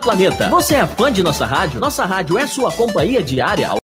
[0.00, 0.48] Planeta.
[0.48, 1.78] Você é fã de nossa rádio?
[1.78, 3.70] Nossa rádio é sua companhia diária.
[3.70, 3.79] A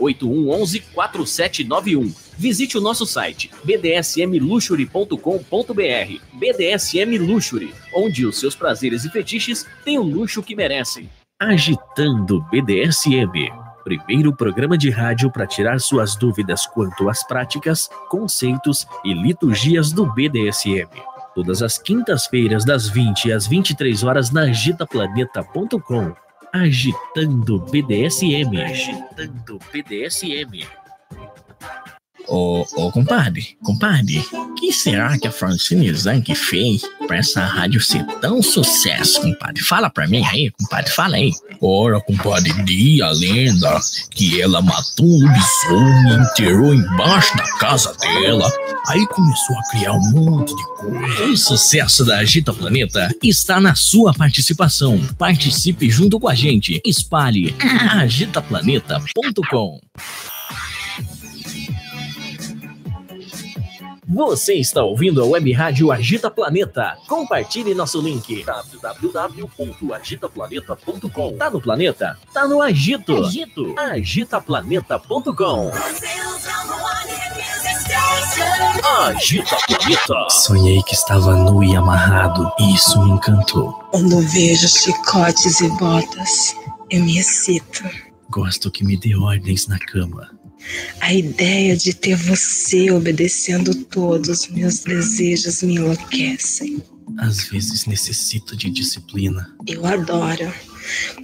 [0.00, 2.12] 8111 4791.
[2.36, 6.20] Visite o nosso site bdsmluxury.com.br.
[6.32, 11.10] BDSM Luxury, onde os seus prazeres e fetiches têm o luxo que merecem.
[11.38, 13.50] Agitando BDSM.
[13.84, 20.06] Primeiro programa de rádio para tirar suas dúvidas quanto às práticas, conceitos e liturgias do
[20.12, 20.88] BDSM.
[21.34, 26.14] Todas as quintas-feiras, das 20 às 23 horas, na agitaplaneta.com
[26.52, 28.56] Agitando BDSM.
[28.60, 30.66] Agitando BDSM.
[32.28, 34.24] Ô, ô, compadre, compadre,
[34.58, 39.62] que será que a Francine Zanck fez pra essa rádio ser tão sucesso, compadre?
[39.62, 41.32] Fala pra mim aí, compadre, fala aí.
[41.60, 47.94] Ora, compadre, dia a lenda que ela matou um lobisomem e enterrou embaixo da casa
[48.00, 48.50] dela.
[48.86, 51.24] Aí começou a criar um monte de coisa.
[51.24, 54.98] O sucesso da Agita Planeta está na sua participação.
[55.18, 56.80] Participe junto com a gente.
[56.84, 57.54] Espalhe
[57.90, 59.80] agitaplaneta.com.
[64.12, 66.98] Você está ouvindo a Web Rádio Agita Planeta.
[67.06, 71.36] Compartilhe nosso link www.agitaplaneta.com.
[71.36, 72.18] Tá no planeta?
[72.34, 73.24] Tá no Agito.
[73.24, 73.72] Agito.
[73.78, 75.70] Agitaplaneta.com.
[79.06, 80.28] Agita Planeta.
[80.28, 83.72] Sonhei que estava nu e amarrado, e isso me encantou.
[83.92, 86.56] Quando vejo chicotes e botas,
[86.90, 87.84] eu me excito.
[88.28, 90.39] Gosto que me dê ordens na cama.
[91.00, 96.82] A ideia de ter você obedecendo todos os meus desejos me enlouquecem.
[97.18, 99.54] Às vezes necessito de disciplina.
[99.66, 100.52] Eu adoro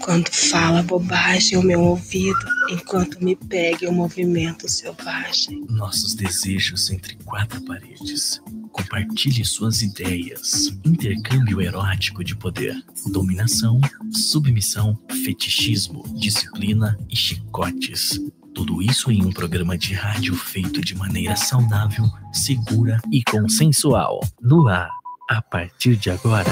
[0.01, 2.39] quando fala bobagem ao meu ouvido,
[2.71, 5.65] enquanto me pega em um movimento selvagem.
[5.69, 8.41] Nossos desejos entre quatro paredes.
[8.73, 10.79] Compartilhe suas ideias.
[10.85, 12.77] Intercâmbio erótico de poder.
[13.07, 13.81] Dominação,
[14.11, 18.21] submissão, fetichismo, disciplina e chicotes.
[18.57, 24.21] Tudo isso em um programa de rádio feito de maneira saudável, segura e consensual.
[24.41, 24.89] No ar,
[25.29, 26.51] a partir de agora,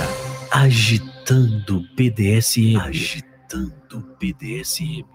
[0.51, 2.79] agitando BDSM.
[2.79, 5.07] Agitando BDSM.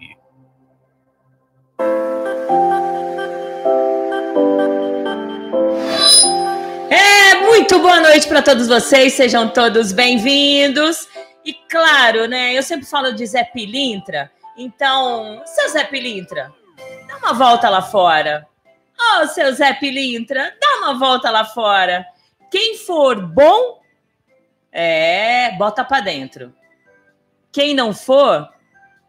[6.89, 11.07] É, muito boa noite para todos vocês, sejam todos bem-vindos.
[11.45, 16.51] E claro, né, eu sempre falo de Zé Pilintra, então, seu Zé Pilintra,
[17.21, 18.47] uma volta lá fora.
[18.97, 22.05] Ô, oh, seu Zé Pilintra, dá uma volta lá fora.
[22.51, 23.79] Quem for bom,
[24.71, 26.53] é, bota para dentro.
[27.51, 28.49] Quem não for,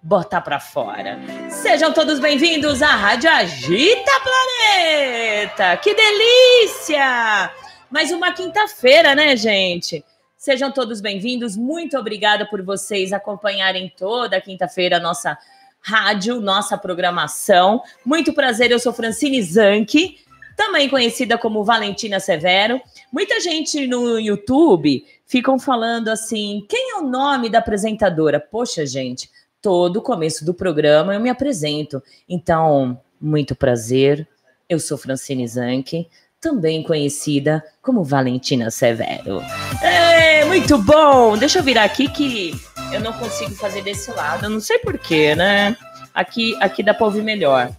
[0.03, 1.19] botar para fora.
[1.49, 5.77] Sejam todos bem-vindos à Rádio Agita Planeta.
[5.79, 7.51] Que delícia!
[7.91, 10.05] Mais uma quinta-feira, né, gente?
[10.37, 11.57] Sejam todos bem-vindos.
[11.57, 15.37] Muito obrigada por vocês acompanharem toda quinta-feira a nossa
[15.81, 17.83] rádio, nossa programação.
[18.05, 20.19] Muito prazer, eu sou Francine Zanke,
[20.57, 22.81] também conhecida como Valentina Severo.
[23.13, 28.39] Muita gente no YouTube ficam falando assim: quem é o nome da apresentadora?
[28.39, 29.31] Poxa, gente,
[29.63, 32.03] todo começo do programa eu me apresento.
[32.29, 34.29] Então, muito prazer,
[34.69, 36.09] eu sou Francine Zanke,
[36.41, 39.43] também conhecida como Valentina Severo.
[39.83, 41.37] É, muito bom!
[41.37, 42.53] Deixa eu virar aqui que
[42.93, 45.77] eu não consigo fazer desse lado, eu não sei porquê, né?
[46.15, 47.71] Aqui, aqui dá para ouvir melhor.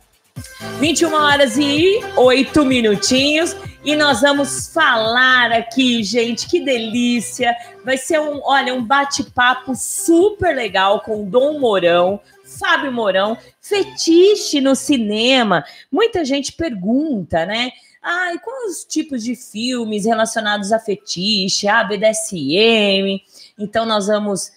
[0.80, 3.56] 21 horas e 8 minutinhos.
[3.84, 7.56] E nós vamos falar aqui, gente, que delícia.
[7.84, 12.19] Vai ser um, olha, um bate-papo super legal com Dom Mourão,
[12.60, 15.66] Fábio Mourão, fetiche no cinema.
[15.92, 17.72] Muita gente pergunta, né?
[18.02, 23.22] Ai, quais os tipos de filmes relacionados a fetiche, a BDSM?
[23.58, 24.52] Então nós vamos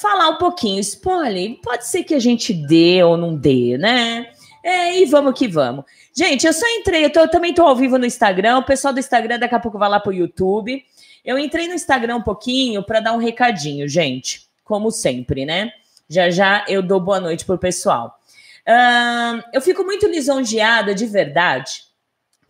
[0.00, 0.80] falar um pouquinho.
[0.80, 4.30] Spoiler, pode ser que a gente dê ou não dê, né?
[4.62, 5.84] É, e vamos que vamos.
[6.14, 8.58] Gente, eu só entrei, eu, tô, eu também estou ao vivo no Instagram.
[8.58, 10.84] O pessoal do Instagram daqui a pouco vai lá para o YouTube.
[11.24, 14.48] Eu entrei no Instagram um pouquinho para dar um recadinho, gente.
[14.64, 15.72] Como sempre, né?
[16.08, 18.18] Já já eu dou boa noite pro pessoal.
[18.66, 21.84] Uh, eu fico muito lisonjeada de verdade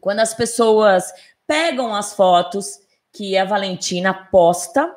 [0.00, 1.12] quando as pessoas
[1.46, 2.78] pegam as fotos
[3.12, 4.94] que a Valentina posta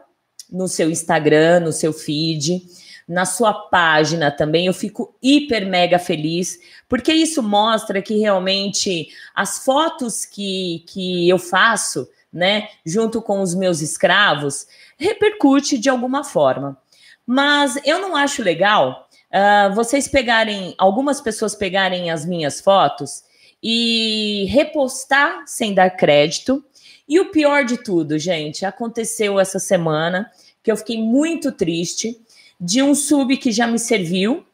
[0.51, 2.62] no seu Instagram, no seu feed
[3.10, 4.68] na sua página também.
[4.68, 11.40] Eu fico hiper mega feliz, porque isso mostra que realmente as fotos que, que eu
[11.40, 16.78] faço, né, junto com os meus escravos, repercute de alguma forma.
[17.25, 23.24] Mas eu não acho legal uh, vocês pegarem, algumas pessoas pegarem as minhas fotos
[23.62, 26.63] e repostar sem dar crédito.
[27.10, 30.30] E o pior de tudo, gente, aconteceu essa semana
[30.62, 32.22] que eu fiquei muito triste
[32.62, 34.46] de um sub que já me serviu.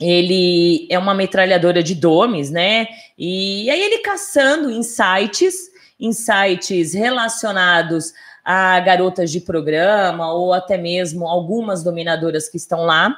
[0.00, 2.88] Ele é uma metralhadora de domes, né?
[3.18, 5.70] E aí ele caçando insights,
[6.00, 13.14] insights relacionados a garotas de programa ou até mesmo algumas dominadoras que estão lá.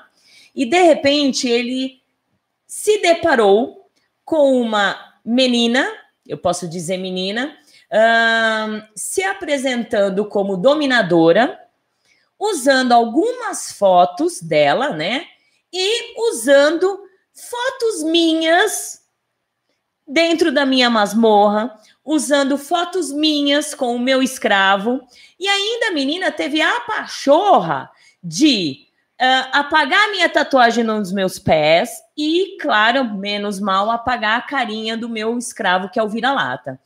[0.56, 2.00] E de repente ele
[2.66, 3.88] se deparou
[4.24, 5.86] com uma menina,
[6.26, 7.56] eu posso dizer menina,
[8.94, 11.58] se apresentando como dominadora
[12.42, 15.26] usando algumas fotos dela, né?
[15.72, 19.00] E usando fotos minhas
[20.06, 21.72] dentro da minha masmorra,
[22.04, 25.00] usando fotos minhas com o meu escravo.
[25.38, 27.88] E ainda a menina teve a pachorra
[28.22, 28.88] de
[29.20, 35.08] uh, apagar minha tatuagem nos meus pés e, claro, menos mal, apagar a carinha do
[35.08, 36.80] meu escravo, que é o vira-lata.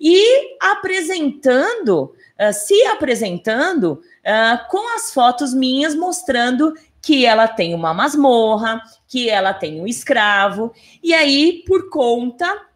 [0.00, 7.92] E apresentando, uh, se apresentando uh, com as fotos minhas mostrando que ela tem uma
[7.92, 12.66] masmorra, que ela tem um escravo, e aí, por conta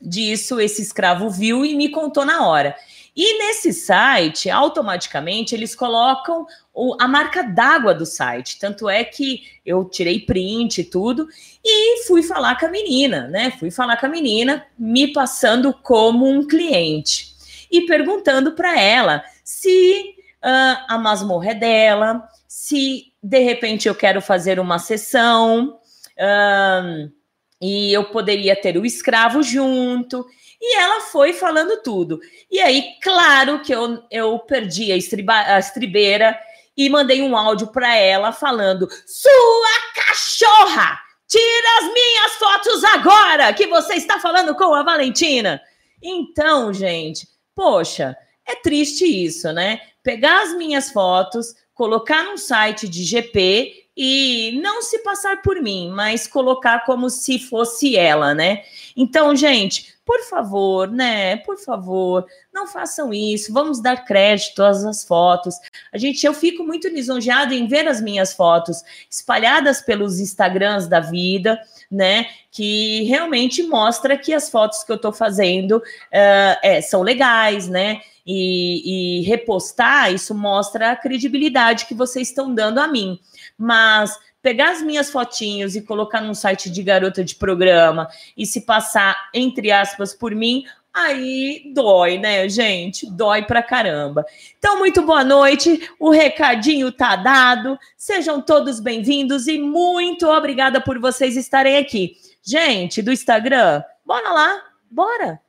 [0.00, 2.76] disso, esse escravo viu e me contou na hora.
[3.20, 8.60] E nesse site, automaticamente, eles colocam o, a marca d'água do site.
[8.60, 11.26] Tanto é que eu tirei print e tudo
[11.64, 13.50] e fui falar com a menina, né?
[13.58, 17.34] Fui falar com a menina, me passando como um cliente
[17.68, 24.22] e perguntando para ela se uh, a masmorra é dela, se de repente eu quero
[24.22, 25.80] fazer uma sessão
[26.16, 27.12] uh,
[27.60, 30.24] e eu poderia ter o escravo junto.
[30.60, 32.20] E ela foi falando tudo.
[32.50, 36.38] E aí, claro que eu, eu perdi a, estriba, a estribeira
[36.76, 40.98] e mandei um áudio para ela falando: Sua cachorra!
[41.28, 45.60] Tira as minhas fotos agora que você está falando com a Valentina.
[46.02, 49.80] Então, gente, poxa, é triste isso, né?
[50.02, 55.90] Pegar as minhas fotos, colocar num site de GP e não se passar por mim,
[55.90, 58.62] mas colocar como se fosse ela, né?
[58.96, 61.38] Então, gente, por favor, né?
[61.38, 62.24] Por favor,
[62.54, 63.52] não façam isso.
[63.52, 65.56] Vamos dar crédito às fotos.
[65.92, 71.00] A gente, eu fico muito lisonjeada em ver as minhas fotos espalhadas pelos Instagrams da
[71.00, 72.26] vida, né?
[72.52, 78.00] Que realmente mostra que as fotos que eu estou fazendo uh, é, são legais, né?
[78.30, 83.18] E, e repostar, isso mostra a credibilidade que vocês estão dando a mim.
[83.56, 88.06] Mas pegar as minhas fotinhos e colocar num site de garota de programa
[88.36, 93.10] e se passar, entre aspas, por mim, aí dói, né, gente?
[93.10, 94.26] Dói pra caramba.
[94.58, 95.88] Então, muito boa noite.
[95.98, 97.78] O recadinho tá dado.
[97.96, 102.14] Sejam todos bem-vindos e muito obrigada por vocês estarem aqui.
[102.42, 105.40] Gente, do Instagram, bora lá, bora.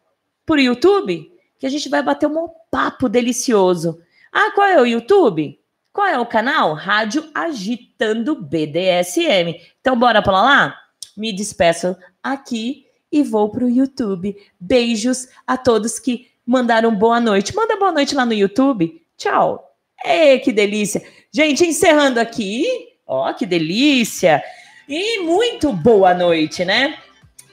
[0.46, 1.29] Por YouTube,
[1.60, 4.02] que a gente vai bater um papo delicioso.
[4.32, 5.60] Ah, qual é o YouTube?
[5.92, 6.74] Qual é o canal?
[6.74, 9.60] Rádio Agitando BDSM.
[9.82, 10.80] Então, bora para lá?
[11.18, 14.36] Me despeço aqui e vou para o YouTube.
[14.60, 17.54] Beijos a todos que mandaram boa noite.
[17.54, 19.04] Manda boa noite lá no YouTube.
[19.18, 19.76] Tchau.
[20.06, 21.04] Ei, que delícia.
[21.32, 22.66] Gente, encerrando aqui.
[23.06, 24.42] Ó, que delícia.
[24.88, 26.98] E muito boa noite, né?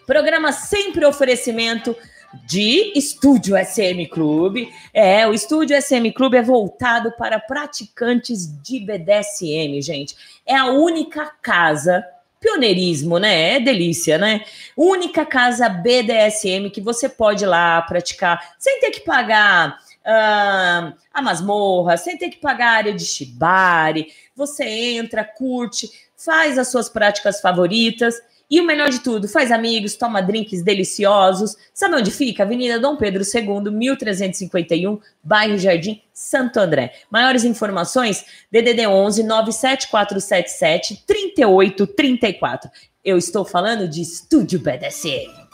[0.07, 1.97] Programa sempre oferecimento
[2.45, 4.73] de Estúdio SM Clube.
[4.93, 10.17] É, o Estúdio SM Clube é voltado para praticantes de BDSM, gente.
[10.45, 12.05] É a única casa
[12.41, 13.55] pioneirismo, né?
[13.55, 14.45] É delícia, né?
[14.77, 21.23] Única casa BDSM que você pode ir lá praticar sem ter que pagar uh, a
[21.23, 24.13] masmorra, sem ter que pagar a área de shibari.
[24.35, 28.15] Você entra, curte, faz as suas práticas favoritas
[28.49, 31.57] e o melhor de tudo, faz amigos, toma drinks deliciosos.
[31.75, 32.45] Sabe onde fica?
[32.45, 36.93] Avenida Dom Pedro II, 1351, bairro Jardim, Santo André.
[37.11, 42.71] Maiores informações, DDD 11 97477 3834.
[43.05, 45.47] Eu estou falando de Estúdio BDSM.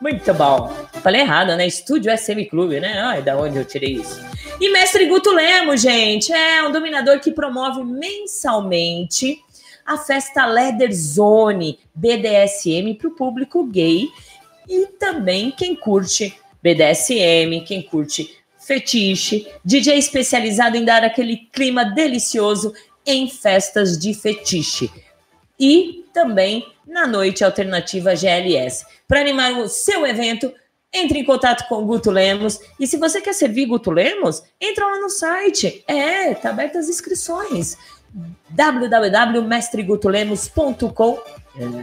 [0.00, 0.68] Muito bom.
[1.02, 1.66] Falei errado, né?
[1.66, 2.98] Estúdio SM Clube, né?
[3.00, 4.20] Ai, da onde eu tirei isso?
[4.60, 9.42] E Mestre Guto Lemos, gente, é um dominador que promove mensalmente
[9.84, 14.08] a festa Leather Zone BDSM para o público gay
[14.68, 22.72] e também quem curte BDSM, quem curte fetiche, DJ especializado em dar aquele clima delicioso
[23.04, 24.90] em festas de fetiche.
[25.58, 28.84] E também na noite alternativa GLS.
[29.08, 30.52] Para animar o seu evento,
[30.92, 32.60] entre em contato com o Guto Lemos.
[32.78, 35.84] E se você quer servir Guto Lemos, entra lá no site.
[35.86, 37.76] É, tá abertas as inscrições
[38.50, 41.18] www.mestregutolemos.com.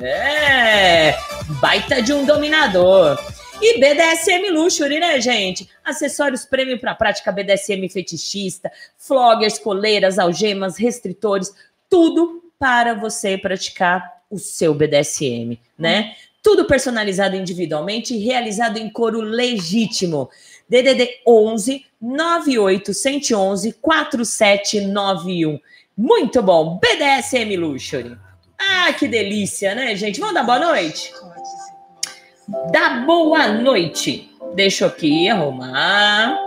[0.02, 1.16] É,
[1.62, 3.18] baita de um dominador.
[3.60, 5.68] E BDSM Luxury, né, gente?
[5.84, 11.52] Acessórios prêmio para prática BDSM fetichista, floggers, coleiras, algemas, restritores,
[11.90, 16.16] tudo para você praticar o seu BDSM, né?
[16.44, 20.30] Tudo personalizado individualmente e realizado em couro legítimo.
[20.70, 25.60] DDD 11 98 111 4791.
[25.98, 26.80] Muito bom.
[26.80, 28.16] BDSM Luxury.
[28.60, 30.20] Ah, que delícia, né, gente?
[30.20, 31.12] Vamos dar boa noite?
[32.72, 34.30] Dá boa noite.
[34.54, 36.38] Deixa eu aqui arrumar.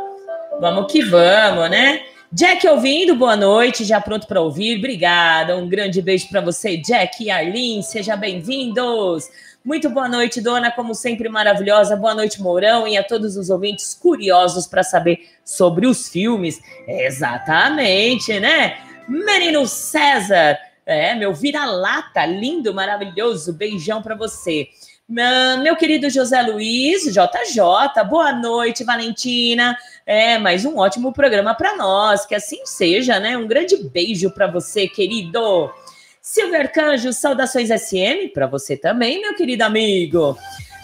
[0.61, 2.01] Vamos que vamos, né?
[2.33, 4.79] Jack ouvindo, boa noite, já pronto para ouvir.
[4.79, 5.57] Obrigada.
[5.57, 7.83] Um grande beijo para você, Jack e Arlene.
[7.83, 9.29] Sejam bem-vindos.
[9.65, 11.97] Muito boa noite, dona, como sempre maravilhosa.
[11.97, 16.61] Boa noite, Mourão, e a todos os ouvintes curiosos para saber sobre os filmes.
[16.87, 18.90] Exatamente, né?
[19.11, 24.69] Menino César, é, meu vira-lata, lindo, maravilhoso, beijão para você.
[25.09, 29.77] Meu querido José Luiz, JJ, boa noite, Valentina.
[30.07, 33.37] É, mais um ótimo programa para nós, que assim seja, né?
[33.37, 35.75] Um grande beijo para você, querido.
[36.23, 40.39] Silver Canjo, saudações SM para você também, meu querido amigo.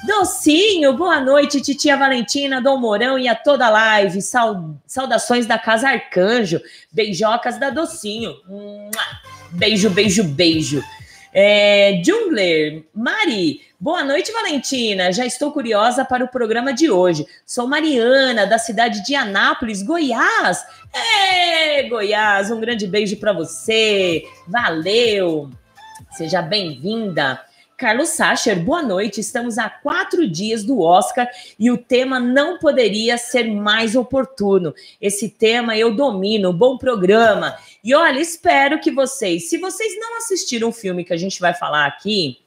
[0.07, 4.21] Docinho, boa noite, titia Valentina, Dom Mourão e a toda a live.
[4.87, 6.61] Saudações da Casa Arcanjo.
[6.93, 8.33] Beijocas da Docinho.
[9.51, 10.83] Beijo, beijo, beijo.
[11.35, 15.13] É, Jungler, Mari, boa noite, Valentina.
[15.13, 17.27] Já estou curiosa para o programa de hoje.
[17.45, 20.65] Sou Mariana, da cidade de Anápolis, Goiás.
[20.95, 24.25] É, Goiás, um grande beijo para você.
[24.47, 25.51] Valeu.
[26.13, 27.46] Seja bem-vinda.
[27.77, 29.21] Carlos Sacher, boa noite.
[29.21, 31.29] Estamos a quatro dias do Oscar
[31.59, 34.75] e o tema não poderia ser mais oportuno.
[34.99, 37.55] Esse tema eu domino, bom programa.
[37.85, 41.53] E olha, espero que vocês, se vocês não assistiram o filme que a gente vai
[41.53, 42.39] falar aqui,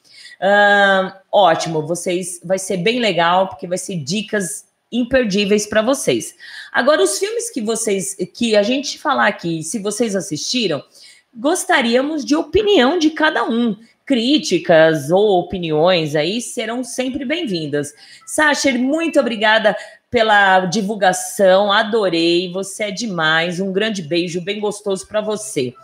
[1.31, 6.33] ótimo, vocês vai ser bem legal, porque vai ser dicas imperdíveis para vocês.
[6.71, 10.83] Agora, os filmes que vocês, que a gente falar aqui, se vocês assistiram,
[11.31, 13.77] gostaríamos de opinião de cada um
[14.09, 17.93] críticas ou opiniões aí serão sempre bem-vindas.
[18.25, 19.77] Sacher, muito obrigada
[20.09, 23.59] pela divulgação, adorei, você é demais.
[23.59, 25.75] Um grande beijo bem gostoso para você.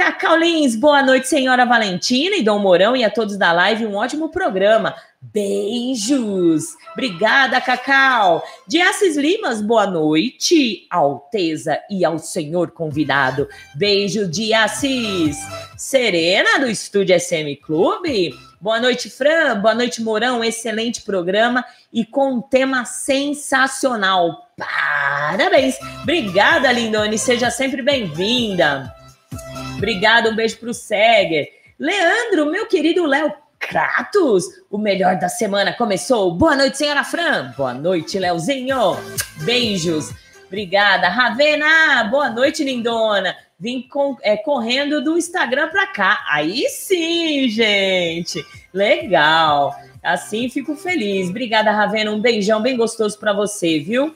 [0.00, 3.96] Cacau Lins, boa noite, senhora Valentina e Dom Mourão e a todos da live, um
[3.96, 4.94] ótimo programa.
[5.20, 6.74] Beijos!
[6.94, 8.42] Obrigada, Cacau!
[8.66, 13.46] De Assis Limas, boa noite, Alteza e ao senhor convidado.
[13.74, 15.36] Beijo de Assis!
[15.76, 18.34] Serena, do Estúdio SM Clube.
[18.58, 19.60] Boa noite, Fran.
[19.60, 20.42] Boa noite, Mourão.
[20.42, 24.46] Excelente programa e com um tema sensacional.
[24.56, 25.76] Parabéns.
[26.02, 27.18] Obrigada, Lindone.
[27.18, 28.98] Seja sempre bem-vinda.
[29.80, 30.28] Obrigada.
[30.28, 31.48] Um beijo pro Seger.
[31.78, 36.34] Leandro, meu querido Léo Kratos, o melhor da semana começou.
[36.34, 37.54] Boa noite, senhora Fran.
[37.56, 38.98] Boa noite, Leozinho.
[39.38, 40.12] Beijos.
[40.46, 41.08] Obrigada.
[41.08, 43.34] Ravena, boa noite, lindona.
[43.58, 46.26] Vim com, é, correndo do Instagram para cá.
[46.28, 48.44] Aí sim, gente.
[48.74, 49.74] Legal.
[50.02, 51.30] Assim fico feliz.
[51.30, 52.10] Obrigada, Ravena.
[52.10, 54.14] Um beijão bem gostoso para você, viu?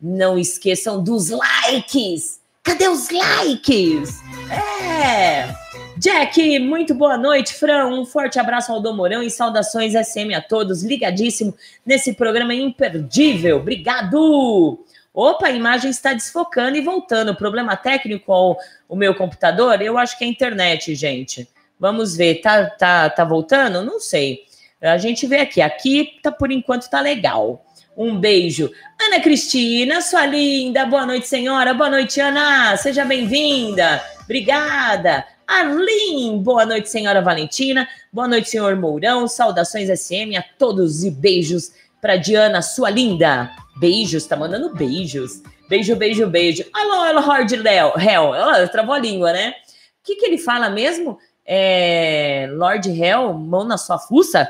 [0.00, 2.40] Não esqueçam dos likes.
[2.64, 4.22] Cadê os likes?
[4.50, 5.54] É.
[5.98, 7.88] Jack, muito boa noite, Fran.
[7.88, 10.82] Um forte abraço ao Dom Mourão e saudações SM a todos.
[10.82, 11.54] Ligadíssimo
[11.84, 13.58] nesse programa imperdível.
[13.58, 14.82] Obrigado.
[15.12, 17.36] Opa, a imagem está desfocando e voltando.
[17.36, 18.56] Problema técnico com
[18.88, 19.82] o meu computador?
[19.82, 21.46] Eu acho que é a internet, gente.
[21.78, 22.40] Vamos ver.
[22.40, 23.84] Tá, tá, tá voltando?
[23.84, 24.40] Não sei.
[24.80, 25.60] A gente vê aqui.
[25.60, 27.62] Aqui, tá, por enquanto, tá legal.
[27.96, 28.70] Um beijo.
[29.00, 30.84] Ana Cristina, sua linda.
[30.84, 31.72] Boa noite, senhora.
[31.72, 32.76] Boa noite, Ana.
[32.76, 34.02] Seja bem-vinda.
[34.24, 35.24] Obrigada.
[35.46, 37.86] Arlin, boa noite, senhora Valentina.
[38.12, 39.28] Boa noite, senhor Mourão.
[39.28, 41.70] Saudações SM a todos e beijos
[42.00, 43.50] para Diana, sua linda.
[43.76, 45.42] Beijos, tá mandando beijos.
[45.68, 46.64] Beijo, beijo, beijo.
[46.72, 47.92] Alô, Lord Léo.
[47.96, 49.50] Hell, ela travou a língua, né?
[49.50, 51.18] O que, que ele fala mesmo?
[51.46, 54.48] É, Lord Hell, mão na sua fuça?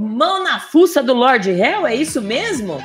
[0.00, 1.84] Mão na fuça do Lord Hell?
[1.84, 2.78] É isso mesmo?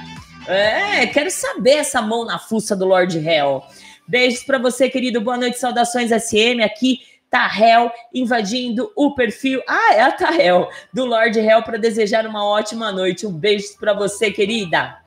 [0.48, 3.62] É, quero saber essa mão na fuça do Lord Hell.
[4.08, 5.22] Beijos para você, querido.
[5.22, 7.02] Boa noite, saudações SM aqui.
[7.30, 9.62] Tahel invadindo o perfil.
[9.68, 13.28] Ah, é a Tahel do Lord Hell para desejar uma ótima noite.
[13.28, 14.98] Um beijo para você, querida.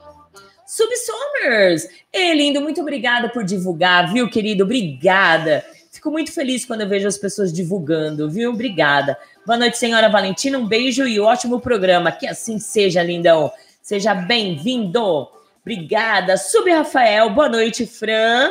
[0.65, 1.89] Subsomers.
[2.13, 4.63] Ei, lindo, muito obrigada por divulgar, viu, querido?
[4.63, 5.65] Obrigada.
[5.91, 8.53] Fico muito feliz quando eu vejo as pessoas divulgando, viu?
[8.53, 9.19] Obrigada.
[9.47, 10.59] Boa noite, senhora Valentina.
[10.59, 12.11] Um beijo e ótimo programa.
[12.11, 13.53] Que assim seja, lindão.
[13.81, 15.29] Seja bem-vindo.
[15.62, 16.37] Obrigada.
[16.37, 17.31] Sub Rafael.
[17.31, 18.50] Boa noite, Fran.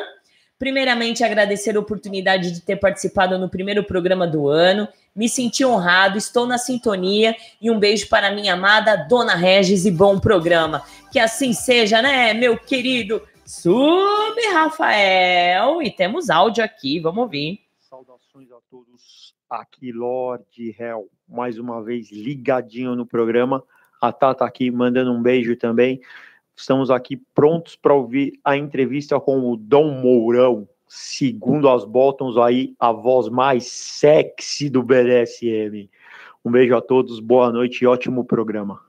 [0.57, 4.87] Primeiramente, agradecer a oportunidade de ter participado no primeiro programa do ano.
[5.13, 9.91] Me senti honrado, estou na sintonia e um beijo para minha amada Dona Regis e
[9.91, 10.81] bom programa.
[11.11, 15.81] Que assim seja, né, meu querido Sub Rafael?
[15.81, 17.64] E temos áudio aqui, vamos ouvir.
[19.49, 23.63] Aqui, Lorde Hell, mais uma vez ligadinho no programa.
[24.01, 26.01] A Tata aqui mandando um beijo também.
[26.55, 32.73] Estamos aqui prontos para ouvir a entrevista com o Dom Mourão, segundo as bottoms aí,
[32.79, 35.89] a voz mais sexy do BDSM.
[36.43, 38.81] Um beijo a todos, boa noite e ótimo programa.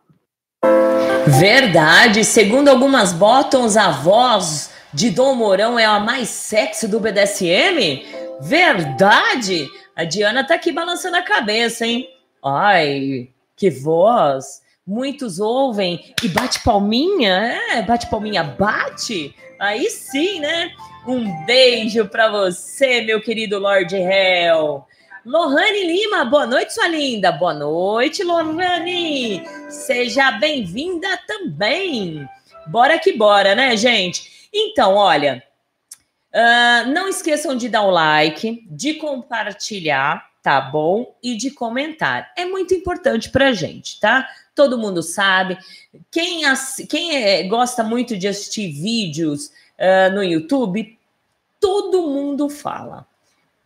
[1.39, 8.07] Verdade, segundo algumas bottoms, a voz de Dom Mourão é a mais sexy do BDSM?
[8.41, 9.69] Verdade!
[9.97, 12.09] A Diana tá aqui balançando a cabeça, hein?
[12.45, 14.65] Ai, que voz!
[14.87, 19.35] muitos ouvem e bate palminha, é, bate palminha, bate.
[19.59, 20.71] Aí sim, né?
[21.07, 24.85] Um beijo para você, meu querido Lord Hell.
[25.25, 27.33] Lohane Lima, boa noite, sua linda.
[27.33, 29.43] Boa noite, Lohane.
[29.69, 32.29] Seja bem-vinda também.
[32.69, 34.49] Bora que bora, né, gente?
[34.53, 35.43] Então, olha,
[36.37, 41.17] uh, não esqueçam de dar o like, de compartilhar, tá bom?
[41.23, 42.31] E de comentar.
[42.37, 44.29] É muito importante pra gente, tá?
[44.57, 45.59] todo mundo sabe.
[46.11, 46.43] Quem,
[46.89, 50.99] quem é, gosta muito de assistir vídeos uh, no YouTube,
[51.61, 53.07] todo mundo fala.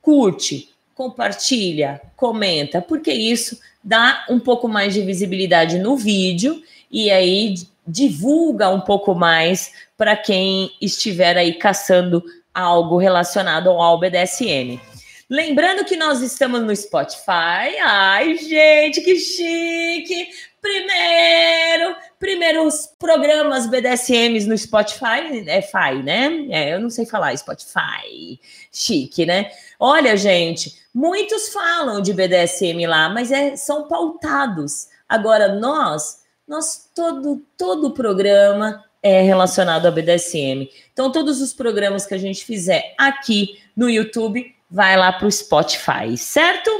[0.02, 7.54] Curte, compartilha, comenta, porque isso dá um pouco mais de visibilidade no vídeo e aí
[7.86, 12.22] divulga um pouco mais para quem estiver aí caçando
[12.54, 14.80] algo relacionado ao BDSM.
[15.28, 17.78] Lembrando que nós estamos no Spotify.
[17.82, 20.28] Ai, gente, que chique!
[20.60, 26.46] Primeiro, primeiros programas BDSMs no Spotify, é FI, né?
[26.50, 28.38] É, eu não sei falar Spotify,
[28.70, 29.50] chique, né?
[29.78, 34.88] Olha, gente, muitos falam de BDSM lá, mas é, são pautados.
[35.08, 40.68] Agora, nós, nós todo, todo programa é relacionado a BDSM.
[40.92, 45.32] Então, todos os programas que a gente fizer aqui no YouTube, vai lá para o
[45.32, 46.70] Spotify, certo?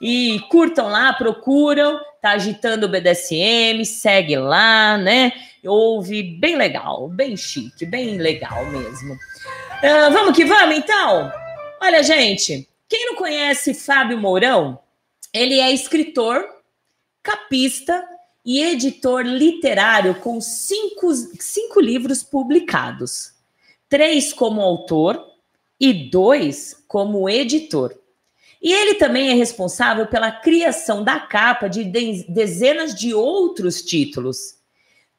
[0.00, 5.32] E curtam lá, procuram, tá agitando o BDSM, segue lá, né?
[5.64, 9.14] Ouve, bem legal, bem chique, bem legal mesmo.
[9.14, 11.32] Uh, vamos que vamos, então?
[11.82, 14.78] Olha, gente, quem não conhece Fábio Mourão,
[15.32, 16.44] ele é escritor,
[17.22, 18.06] capista
[18.44, 23.32] e editor literário com cinco, cinco livros publicados.
[23.88, 25.24] Três como autor
[25.80, 27.94] e dois como editor.
[28.60, 31.84] E ele também é responsável pela criação da capa de
[32.28, 34.56] dezenas de outros títulos.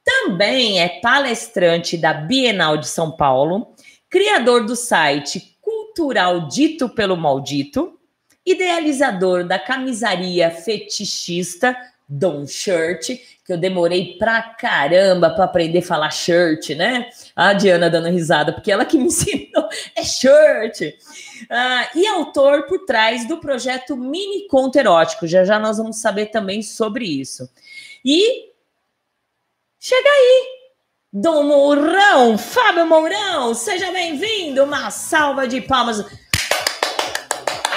[0.04, 3.74] Também é palestrante da Bienal de São Paulo,
[4.10, 8.00] criador do site Cultural Dito pelo Maldito,
[8.46, 11.76] idealizador da camisaria fetichista
[12.08, 13.08] Don Shirt,
[13.44, 17.10] que eu demorei pra caramba para aprender a falar shirt, né?
[17.36, 20.96] A Diana dando risada, porque ela que me ensinou é shirt.
[21.50, 25.28] Ah, e autor por trás do projeto Mini Conto Erótico.
[25.28, 27.50] Já já nós vamos saber também sobre isso.
[28.04, 28.52] E
[29.80, 30.48] chega aí,
[31.12, 34.64] Dom Mourão, Fábio Mourão, seja bem-vindo.
[34.64, 36.06] Uma salva de palmas.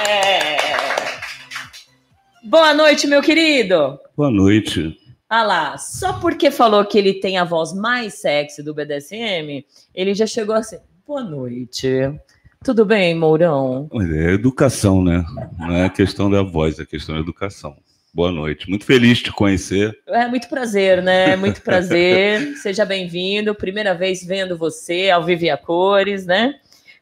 [0.07, 0.88] É...
[2.45, 3.99] Boa noite, meu querido.
[4.17, 4.97] Boa noite.
[5.29, 10.15] Ah lá, só porque falou que ele tem a voz mais sexy do BDSM, ele
[10.15, 10.79] já chegou assim.
[11.07, 11.89] Boa noite.
[12.65, 13.89] Tudo bem, Mourão?
[13.93, 15.25] É educação, né?
[15.59, 17.77] Não é questão da voz, é questão da educação.
[18.13, 18.69] Boa noite.
[18.69, 19.97] Muito feliz de te conhecer.
[20.07, 21.37] É muito prazer, né?
[21.37, 22.57] Muito prazer.
[22.59, 23.55] Seja bem-vindo.
[23.55, 26.55] Primeira vez vendo você ao vivo e a cores, né?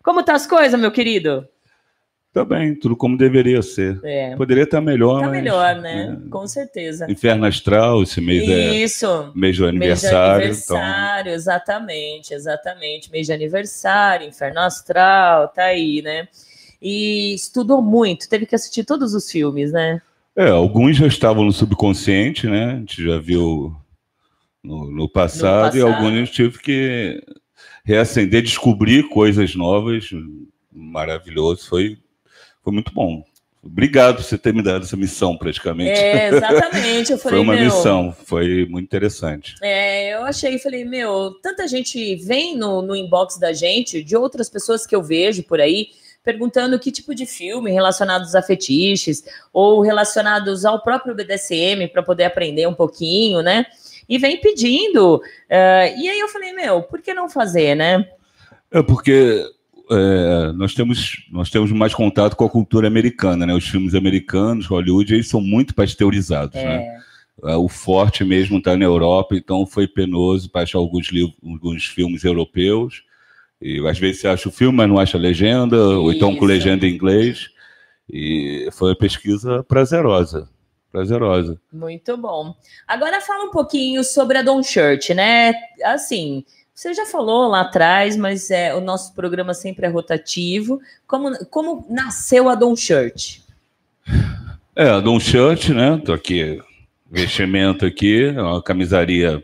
[0.02, 1.46] Como tá as coisas, meu querido?
[2.36, 3.98] Tá bem, tudo como deveria ser.
[4.04, 4.36] É.
[4.36, 6.18] Poderia estar melhor, tá mas, melhor, né?
[6.22, 6.28] É.
[6.28, 7.10] Com certeza.
[7.10, 9.32] Inferno Astral, esse mês é Isso.
[9.34, 10.44] mês do aniversário.
[10.44, 11.34] Mês de aniversário, então...
[11.34, 13.10] exatamente, exatamente.
[13.10, 16.28] Mês de aniversário, Inferno Astral, tá aí, né?
[16.82, 20.02] E estudou muito, teve que assistir todos os filmes, né?
[20.36, 22.66] É, alguns já estavam no subconsciente, né?
[22.66, 23.74] A gente já viu
[24.62, 27.24] no, no, passado, no passado, e alguns eu tive que
[27.82, 30.10] reacender, descobrir coisas novas.
[30.70, 31.96] Maravilhoso, foi
[32.66, 33.22] foi muito bom.
[33.62, 36.00] Obrigado por você ter me dado essa missão, praticamente.
[36.00, 37.12] É, exatamente.
[37.12, 39.54] Eu falei, foi uma meu, missão, foi muito interessante.
[39.62, 44.48] É, eu achei, falei, meu, tanta gente vem no, no inbox da gente, de outras
[44.48, 45.90] pessoas que eu vejo por aí,
[46.24, 52.24] perguntando que tipo de filme relacionados a fetiches ou relacionados ao próprio BDSM para poder
[52.24, 53.64] aprender um pouquinho, né?
[54.08, 55.18] E vem pedindo.
[55.18, 58.08] Uh, e aí eu falei, meu, por que não fazer, né?
[58.72, 59.44] É porque
[59.90, 63.54] é, nós, temos, nós temos mais contato com a cultura americana, né?
[63.54, 66.64] Os filmes americanos, Hollywood, eles são muito pasteurizados, é.
[66.64, 66.98] né?
[67.44, 71.84] É, o forte mesmo está na Europa, então foi penoso para achar alguns, livros, alguns
[71.84, 73.02] filmes europeus.
[73.60, 76.00] E às vezes você acha o filme, mas não acha a legenda, Isso.
[76.02, 77.48] ou então com legenda em inglês.
[78.10, 80.48] E foi uma pesquisa prazerosa.
[80.90, 81.60] Prazerosa.
[81.72, 82.54] Muito bom.
[82.88, 85.52] Agora fala um pouquinho sobre a Don Shirt, né?
[85.84, 86.44] Assim,
[86.76, 90.78] você já falou lá atrás, mas é, o nosso programa sempre é rotativo.
[91.06, 93.38] Como, como nasceu a Don Shirt?
[94.76, 95.96] É, a Don Shirt, né?
[96.04, 96.60] Tô aqui,
[97.10, 99.42] vestimento aqui, é uma camisaria.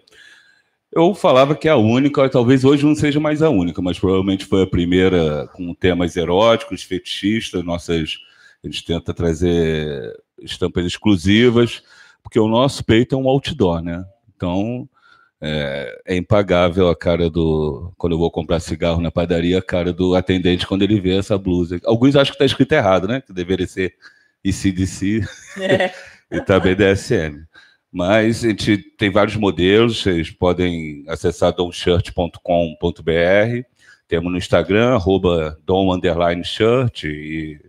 [0.93, 4.45] Eu falava que é a única, talvez hoje não seja mais a única, mas provavelmente
[4.45, 7.65] foi a primeira com temas eróticos, fetichistas.
[7.65, 8.19] Nossas,
[8.63, 11.83] a gente tenta trazer estampas exclusivas,
[12.23, 14.05] porque o nosso peito é um outdoor, né?
[14.37, 14.87] Então,
[15.45, 17.93] é, é, impagável a cara do.
[17.99, 21.37] Quando eu vou comprar cigarro na padaria, a cara do atendente quando ele vê essa
[21.37, 21.81] blusa.
[21.85, 23.21] Alguns acham que está escrito errado, né?
[23.21, 23.97] Que deveria ser
[24.45, 25.23] ICDC
[25.61, 25.93] é.
[26.31, 27.45] e tá BDSM.
[27.91, 32.39] Mas a gente tem vários modelos, vocês podem acessar domshirt.com.br.
[34.07, 35.99] Temos no Instagram, arroba dom
[36.45, 37.61] shirt e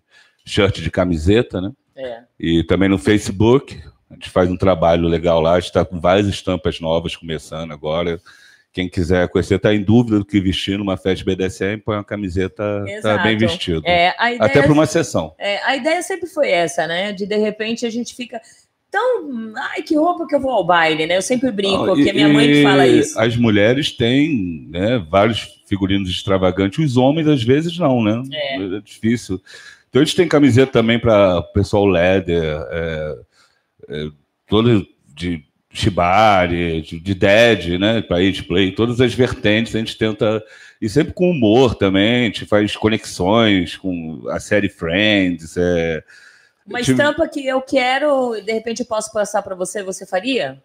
[0.45, 1.71] shirt de camiseta, né?
[1.95, 2.21] É.
[2.39, 3.81] E também no Facebook,
[4.13, 7.71] a gente faz um trabalho legal lá, a gente está com várias estampas novas começando
[7.71, 8.21] agora.
[8.71, 12.83] Quem quiser conhecer, está em dúvida do que vestir numa festa BDSM, põe uma camiseta,
[12.87, 13.83] está bem vestido.
[13.85, 15.35] É, Até para uma sessão.
[15.37, 17.11] É, a ideia sempre foi essa, né?
[17.11, 18.41] De de repente a gente fica
[18.89, 19.53] tão.
[19.55, 21.17] Ai, que roupa que eu vou ao baile, né?
[21.17, 23.19] Eu sempre brinco, Não, e, que minha mãe que fala isso.
[23.19, 28.23] As mulheres têm né, vários figurinos extravagantes, os homens às vezes não, né?
[28.31, 29.39] É, é difícil.
[29.89, 32.43] Então a gente tem camiseta também para pessoal leather.
[32.71, 33.17] É,
[33.89, 34.07] é,
[34.47, 34.83] todas
[35.15, 38.17] de Shibari, de, de Dead, né, para
[38.47, 40.43] play, todas as vertentes a gente tenta
[40.83, 45.55] e sempre com humor também, a gente faz conexões com a série Friends.
[45.55, 46.03] É,
[46.67, 50.61] Uma estampa que eu quero, de repente eu posso passar para você, você faria?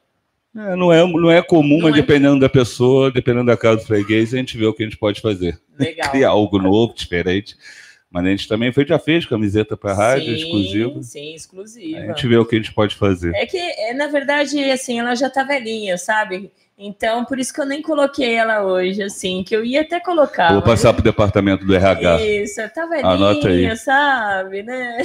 [0.57, 3.77] É, não, é, não é comum, não mas é dependendo da pessoa, dependendo da casa
[3.77, 5.57] do freguês, a gente vê o que a gente pode fazer.
[5.79, 6.11] Legal.
[6.11, 7.57] Criar algo novo, diferente.
[8.11, 11.03] Mas a gente também já fez camiseta para rádio sim, exclusiva.
[11.03, 11.99] Sim, exclusiva.
[11.99, 13.35] A gente vê o que a gente pode fazer.
[13.35, 16.51] É que, é, na verdade, assim, ela já tá velhinha, sabe?
[16.79, 20.53] Então, por isso que eu nem coloquei ela hoje, assim, que eu ia até colocar.
[20.53, 22.25] Vou passar para o departamento do RH.
[22.25, 23.77] Isso, tá velhinha, Anota aí.
[23.77, 25.05] sabe, né?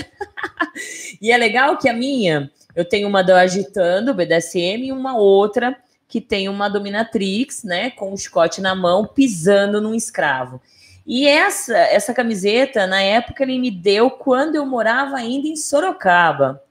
[1.21, 5.75] e é legal que a minha, eu tenho uma do Agitando, BDSM, e uma outra
[6.07, 10.61] que tem uma dominatrix, né, com o chicote na mão, pisando num escravo.
[11.05, 16.61] E essa, essa camiseta, na época, ele me deu quando eu morava ainda em Sorocaba.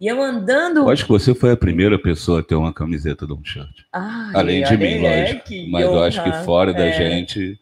[0.00, 0.80] E eu andando.
[0.80, 3.66] Eu acho que você foi a primeira pessoa a ter uma camiseta do um shirt.
[3.92, 5.70] Ai, Além de mim, é, lógico.
[5.70, 6.44] Mas eu acho que honra.
[6.44, 6.92] fora da É.
[6.92, 7.58] gente,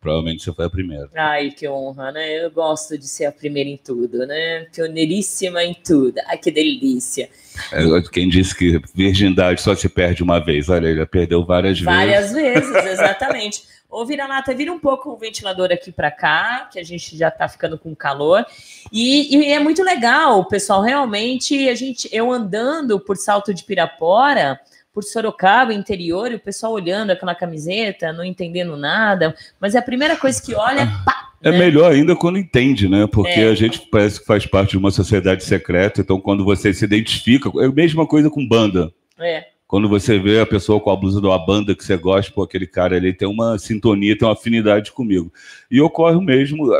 [0.00, 1.10] provavelmente você foi a primeira.
[1.14, 2.42] Ai, que honra, né?
[2.42, 4.66] Eu gosto de ser a primeira em tudo, né?
[4.74, 6.14] Pioneiríssima em tudo.
[6.26, 7.28] Ai, que delícia.
[7.70, 10.70] É, Quem disse que virgindade só se perde uma vez?
[10.70, 12.70] Olha, ele já perdeu várias, Várias vezes.
[12.72, 13.62] vezes, exatamente.
[13.94, 17.48] Ô, Vira-Lata, vira um pouco o ventilador aqui para cá, que a gente já tá
[17.48, 18.44] ficando com calor.
[18.92, 20.82] E, e é muito legal, pessoal.
[20.82, 24.58] Realmente, a gente, eu andando por Salto de Pirapora,
[24.92, 29.32] por Sorocaba, interior, e o pessoal olhando aquela camiseta, não entendendo nada.
[29.60, 31.30] Mas é a primeira coisa que olha, pá!
[31.40, 31.58] É né?
[31.58, 33.06] melhor ainda quando entende, né?
[33.06, 33.48] Porque É.
[33.48, 37.48] a gente parece que faz parte de uma sociedade secreta, então quando você se identifica,
[37.60, 38.90] é a mesma coisa com banda.
[39.20, 42.30] É, Quando você vê a pessoa com a blusa de uma banda que você gosta,
[42.32, 45.32] pô, aquele cara ali tem uma sintonia, tem uma afinidade comigo.
[45.70, 46.70] E ocorre o mesmo,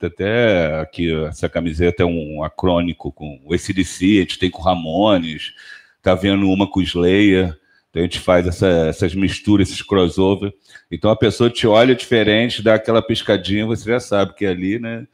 [0.00, 5.52] até aqui, essa camiseta é um acrônico com o ACDC, a gente tem com Ramones,
[6.02, 7.56] tá vendo uma com Slayer,
[7.90, 10.52] então a gente faz essa- essas misturas, esses crossover.
[10.90, 15.06] Então a pessoa te olha diferente, dá aquela piscadinha, você já sabe que ali, né?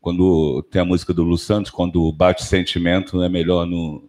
[0.00, 4.02] Quando tem a música do Lu Santos, quando bate sentimento, é melhor não,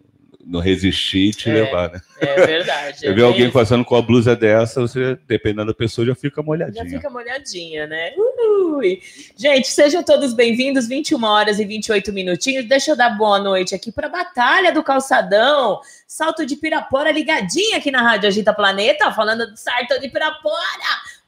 [0.48, 2.00] não resistir e te É, levar, né?
[2.20, 2.98] é verdade.
[3.00, 6.14] Você é vê alguém bem- passando com a blusa dessa, você, dependendo da pessoa, já
[6.14, 6.84] fica Já molhadinha.
[6.86, 8.12] fica molhadinha, né?
[8.16, 9.00] Ui.
[9.36, 12.64] Gente, sejam todos bem-vindos, 21 horas e 28 minutinhos.
[12.66, 15.80] Deixa eu dar boa noite aqui para a Batalha do Calçadão.
[16.06, 20.54] Salto de Pirapora ligadinha aqui na Rádio Agita Planeta, falando do Salto de Pirapora.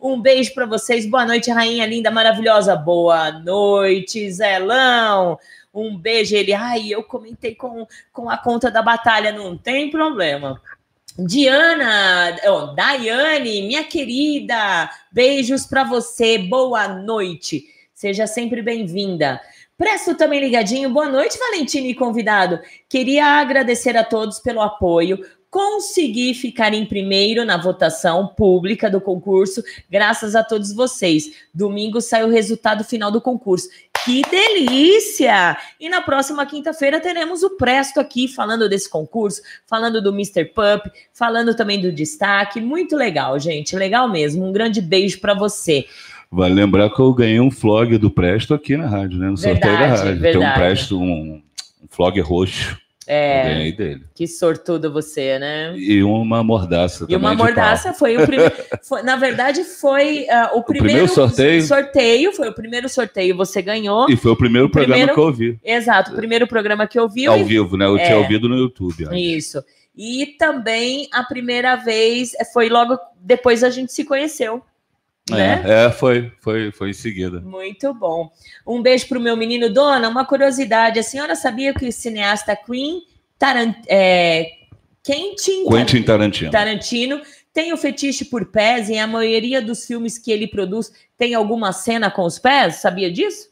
[0.00, 1.04] Um beijo para vocês.
[1.04, 2.74] Boa noite, rainha linda, maravilhosa.
[2.74, 5.38] Boa noite, Zelão.
[5.72, 6.34] Um beijo.
[6.34, 10.60] Ele, ai, eu comentei com, com a conta da batalha, não tem problema.
[11.18, 19.40] Diana, ó, Daiane, minha querida, beijos para você, boa noite, seja sempre bem-vinda.
[19.76, 22.60] Presto também ligadinho, boa noite, Valentina e convidado.
[22.88, 25.18] Queria agradecer a todos pelo apoio.
[25.50, 31.30] Consegui ficar em primeiro na votação pública do concurso, graças a todos vocês.
[31.52, 33.68] Domingo sai o resultado final do concurso.
[34.04, 35.56] Que delícia!
[35.78, 40.46] E na próxima quinta-feira teremos o Presto aqui falando desse concurso, falando do Mr.
[40.46, 42.60] Pup, falando também do destaque.
[42.60, 43.76] Muito legal, gente.
[43.76, 44.44] Legal mesmo.
[44.44, 45.84] Um grande beijo para você.
[46.30, 49.28] Vale lembrar que eu ganhei um flog do Presto aqui na rádio, né?
[49.28, 50.04] No sorteio da Verdade, rádio.
[50.04, 50.58] Tem um verdade.
[50.58, 51.42] Presto, um,
[51.82, 52.78] um flog roxo.
[53.12, 54.04] É, ganhei dele.
[54.14, 55.74] que sortudo você, né?
[55.76, 58.52] E uma mordaça E uma mordaça foi o primeiro.
[59.04, 61.62] na verdade, foi ah, o primeiro, primeiro sorteio?
[61.62, 64.08] sorteio, Foi o primeiro sorteio, você ganhou.
[64.08, 65.58] E foi o primeiro O programa primeiro- que eu ouvi.
[65.64, 67.26] Exato, o primeiro programa que eu vi.
[67.26, 67.86] Ao vivo, né?
[67.86, 68.04] Eu É.
[68.04, 69.06] tinha ouvido no YouTube.
[69.06, 69.18] antes.
[69.18, 69.64] Isso.
[69.96, 74.62] E também a primeira vez eh, foi logo depois a gente se conheceu.
[75.36, 75.62] Né?
[75.64, 77.40] É, é, foi, foi, foi em seguida.
[77.40, 78.30] Muito bom.
[78.66, 80.08] Um beijo para o meu menino Dona.
[80.08, 83.02] Uma curiosidade: a senhora sabia que o cineasta Queen
[83.38, 84.50] Tarant é,
[85.02, 86.50] Quentin Quentin Tarantino.
[86.50, 87.20] Tarantino
[87.52, 91.72] tem o fetiche por pés e a maioria dos filmes que ele produz tem alguma
[91.72, 92.76] cena com os pés?
[92.76, 93.50] Sabia disso?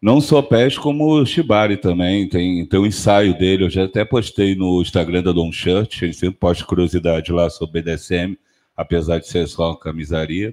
[0.00, 2.28] Não só pés, como o Shibari também.
[2.28, 3.64] Tem, tem um ensaio dele.
[3.64, 6.00] Eu já até postei no Instagram da Don Shirt.
[6.00, 8.36] Gente sempre posta curiosidade lá sobre BDSM,
[8.76, 10.52] apesar de ser só uma camisaria.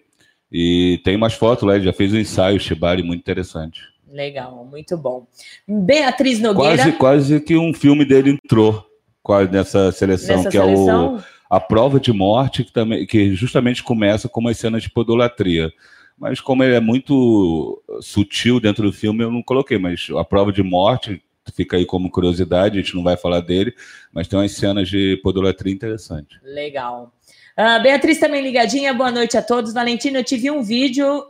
[0.52, 1.76] E tem umas fotos lá.
[1.76, 3.82] Ele já fez um ensaio Shibari muito interessante.
[4.12, 5.28] Legal, muito bom.
[5.68, 6.76] Beatriz Nogueira.
[6.78, 8.86] Quase, quase que um filme dele entrou
[9.22, 11.24] quase nessa seleção, nessa que é o seleção.
[11.50, 15.72] A Prova de Morte, que, também, que justamente começa com umas cenas de podolatria.
[16.18, 19.78] Mas como ele é muito sutil dentro do filme, eu não coloquei.
[19.78, 21.22] Mas a Prova de Morte
[21.56, 23.74] fica aí como curiosidade, a gente não vai falar dele,
[24.14, 26.38] mas tem umas cenas de podolatria interessantes.
[26.44, 27.12] Legal.
[27.62, 29.74] Ah, Beatriz também ligadinha, boa noite a todos.
[29.74, 31.26] Valentina, eu te vi um vídeo,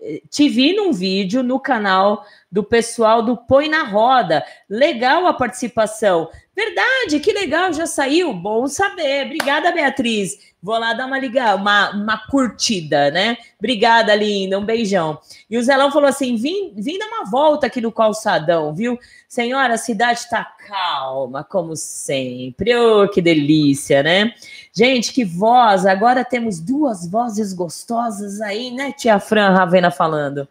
[0.00, 4.42] eh, te vi num vídeo no canal do pessoal do Põe na Roda.
[4.70, 6.30] Legal a participação.
[6.56, 8.32] Verdade, que legal, já saiu.
[8.32, 9.26] Bom saber.
[9.26, 10.38] Obrigada, Beatriz.
[10.62, 13.36] Vou lá dar uma liga, uma, uma curtida, né?
[13.58, 14.58] Obrigada, linda.
[14.58, 15.20] Um beijão.
[15.50, 18.98] E o Zelão falou assim: vim, vim dar uma volta aqui no calçadão, viu?
[19.28, 22.74] Senhora, a cidade está calma, como sempre.
[22.74, 24.32] Oh, que delícia, né?
[24.76, 25.86] Gente, que voz!
[25.86, 30.46] Agora temos duas vozes gostosas aí, né, tia Fran Ravena falando.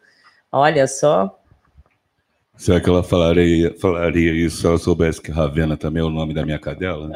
[0.51, 1.39] Olha só.
[2.57, 6.33] Será que ela falaria, falaria isso se ela soubesse que Ravena também é o nome
[6.33, 7.11] da minha cadela?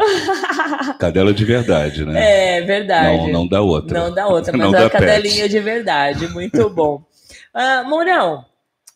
[0.99, 2.57] cadela de verdade, né?
[2.57, 3.17] É verdade.
[3.17, 3.99] Não, não da outra.
[3.99, 5.49] Não da outra, mas Não é uma cadelinha Pet.
[5.49, 6.27] de verdade.
[6.27, 7.01] Muito bom.
[7.51, 8.45] Ah, Mourão,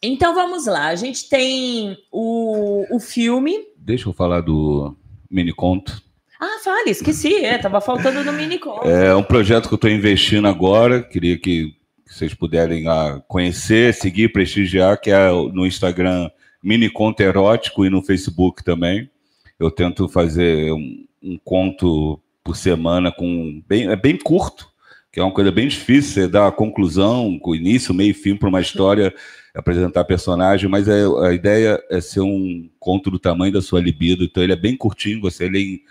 [0.04, 0.88] então vamos lá.
[0.88, 3.58] A gente tem o, o filme.
[3.76, 4.96] Deixa eu falar do
[5.32, 6.04] mini conto.
[6.46, 7.38] Ah, fale, esqueci.
[7.38, 11.02] É, tava faltando no mini É um projeto que eu estou investindo agora.
[11.02, 11.74] Queria que
[12.06, 16.30] vocês puderem lá conhecer, seguir, prestigiar, que é no Instagram
[16.62, 19.10] Mini Conto Erótico e no Facebook também.
[19.58, 24.68] Eu tento fazer um, um conto por semana com bem, é bem curto,
[25.14, 28.36] que é uma coisa bem difícil, você dar a conclusão, com início, meio e fim
[28.36, 29.16] para uma história,
[29.56, 34.26] apresentar personagem, mas é, a ideia é ser um conto do tamanho da sua libido,
[34.26, 35.82] então ele é bem curtinho, você lê em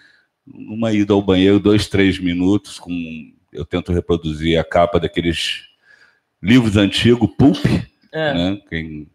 [0.47, 5.65] uma ida ao banheiro, dois, três minutos, com eu tento reproduzir a capa daqueles
[6.43, 7.65] livros antigos, pulp,
[8.11, 8.35] é.
[8.35, 8.61] né?
[8.69, 9.07] Quem,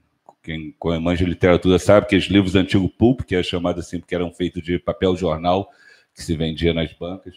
[0.43, 4.31] quem manja literatura sabe que os livros antigos pulp, que é chamado assim porque eram
[4.31, 5.69] feitos de papel jornal,
[6.13, 7.35] que se vendia nas bancas.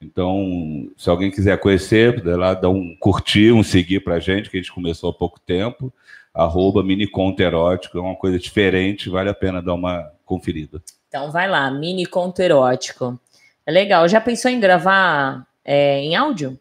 [0.00, 4.48] Então, se alguém quiser conhecer, dá lá, dá um curtir, um seguir para a gente,
[4.48, 5.92] que a gente começou há pouco tempo.
[6.32, 10.80] Arroba Mini Conto Erótico, é uma coisa diferente, vale a pena dar uma conferida.
[11.08, 13.18] Então vai lá, Mini Conto Erótico.
[13.66, 14.06] É legal.
[14.08, 16.58] Já pensou em gravar é, em áudio?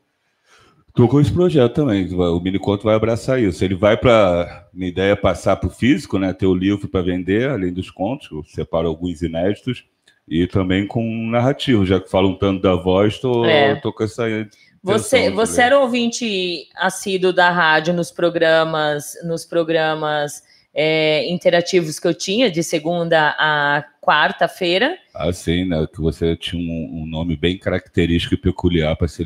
[0.88, 2.12] Estou com esse projeto também.
[2.14, 3.64] O Mini Conto vai abraçar isso.
[3.64, 4.68] Ele vai para.
[4.74, 6.34] Minha ideia é passar para o físico, né?
[6.34, 8.30] Ter o livro para vender, além dos contos.
[8.32, 9.86] Eu separo alguns inéditos
[10.28, 13.76] e também com narrativo, já que falam tanto da voz, tô, é.
[13.76, 14.26] tô com essa.
[14.84, 20.44] Você, você era ouvinte assíduo da rádio nos programas, nos programas
[20.80, 24.96] é, interativos que eu tinha, de segunda a quarta-feira.
[25.12, 25.88] Ah, sim, né?
[25.92, 29.24] Que você tinha um, um nome bem característico e peculiar para se,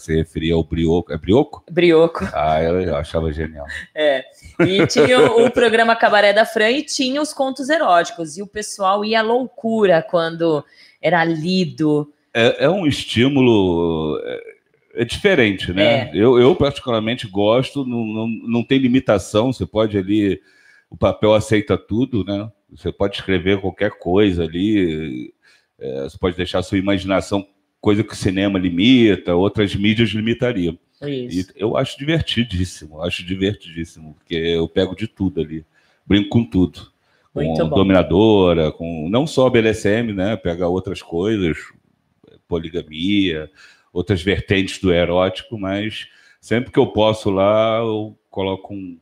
[0.00, 1.12] se referir ao brioco.
[1.12, 1.64] É brioco?
[1.70, 2.28] Brioco.
[2.34, 3.66] Ah, eu, eu achava genial.
[3.94, 4.24] É.
[4.66, 8.36] E tinha o, o, programa Cabaré da Fran e tinha os contos eróticos.
[8.36, 10.64] E o pessoal ia à loucura quando
[11.00, 12.12] era lido.
[12.34, 14.20] É, é um estímulo.
[14.24, 15.84] É, é diferente, né?
[15.84, 16.10] É.
[16.12, 20.40] Eu, eu, particularmente, gosto, não, não, não tem limitação, você pode ali
[20.90, 22.50] o papel aceita tudo, né?
[22.70, 25.32] Você pode escrever qualquer coisa ali,
[25.78, 27.46] é, você pode deixar a sua imaginação,
[27.80, 30.76] coisa que o cinema limita, outras mídias limitariam.
[31.02, 31.52] Isso.
[31.56, 35.64] E eu acho divertidíssimo, acho divertidíssimo, porque eu pego de tudo ali,
[36.04, 36.90] brinco com tudo.
[37.32, 37.76] Muito com bom.
[37.76, 40.36] dominadora, com não só BDSM, né?
[40.36, 41.56] Pega outras coisas,
[42.48, 43.48] poligamia,
[43.92, 46.08] outras vertentes do erótico, mas
[46.40, 48.98] sempre que eu posso lá, eu coloco um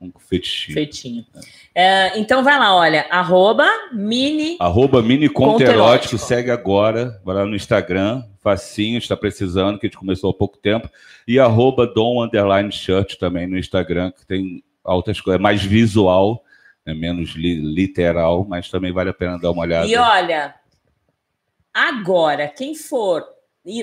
[0.00, 0.74] um fetichinho.
[0.74, 1.26] Fetinho.
[1.74, 4.56] É, então vai lá, olha, arroba mini...
[4.60, 9.88] Arroba mini conto erótico, segue agora, vai lá no Instagram, facinho, está precisando, que a
[9.88, 10.88] gente começou há pouco tempo,
[11.26, 16.44] e arroba dom underline shirt também no Instagram, que tem altas coisas, é mais visual,
[16.86, 19.86] é menos li literal, mas também vale a pena dar uma olhada.
[19.86, 20.54] E olha,
[21.74, 23.26] agora, quem for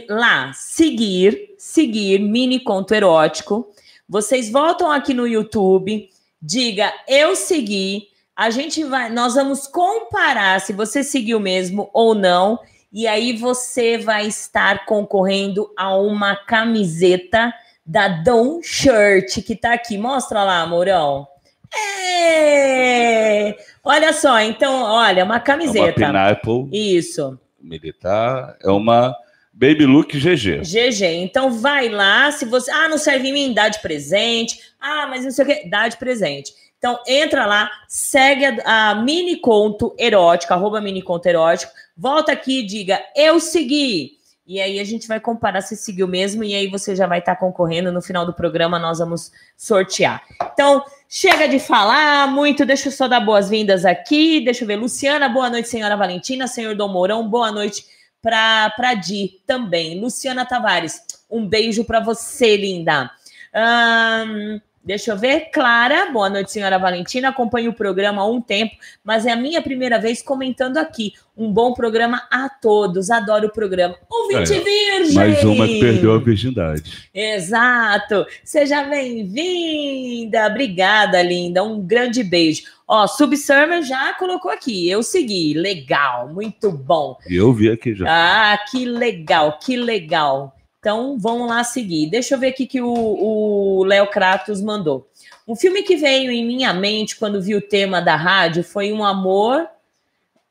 [0.09, 3.69] lá seguir, seguir mini conto erótico,
[4.07, 6.09] vocês voltam aqui no YouTube,
[6.41, 8.07] diga eu segui.
[8.35, 12.59] A gente vai, nós vamos comparar se você seguiu mesmo ou não,
[12.91, 17.53] e aí você vai estar concorrendo a uma camiseta
[17.85, 19.97] da Dom Shirt que tá aqui.
[19.97, 21.27] Mostra lá, Mourão.
[21.73, 23.57] É!
[23.83, 25.79] Olha só, então, olha, uma camiseta.
[25.79, 27.39] É uma pineapple Isso.
[27.59, 28.57] Militar.
[28.61, 29.15] É uma
[29.57, 30.63] Baby Look GG.
[30.63, 31.05] GG.
[31.23, 32.69] Então vai lá, se você.
[32.69, 34.59] Ah, não serve em mim, dá de presente.
[34.81, 36.53] Ah, mas não sei o que, dá de presente.
[36.77, 42.59] Então entra lá, segue a, a mini conto erótico, arroba mini conto erótico, volta aqui
[42.59, 44.15] e diga, eu segui.
[44.45, 47.37] E aí a gente vai comparar se seguiu mesmo, e aí você já vai estar
[47.37, 47.93] concorrendo.
[47.93, 50.21] No final do programa nós vamos sortear.
[50.53, 54.41] Então, chega de falar muito, deixa eu só dar boas-vindas aqui.
[54.41, 54.75] Deixa eu ver.
[54.75, 57.94] Luciana, boa noite, senhora Valentina, senhor Dom Mourão, boa noite
[58.25, 59.99] para Di também.
[59.99, 63.11] Luciana Tavares, um beijo para você, linda.
[63.53, 65.49] Um, deixa eu ver.
[65.51, 67.29] Clara, boa noite, senhora Valentina.
[67.29, 71.13] Acompanho o programa há um tempo, mas é a minha primeira vez comentando aqui.
[71.35, 73.09] Um bom programa a todos.
[73.09, 73.95] Adoro o programa.
[74.09, 75.15] Ouvinte é, virgem!
[75.15, 77.09] Mais uma que perdeu a virgindade.
[77.13, 78.25] Exato.
[78.43, 80.47] Seja bem-vinda.
[80.47, 81.63] Obrigada, linda.
[81.63, 82.63] Um grande beijo.
[82.87, 84.89] Ó, Subsurfer já colocou aqui.
[84.89, 85.53] Eu segui.
[85.55, 87.17] Legal, muito bom.
[87.27, 88.05] Eu vi aqui já.
[88.07, 90.55] Ah, que legal, que legal.
[90.85, 92.11] Então, vamos lá seguir.
[92.11, 95.09] Deixa eu ver aqui que o Léo Kratos mandou.
[95.47, 99.03] Um filme que veio em minha mente quando vi o tema da rádio foi Um
[99.03, 99.67] Amor.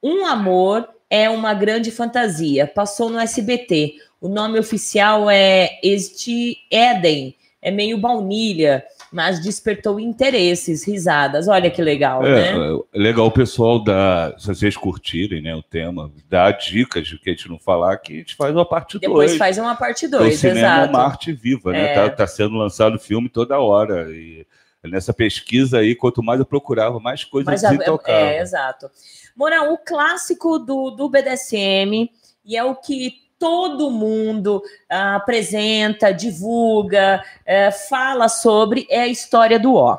[0.02, 2.66] Um Amor é uma grande fantasia.
[2.66, 3.94] Passou no SBT.
[4.20, 7.36] O nome oficial é Este Éden.
[7.62, 11.46] É meio baunilha mas despertou interesses, risadas.
[11.46, 12.80] Olha que legal, é, né?
[12.92, 17.30] É legal o pessoal dar, se vocês curtirem né, o tema, dar dicas de que
[17.30, 19.00] a gente não falar, que a gente faz uma parte 2.
[19.00, 19.38] Depois dois.
[19.38, 20.54] faz uma parte 2, exato.
[20.54, 21.92] Cinema é uma arte viva, né?
[21.92, 21.94] É.
[21.94, 24.10] Tá, tá sendo lançado filme toda hora.
[24.10, 24.44] E
[24.82, 28.20] nessa pesquisa aí, quanto mais eu procurava, mais coisas se tocavam.
[28.20, 28.90] É, exato.
[29.36, 32.10] Moral, o clássico do, do BDSM,
[32.44, 39.58] e é o que todo mundo ah, apresenta, divulga, eh, fala sobre é a história
[39.58, 39.98] do O.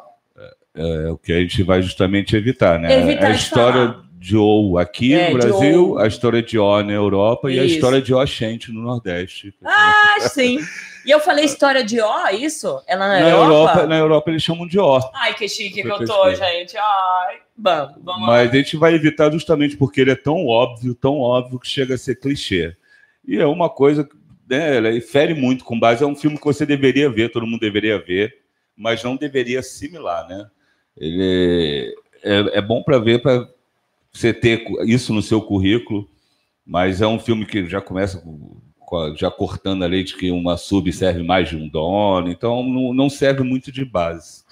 [0.78, 3.00] É, o que a gente vai justamente evitar, né?
[3.00, 4.04] Evitar a história falar.
[4.20, 6.00] de ou aqui É, no Brasil, ou.
[6.00, 7.76] a história de O na Europa e a Isso.
[7.76, 9.54] história de Oxente no Nordeste.
[9.64, 10.60] Ah, sim.
[11.06, 12.82] E eu falei história de O, isso?
[12.88, 13.46] Ela na, na Europa?
[13.54, 15.00] Europa, na Europa eles chamam de O.
[15.14, 16.76] Ai, que chique que eu tô, gente.
[16.76, 18.52] Ai, vamos, vamos Mas lá.
[18.52, 21.98] a gente vai evitar justamente porque ele é tão óbvio, tão óbvio que chega a
[21.98, 22.76] ser clichê.
[23.28, 24.16] E é uma coisa que
[24.50, 26.04] né, ela fere muito com base.
[26.04, 28.36] É um filme que você deveria ver, todo mundo deveria ver,
[28.76, 30.50] mas não deveria assimilar, né?
[30.98, 33.48] Ele é, é bom para ver, para
[34.12, 36.10] você ter isso no seu currículo,
[36.66, 40.58] mas é um filme que já começa com- já cortando a lei de que uma
[40.58, 44.44] sub serve mais de um dono, então não, não serve muito de base.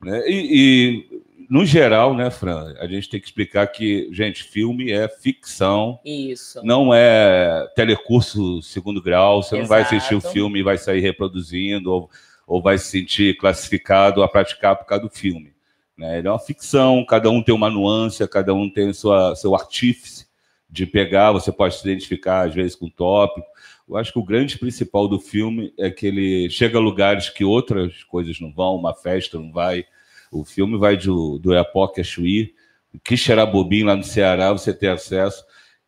[0.00, 0.22] Né?
[0.28, 1.15] E,
[1.48, 6.60] no geral, né, Fran, a gente tem que explicar que, gente, filme é ficção, Isso.
[6.64, 10.32] não é telecurso segundo grau, você não vai assistir o Exato.
[10.32, 12.10] filme e vai sair reproduzindo ou,
[12.46, 15.52] ou vai se sentir classificado a praticar por causa do filme.
[15.96, 16.18] Né?
[16.18, 20.26] Ele é uma ficção, cada um tem uma nuance, cada um tem sua, seu artífice
[20.68, 23.46] de pegar, você pode se identificar às vezes com o tópico.
[23.88, 27.44] Eu acho que o grande principal do filme é que ele chega a lugares que
[27.44, 29.86] outras coisas não vão, uma festa não vai.
[30.30, 32.54] O filme vai do, do Iapoque a Chuí,
[33.04, 35.44] Quixerabobim, lá no Ceará, você tem acesso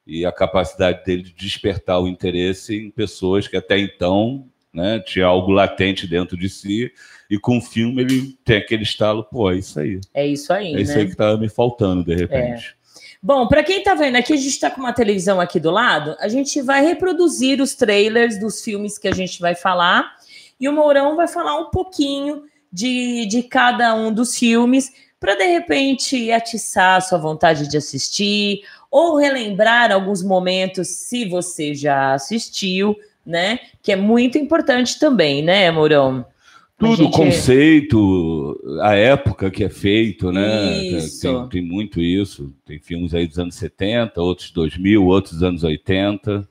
[0.06, 5.26] e a capacidade dele de despertar o interesse em pessoas que até então né, tinha
[5.26, 6.90] algo latente dentro de si,
[7.30, 10.00] e com o filme ele tem aquele estalo, pô, é isso aí.
[10.14, 11.00] É isso aí, É isso né?
[11.00, 12.74] aí que estava me faltando, de repente.
[13.22, 16.16] Bom, para quem tá vendo aqui, a gente está com uma televisão aqui do lado,
[16.20, 20.16] a gente vai reproduzir os trailers dos filmes que a gente vai falar,
[20.58, 22.44] e o Mourão vai falar um pouquinho
[22.78, 28.60] de, de cada um dos filmes, para de repente atiçar a sua vontade de assistir,
[28.88, 32.94] ou relembrar alguns momentos se você já assistiu,
[33.26, 33.58] né?
[33.82, 36.24] Que é muito importante também, né, Mourão?
[36.78, 40.44] Tudo, gente- o conceito, a época que é feito, né?
[41.48, 42.54] Tem, tem muito isso.
[42.64, 46.48] Tem filmes aí dos anos 70, outros 2000, outros dos anos 80.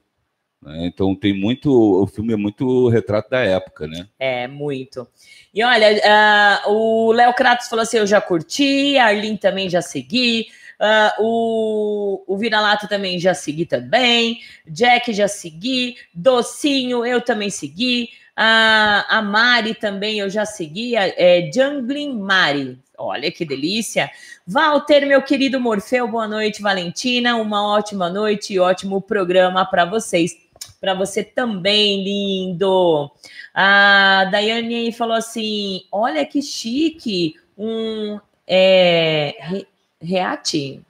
[0.62, 0.88] Né?
[0.88, 1.72] Então tem muito.
[1.72, 4.08] O filme é muito retrato da época, né?
[4.20, 5.08] É, muito.
[5.53, 9.82] E olha, ah, o Léo Kratos falou assim: eu já curti, a Arlene também já
[9.82, 10.47] segui,
[10.80, 18.10] ah, o, o Vira-Lata também já segui também, Jack já segui, Docinho eu também segui,
[18.36, 22.80] a, a Mari também eu já segui, é Jungling Mari.
[22.99, 24.10] Olha que delícia.
[24.45, 27.36] Walter, meu querido Morfeu, boa noite, Valentina.
[27.36, 30.36] Uma ótima noite e ótimo programa para vocês.
[30.80, 33.09] Para você também, lindo.
[33.53, 39.68] A Daiane falou assim: olha que chique, um é, re-
[40.01, 40.82] react.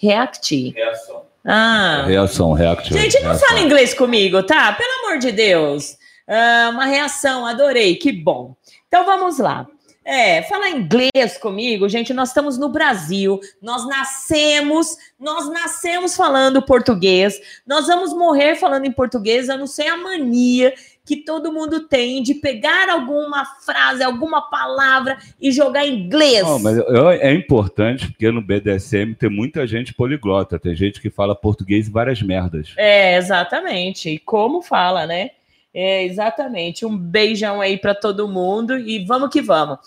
[0.00, 0.70] React.
[0.74, 1.22] Reação.
[1.44, 2.04] Ah.
[2.06, 2.92] Reação, react.
[2.92, 3.48] Gente, não reação.
[3.48, 4.72] fala inglês comigo, tá?
[4.72, 5.96] Pelo amor de Deus.
[6.28, 8.54] Ah, uma reação, adorei, que bom.
[8.88, 9.66] Então vamos lá.
[10.06, 17.40] É, falar inglês comigo, gente, nós estamos no Brasil, nós nascemos, nós nascemos falando português,
[17.66, 20.72] nós vamos morrer falando em português, eu não sei a mania
[21.04, 26.42] que todo mundo tem de pegar alguma frase, alguma palavra e jogar em inglês.
[26.42, 26.78] Não, mas
[27.20, 31.90] é importante porque no BDSM tem muita gente poliglota, tem gente que fala português e
[31.90, 32.74] várias merdas.
[32.76, 34.10] É, exatamente.
[34.10, 35.30] E como fala, né?
[35.78, 36.86] É, exatamente.
[36.86, 39.78] Um beijão aí para todo mundo e vamos que vamos.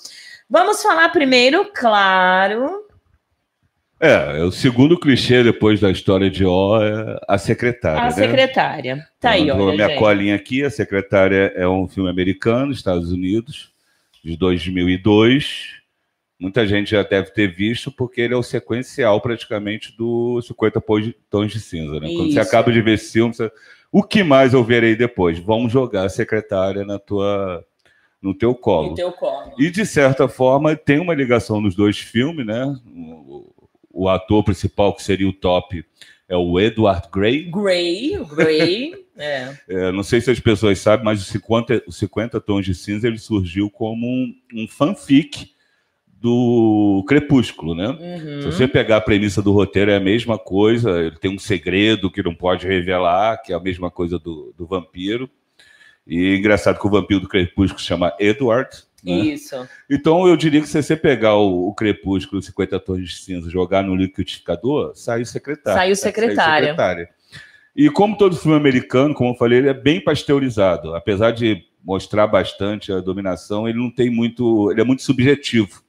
[0.48, 2.86] Vamos falar primeiro, claro.
[4.00, 8.02] É, o segundo clichê depois da história de O é a secretária.
[8.02, 8.12] A né?
[8.12, 9.08] secretária.
[9.20, 9.98] Tá aí, Eu dou olha, minha gente.
[10.00, 10.64] colinha aqui.
[10.64, 13.72] A secretária é um filme americano, Estados Unidos,
[14.24, 15.80] de 2002.
[16.40, 21.14] Muita gente já deve ter visto, porque ele é o sequencial praticamente do 50 Pons-
[21.32, 22.00] Tons de Cinza.
[22.00, 22.10] Né?
[22.16, 23.52] Quando você acaba de ver esse filme, você...
[23.92, 25.40] o que mais eu verei depois?
[25.40, 27.66] Vamos jogar a secretária na tua,
[28.22, 28.90] no teu colo.
[28.90, 29.54] No teu colo.
[29.58, 32.66] E, de certa forma, tem uma ligação nos dois filmes, né?
[32.88, 33.52] O,
[33.92, 35.84] o ator principal, que seria o top,
[36.28, 37.50] é o Edward Grey.
[37.50, 38.94] Grey, o Grey.
[39.18, 39.58] é.
[39.68, 43.08] É, não sei se as pessoas sabem, mas o 50, o 50 Tons de Cinza
[43.08, 45.52] ele surgiu como um, um fanfic
[46.22, 47.88] do Crepúsculo, né?
[47.88, 48.42] Uhum.
[48.42, 51.00] Se você pegar a premissa do roteiro, é a mesma coisa.
[51.00, 54.66] Ele tem um segredo que não pode revelar, que é a mesma coisa do, do
[54.66, 55.30] vampiro.
[56.06, 58.70] E é engraçado que o vampiro do Crepúsculo se chama Edward.
[59.04, 59.14] né?
[59.14, 59.56] Isso.
[59.90, 63.82] Então eu diria que se você pegar o, o Crepúsculo, 50 Tons de Cinza, jogar
[63.82, 65.80] no liquidificador, sai o secretário.
[65.80, 66.68] Sai o secretário.
[66.68, 67.10] secretária.
[67.74, 70.94] E como todo filme americano, como eu falei, ele é bem pasteurizado.
[70.96, 74.70] Apesar de mostrar bastante a dominação, ele não tem muito.
[74.70, 75.82] Ele é muito subjetivo.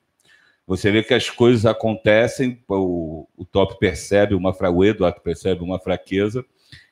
[0.71, 4.71] Você vê que as coisas acontecem, o, o Top percebe uma fra...
[4.71, 6.45] o Edward percebe uma fraqueza,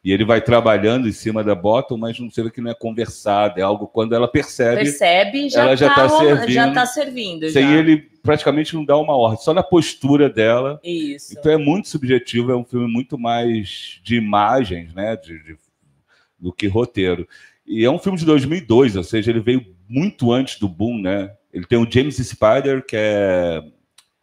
[0.05, 3.61] E ele vai trabalhando em cima da bottom, mas não sei que não é conversado,
[3.61, 4.83] é algo quando ela percebe.
[4.83, 7.49] Percebe, já ela já tá, tá servindo, já tá servindo.
[7.51, 7.76] Sem já.
[7.76, 10.81] ele praticamente não dar uma ordem, só na postura dela.
[10.83, 11.37] Isso.
[11.39, 15.57] Então é muito subjetivo, é um filme muito mais de imagens, né, de, de-
[16.37, 17.29] do que roteiro.
[17.64, 21.31] E é um filme de 2002, ou seja, ele veio muito antes do boom, né?
[21.53, 23.62] Ele tem o James Spider, que é,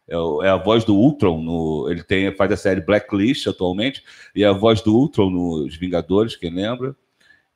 [0.08, 4.02] é, é a voz do Ultron, no, ele tem, faz a série Blacklist atualmente,
[4.34, 6.94] e é a voz do Ultron nos Vingadores, quem lembra?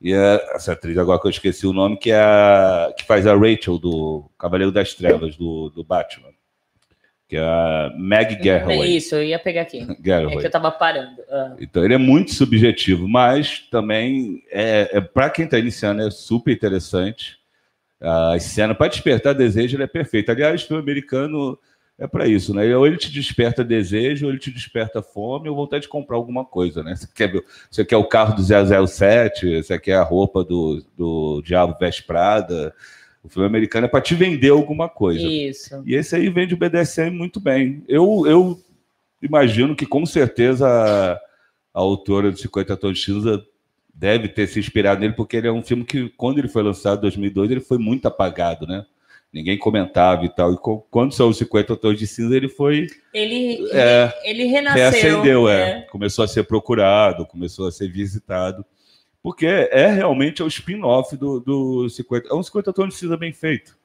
[0.00, 3.26] E é essa atriz, agora que eu esqueci o nome, que, é a, que faz
[3.26, 6.30] a Rachel do Cavaleiro das Trevas, do, do Batman.
[7.28, 8.96] Que é a Meg É Garraway.
[8.96, 9.86] isso, eu ia pegar aqui.
[9.88, 10.38] É Garraway.
[10.38, 11.22] que eu tava parando.
[11.30, 11.54] Ah.
[11.60, 16.50] Então ele é muito subjetivo, mas também é, é para quem está iniciando é super
[16.50, 17.38] interessante.
[18.00, 20.30] A cena para despertar desejo ele é perfeito.
[20.30, 21.58] Aliás, o filme americano
[21.98, 22.74] é para isso, né?
[22.74, 26.46] Ou ele te desperta desejo, ou ele te desperta fome, ou vontade de comprar alguma
[26.46, 26.96] coisa, né?
[26.96, 27.30] Você quer,
[27.70, 32.74] você quer o carro do 007, você quer a roupa do, do Diabo Veste Prada.
[33.22, 35.26] O filme americano é para te vender alguma coisa.
[35.26, 35.82] Isso.
[35.84, 37.84] E esse aí vende o BDSM muito bem.
[37.86, 38.58] Eu, eu
[39.20, 43.44] imagino que com certeza a, a autora do 50 Tons de Cinza
[44.00, 46.98] deve ter se inspirado nele, porque ele é um filme que, quando ele foi lançado
[46.98, 48.86] em 2002, ele foi muito apagado, né?
[49.30, 50.54] Ninguém comentava e tal.
[50.54, 50.56] E
[50.90, 52.86] quando saiu os 50 Tons de Cinza, ele foi.
[53.12, 54.90] Ele, É, ele renasceu.
[54.90, 55.74] reacendeu, é.
[55.74, 55.80] né?
[55.82, 58.64] Começou a ser procurado, começou a ser visitado.
[59.22, 62.28] Porque é realmente é o spin-off do, do 50.
[62.30, 63.78] É um 50 Tons de Cinza bem feito.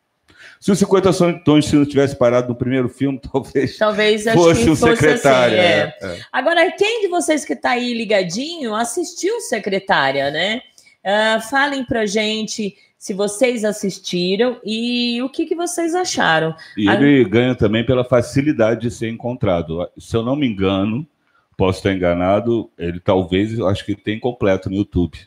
[0.59, 1.11] Se o 50
[1.43, 5.59] Tons tivesse parado no primeiro filme, talvez Talvez acho fosse que um fosse secretário.
[5.59, 5.95] assim, é.
[6.01, 6.19] é.
[6.32, 10.61] Agora, quem de vocês que está aí ligadinho assistiu Secretária, né?
[11.03, 16.55] Ah, falem pra gente se vocês assistiram e o que, que vocês acharam.
[16.76, 19.88] E ele ganha também pela facilidade de ser encontrado.
[19.99, 21.07] Se eu não me engano,
[21.55, 25.19] posso estar enganado, ele talvez, acho que tem completo no YouTube.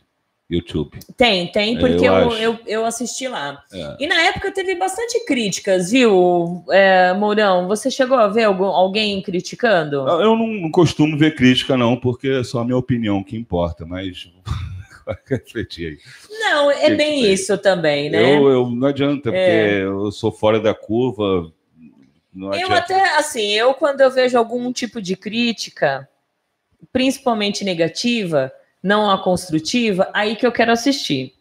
[0.50, 0.98] YouTube.
[1.16, 3.62] Tem, tem, É, porque eu eu, eu, eu assisti lá.
[3.70, 3.96] É.
[4.00, 7.68] E na época teve bastante críticas, viu, é, Mourão?
[7.68, 9.96] Você chegou a ver algum, alguém criticando?
[9.96, 13.84] Eu não, não costumo ver crítica, não, porque é só a minha opinião que importa,
[13.84, 14.30] mas
[15.28, 15.98] refletir aí.
[16.40, 18.36] Não, é bem isso também, né?
[18.36, 19.82] Eu, eu não adianta, porque É.
[19.82, 21.52] eu sou fora da curva.
[22.32, 26.08] Não Eu até, assim, eu quando eu vejo algum tipo de crítica,
[26.90, 28.50] principalmente negativa,
[28.82, 31.32] não a construtiva, aí que eu quero assistir.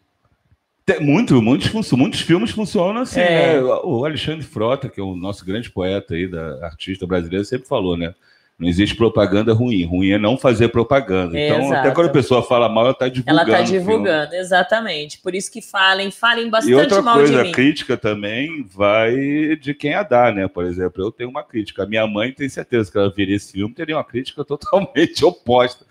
[0.84, 3.54] Tem muito, muitos, muitos filmes funcionam assim, É.
[3.54, 3.62] né?
[3.84, 7.96] O Alexandre Frota, que é o nosso grande poeta aí, da artista brasileira, sempre falou,
[7.96, 8.14] né?
[8.58, 9.84] Não existe propaganda ruim.
[9.84, 11.38] Ruim é não fazer propaganda.
[11.38, 11.74] Então, Exato.
[11.74, 13.46] até quando a pessoa fala mal, ela está Ela divulgando.
[13.52, 13.78] tá o filme.
[13.78, 15.18] divulgando, exatamente.
[15.20, 17.52] Por isso que falem, falem E bastante outra mal coisa, de a mim.
[17.52, 20.48] crítica também vai de quem a dá, né?
[20.48, 21.84] Por exemplo, eu tenho uma crítica.
[21.84, 25.84] A minha mãe tem certeza que ela viria esse filme, teria uma crítica totalmente oposta.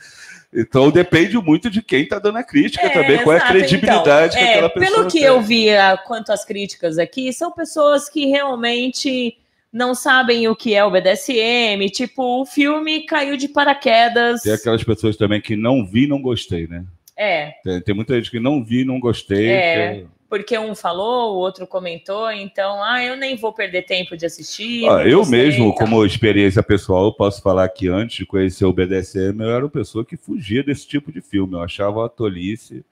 [0.53, 3.51] Então depende muito de quem está dando a crítica É, também, qual é a exato.
[3.53, 5.23] credibilidade Então, que é, aquela pessoa Pelo que tem.
[5.27, 9.37] eu vi ah, quanto às críticas aqui, são pessoas que realmente
[9.71, 11.89] não sabem o que é o BDSM.
[11.91, 14.41] Tipo, o filme caiu de paraquedas.
[14.41, 16.83] Tem aquelas pessoas também que não vi e não gostei, né?
[17.15, 19.49] É, Tem, tem muita gente que não vi, não gostei.
[19.49, 19.93] É.
[19.95, 24.25] que- porque um falou, o outro comentou, então, ah, eu nem vou perder tempo de
[24.25, 24.87] assistir.
[24.89, 25.79] Ah, eu gostei, mesmo, tá.
[25.79, 29.71] como experiência pessoal, eu posso falar que antes de conhecer o BDSM, eu era uma
[29.71, 31.53] pessoa que fugia desse tipo de filme.
[31.53, 32.85] Eu achava uma tolice,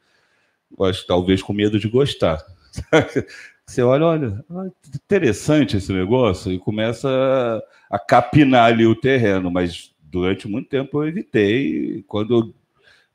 [0.81, 2.43] acho, talvez com medo de gostar.
[3.67, 7.09] Você olha, olha, ah, interessante esse negócio, e começa
[7.89, 12.03] a, a capinar ali o terreno, mas durante muito tempo eu evitei.
[12.07, 12.53] Quando eu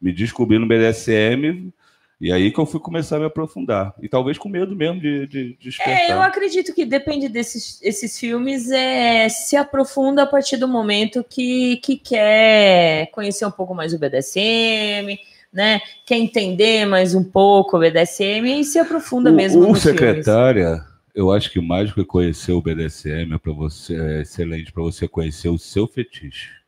[0.01, 1.73] me descobri no BDSM,
[2.21, 3.95] e aí que eu fui começar a me aprofundar.
[4.03, 6.11] E talvez com medo mesmo de, de, de despertar.
[6.11, 11.25] É, eu acredito que depende desses esses filmes, é, se aprofunda a partir do momento
[11.25, 15.19] que, que quer conhecer um pouco mais o BDSM,
[15.51, 15.81] né?
[16.05, 19.99] Quer entender mais um pouco o BDSM e se aprofunda mesmo o, o nos filmes.
[19.99, 24.71] secretária, eu acho que mais do que conhecer o BDSM é para você é excelente
[24.73, 26.60] para você conhecer o seu fetiche.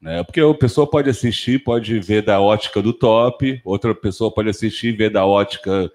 [0.00, 0.22] Né?
[0.22, 4.88] Porque a pessoa pode assistir, pode ver da ótica do top, outra pessoa pode assistir
[4.88, 5.90] e ver da ótica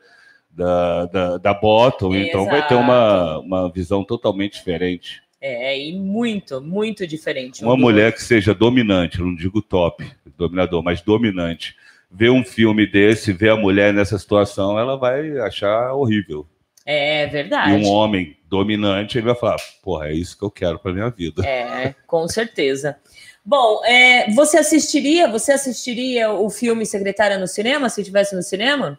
[0.49, 5.23] da, da, da bottom, então vai ter uma, uma visão totalmente diferente.
[5.41, 7.63] É, e muito, muito diferente.
[7.63, 10.05] um Uma mulher que seja dominante, não digo top,
[10.37, 11.75] dominador, mas dominante,
[12.09, 16.47] ver um filme desse, ver a mulher nessa situação, ela vai achar horrível.
[16.85, 17.73] É E verdade.
[17.73, 21.45] um homem dominante, ele vai falar: porra, é isso que eu quero para minha vida.
[21.45, 22.97] É, com certeza.
[23.45, 25.27] Bom, é, você assistiria?
[25.29, 28.97] Você assistiria o filme Secretária no cinema, se tivesse no cinema?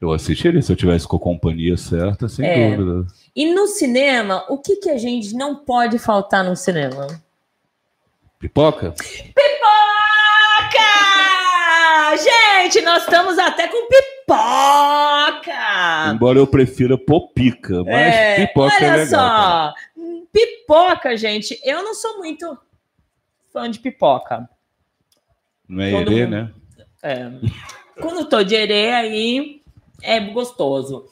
[0.00, 2.74] Eu assistiria se eu tivesse com a companhia certa, sem É.
[2.76, 3.06] dúvida.
[3.36, 7.06] E no cinema, o que, que a gente não pode faltar no cinema?
[8.38, 8.92] Pipoca?
[8.92, 9.36] Pipoca!
[12.16, 15.52] Gente, nós estamos até com pipoca.
[16.14, 19.06] Embora eu prefira popica, mas É, pipoca olha é legal.
[19.06, 19.74] só,
[20.32, 22.56] pipoca, gente, eu não sou muito
[23.52, 24.48] fã de pipoca.
[25.68, 26.50] Não é Todo herê, mundo- né?
[27.02, 27.30] É.
[28.00, 29.62] Quando tô de herê, aí
[30.02, 31.06] é gostoso.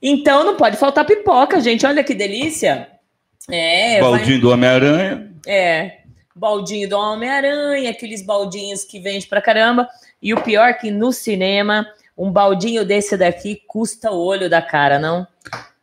[0.00, 1.86] Então não pode faltar pipoca, gente.
[1.86, 2.88] Olha que delícia.
[3.50, 5.32] É, vai- Baldinho do Homem-Aranha.
[5.46, 6.00] é,
[6.34, 9.88] baldinho do Homem-Aranha, aqueles baldinhos que vende pra caramba.
[10.20, 14.98] E o pior que no cinema, um baldinho desse daqui custa o olho da cara,
[14.98, 15.26] não?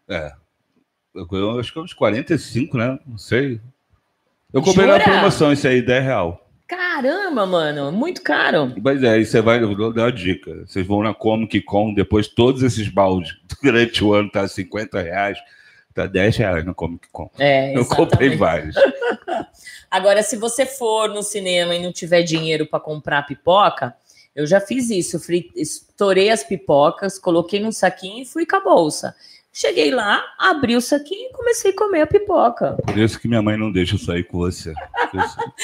[0.09, 0.33] É.
[1.15, 2.97] Eu acho que é uns 45, né?
[3.05, 3.61] Não sei.
[4.53, 5.11] Eu comprei na Jura?
[5.11, 6.47] promoção, isso aí, 10 real.
[6.67, 8.71] Caramba, mano, muito caro.
[8.81, 10.63] Mas é, aí você vai, eu vou dar uma dica.
[10.65, 15.39] Vocês vão na Comic Con, depois todos esses baldes, durante o ano tá 50 reais,
[15.93, 17.31] tá 10 reais na Comic Con.
[17.39, 18.75] É, eu comprei vários.
[19.89, 23.95] Agora, se você for no cinema e não tiver dinheiro para comprar pipoca,
[24.35, 25.19] eu já fiz isso.
[25.55, 29.15] Estourei as pipocas, coloquei num saquinho e fui com a bolsa.
[29.55, 32.75] Cheguei lá, abri o saquinho e comecei a comer a pipoca.
[32.87, 34.73] Por isso que minha mãe não deixa eu sair com você.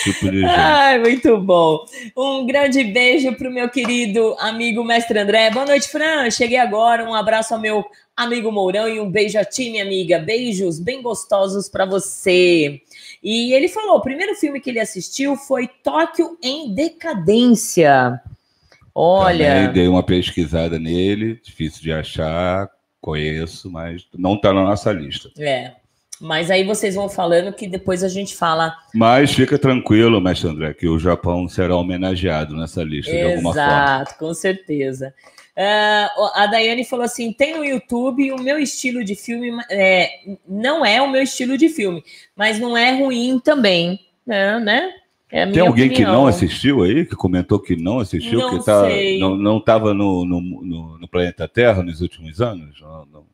[0.04, 0.46] Tipo de gente.
[0.54, 1.84] Ai, muito bom.
[2.16, 5.50] Um grande beijo pro meu querido amigo mestre André.
[5.50, 6.30] Boa noite, Fran.
[6.30, 7.04] Cheguei agora.
[7.04, 7.84] Um abraço ao meu
[8.16, 10.20] amigo Mourão e um beijo a ti, minha amiga.
[10.20, 12.80] Beijos bem gostosos para você.
[13.24, 18.22] E ele falou: o primeiro filme que ele assistiu foi Tóquio em Decadência.
[18.94, 19.48] Olha.
[19.48, 22.70] Também dei uma pesquisada nele, difícil de achar,
[23.02, 25.30] conheço, mas não tá na nossa lista.
[25.38, 25.74] É.
[26.20, 30.74] Mas aí vocês vão falando que depois a gente fala Mas fica tranquilo, mestre André,
[30.74, 33.70] que o Japão será homenageado nessa lista de alguma forma.
[33.70, 35.14] Exato, com certeza.
[35.62, 40.10] Ah, a Daiane falou assim: tem no YouTube o meu estilo de filme, é,
[40.47, 42.04] não é o meu estilo de filme,
[42.36, 44.60] mas não é ruim também, né?
[44.60, 44.93] né?
[45.32, 46.13] É Tem alguém que opinião.
[46.13, 49.19] não assistiu aí, que comentou que não assistiu, Não que tá, sei.
[49.19, 52.82] não estava no, no, no- no planeta Terra nos últimos anos?
[52.82, 53.25] Não- não-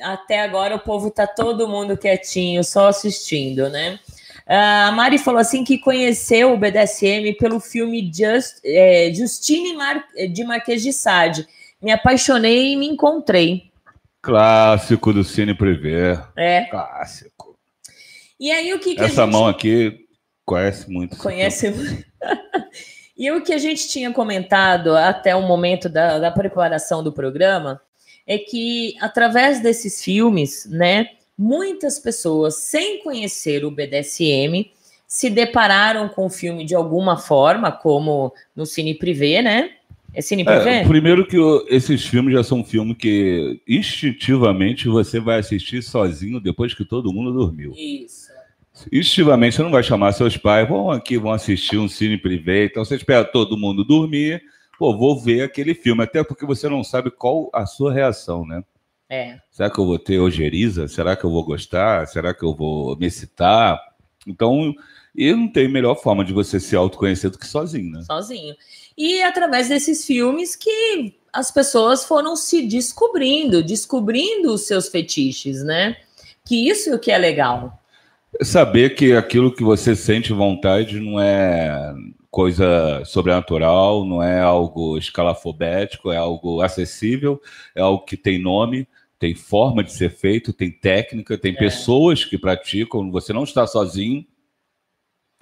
[0.00, 4.00] Até agora o povo tá todo mundo quietinho, só assistindo, né?
[4.46, 10.04] Ah, A Mari falou assim que conheceu o BDSM pelo filme Just, é, Justine Mar-
[10.32, 11.46] de Marquês de Sade.
[11.80, 13.70] Me apaixonei e me encontrei.
[14.20, 16.20] Clássico do Cine Privé.
[16.36, 16.62] É.
[16.64, 17.56] Clássico.
[18.40, 20.06] E aí o que, que Essa gente mão aqui
[20.48, 21.16] conhece muito.
[21.16, 22.04] conhece?
[23.16, 27.80] e o que a gente tinha comentado até o momento da, da preparação do programa
[28.26, 34.70] é que através desses filmes, né, muitas pessoas sem conhecer o BDSM
[35.06, 39.70] se depararam com o filme de alguma forma, como no Cine Privé, né?
[40.12, 40.80] É Cine Privé?
[40.80, 46.40] É, primeiro que o- esses filmes já são filmes que instintivamente você vai assistir sozinho
[46.40, 47.72] depois que todo mundo dormiu.
[47.74, 48.28] Isso.
[48.92, 52.84] Instintivamente você não vai chamar seus pais, vão aqui, vão assistir um cine privê, então
[52.84, 54.42] você espera todo mundo dormir,
[54.78, 58.62] pô, vou ver aquele filme, até porque você não sabe qual a sua reação, né?
[59.10, 59.38] É.
[59.50, 60.86] Será que eu vou ter ojeriza?
[60.86, 62.06] Será que eu vou gostar?
[62.06, 63.80] Será que eu vou me excitar?
[64.26, 64.74] Então,
[65.14, 68.02] e não tem melhor forma de você se autoconhecer do que sozinho, né?
[68.02, 68.54] sozinho.
[68.96, 75.96] E através desses filmes que as pessoas foram se descobrindo, descobrindo os seus fetiches, né?
[76.44, 77.77] Que isso que é legal.
[78.42, 81.94] Saber que aquilo que você sente vontade não é
[82.30, 87.40] coisa sobrenatural, não é algo escalafobético, é algo acessível,
[87.74, 88.86] é algo que tem nome,
[89.18, 94.24] tem forma de ser feito, tem técnica, tem pessoas que praticam, você não está sozinho.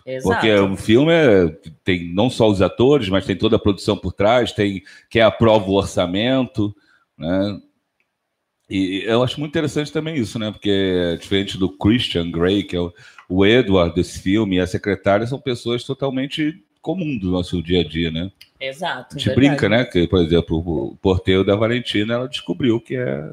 [0.07, 0.35] Exato.
[0.35, 1.49] Porque o filme é-
[1.83, 5.69] tem não só os atores, mas tem toda a produção por trás, tem quem aprova
[5.69, 6.75] o orçamento,
[7.19, 7.61] né?
[8.69, 10.51] E eu acho muito interessante também isso, né?
[10.51, 12.93] Porque é diferente do Christian Grey, que é o,
[13.29, 17.85] o Edward desse filme, e a secretária são pessoas totalmente comuns do nosso dia a
[17.85, 18.31] dia, né?
[18.61, 19.17] Exato.
[19.17, 19.49] A gente verdade.
[19.49, 19.85] brinca, né?
[19.85, 23.31] Que, por exemplo, o porteiro da Valentina, ela descobriu que é,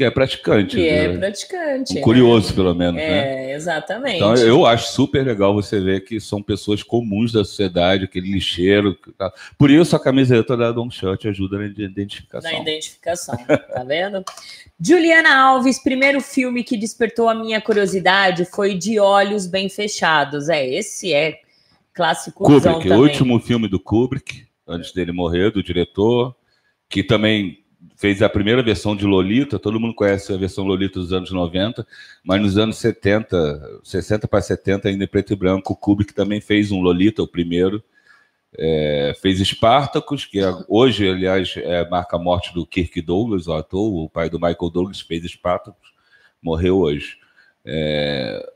[0.00, 0.76] que é praticante.
[0.76, 1.18] Que é né?
[1.18, 1.98] praticante.
[1.98, 3.06] Um curioso, pelo menos, né?
[3.06, 3.50] né?
[3.50, 4.16] É, exatamente.
[4.16, 8.94] Então, eu acho super legal você ver que são pessoas comuns da sociedade, aquele lixeiro.
[9.18, 12.50] tá- Por isso, a camiseta da Don Shot ajuda na identificação.
[12.50, 14.24] Na identificação, tá vendo?
[14.80, 20.48] Juliana Alves, primeiro filme que despertou a minha curiosidade foi De Olhos Bem Fechados.
[20.48, 21.40] É, esse é
[21.92, 22.92] clássico Kubrick, também.
[22.92, 26.34] o último filme do Kubrick, antes dele morrer, do diretor,
[26.88, 27.58] que também
[28.00, 29.58] fez a primeira versão de Lolita.
[29.58, 31.86] Todo mundo conhece a versão Lolita dos anos 90,
[32.24, 36.40] mas nos anos 70, 60 para 70, ainda em preto e branco, o Kubrick também
[36.40, 37.84] fez um Lolita, o primeiro.
[38.56, 43.52] É, fez Spartacus, que é- hoje, aliás, é, marca a morte do Kirk Douglas, o
[43.52, 45.92] ator, o pai do Michael Douglas, fez Spartacus,
[46.42, 47.18] morreu hoje.
[47.66, 48.50] É,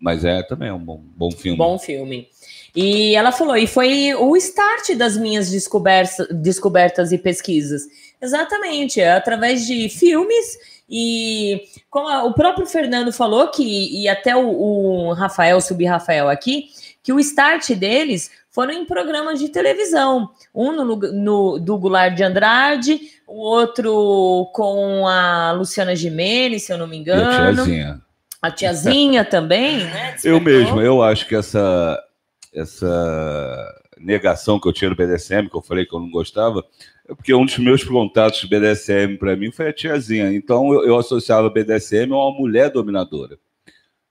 [0.00, 1.56] mas é também um bom, bom filme.
[1.56, 2.28] Bom filme.
[2.74, 7.82] E ela falou, e foi o start das minhas descobertas, descobertas e pesquisas.
[8.20, 10.58] Exatamente, é através de filmes
[10.88, 16.28] e como a, o próprio Fernando falou que e até o, o Rafael, subir Rafael
[16.28, 16.66] aqui,
[17.02, 20.30] que o start deles foram em programas de televisão.
[20.54, 26.78] Um no, no, do Goulart de Andrade, o outro com a Luciana Gimenez, se eu
[26.78, 27.30] não me engano.
[27.30, 28.00] E a tiazinha.
[28.42, 30.12] A tiazinha também, né?
[30.12, 30.32] Despertou.
[30.32, 32.02] Eu mesmo, eu acho que essa,
[32.52, 36.64] essa negação que eu tinha no BDSM, que eu falei que eu não gostava,
[37.08, 40.32] é porque um dos meus contatos BDSM para mim foi a tiazinha.
[40.32, 43.38] Então eu, eu associava BDSM a uma mulher dominadora.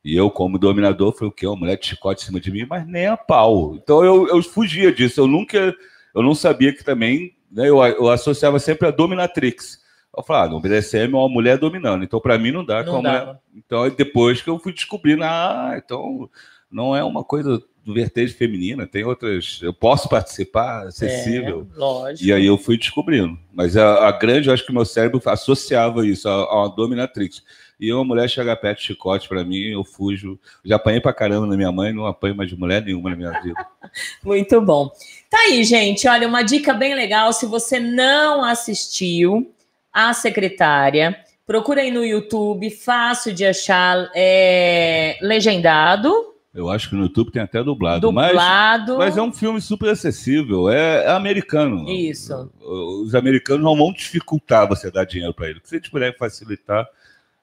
[0.04, 1.46] E eu, como dominador, foi o quê?
[1.46, 3.76] Uma mulher de chicote em cima de mim, mas nem a pau.
[3.76, 5.20] Então eu, eu fugia disso.
[5.20, 5.76] Eu nunca,
[6.16, 9.80] eu não sabia que também, né, eu, eu associava sempre a dominatrix.
[10.16, 12.04] Eu falava, ah, no BDSM é uma mulher dominando.
[12.04, 12.84] Então para mim não dá.
[12.84, 13.38] Não mulher...
[13.54, 16.30] Então depois que eu fui descobrindo, ah, então
[16.72, 19.60] não é uma coisa do vertente feminina, tem outras.
[19.62, 21.68] Eu posso participar, acessível.
[21.76, 22.28] É, lógico.
[22.28, 23.38] E aí eu fui descobrindo.
[23.54, 26.76] Mas a, a grande, eu acho que o meu cérebro associava isso a, a uma
[26.76, 27.44] dominatrix.
[27.80, 30.38] E uma mulher chega perto de chicote para mim, eu fujo.
[30.66, 33.42] Já apanhei pra caramba na minha mãe, não apanho mais de mulher nenhuma na minha
[33.42, 33.66] vida.
[34.22, 34.92] Muito bom.
[35.30, 36.06] Tá aí, gente.
[36.08, 37.32] Olha, uma dica bem legal.
[37.32, 39.54] Se você não assistiu
[39.94, 41.18] a secretária,
[41.48, 46.29] procura aí no YouTube, fácil de achar, é, legendado.
[46.60, 48.02] Eu acho que no YouTube tem até dublado.
[48.02, 48.98] Dublado.
[48.98, 51.90] Mas, mas é um filme super acessível, é, é, americano.
[51.90, 52.52] Isso.
[52.62, 55.62] Os americanos não vão dificultar você dar dinheiro para ele.
[55.64, 56.88] Se eles puderem facilitar,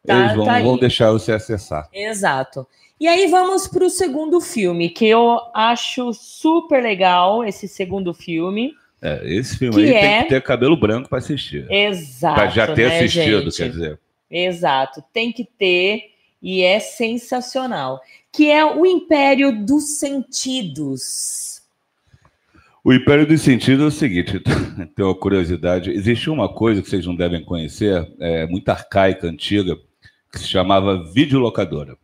[0.06, 1.88] Tá, Eles vão, tá vão deixar você acessar.
[1.92, 2.66] Exato.
[2.98, 8.72] E aí vamos para o segundo filme, que eu acho super legal, esse segundo filme.
[9.02, 10.00] É, esse filme aí é...
[10.00, 11.70] tem que ter cabelo branco para assistir.
[11.70, 12.34] Exato.
[12.36, 13.56] Para já ter né, assistido, gente?
[13.56, 14.00] quer dizer.
[14.30, 16.10] Exato, tem que ter
[16.40, 18.00] e é sensacional.
[18.36, 21.62] Que é o Império dos Sentidos.
[22.84, 24.38] O Império dos Sentidos é o seguinte,
[24.94, 25.90] tem uma curiosidade.
[25.90, 29.74] Existe uma coisa que vocês não devem conhecer, é muito arcaica, antiga,
[30.30, 31.96] que se chamava videolocadora,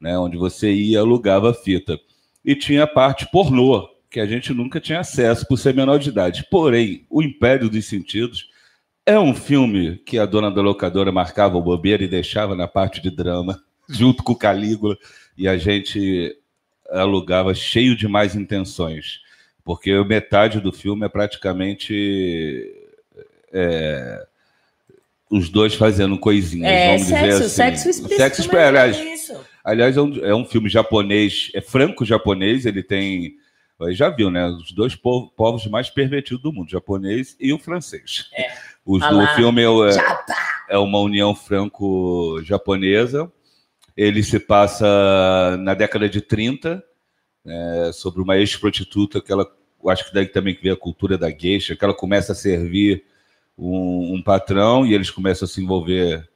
[0.00, 1.96] né, onde você ia alugava fita.
[2.44, 6.08] E tinha a parte pornô, que a gente nunca tinha acesso por ser menor de
[6.08, 6.44] idade.
[6.50, 8.50] Porém, O Império dos Sentidos
[9.06, 13.00] é um filme que a dona da locadora marcava o bobeiro e deixava na parte
[13.00, 14.98] de drama, junto com Calígula,
[15.36, 16.36] e a gente
[16.90, 19.20] alugava cheio de mais intenções,
[19.64, 22.72] porque metade do filme é praticamente
[23.52, 24.26] é,
[25.30, 27.48] os dois fazendo coisinhas, é, vamos sexo, dizer assim.
[27.48, 28.16] Sexo explícito.
[28.16, 28.68] Sexo explícito.
[28.68, 29.40] Aliás, isso.
[29.64, 33.36] aliás é, um, é um filme japonês, é franco-japonês, ele tem.
[33.90, 34.46] Já viu, né?
[34.46, 38.30] Os dois povos, povos mais pervertidos do mundo, o japonês e o francês.
[38.32, 38.50] É.
[38.84, 39.66] Os, o filme é,
[40.70, 43.30] é uma união franco-japonesa.
[43.96, 46.82] Ele se passa na década de 30,
[47.46, 49.46] é, sobre uma ex-prostituta que ela.
[49.88, 53.04] Acho que daí também vê a cultura da geisha, que ela começa a servir
[53.56, 56.28] um, um patrão e eles começam a se envolver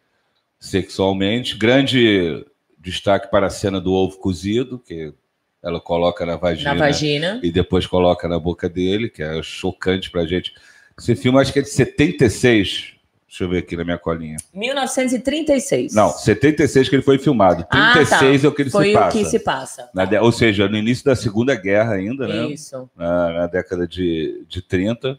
[0.59, 1.57] sexualmente.
[1.57, 2.47] Grande
[2.79, 5.13] destaque para a cena do ovo cozido, que
[5.63, 10.11] ela coloca na vagina, na vagina, e depois coloca na boca dele, que é chocante
[10.11, 10.55] para a gente.
[10.97, 12.95] Esse filme acho que é de 76.
[13.31, 14.37] Deixa eu ver aqui na minha colinha.
[14.53, 15.95] 1936.
[15.95, 17.65] Não, 76 que ele foi filmado.
[17.71, 18.27] 36 ah, tá.
[18.27, 19.11] é o que ele foi se passa.
[19.13, 19.91] Foi o que se passa.
[19.95, 22.49] Na, ou seja, no início da Segunda Guerra ainda, né?
[22.49, 22.91] Isso.
[22.97, 25.17] Na, na década de, de 30.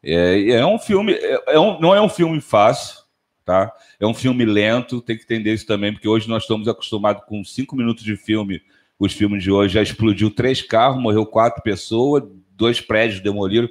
[0.00, 3.00] É, é um filme, é, é um, não é um filme fácil,
[3.44, 3.72] tá?
[3.98, 7.44] É um filme lento, tem que entender isso também, porque hoje nós estamos acostumados com
[7.44, 8.62] cinco minutos de filme.
[8.96, 12.22] Os filmes de hoje já explodiu três carros, morreu quatro pessoas,
[12.56, 13.68] dois prédios demoliram.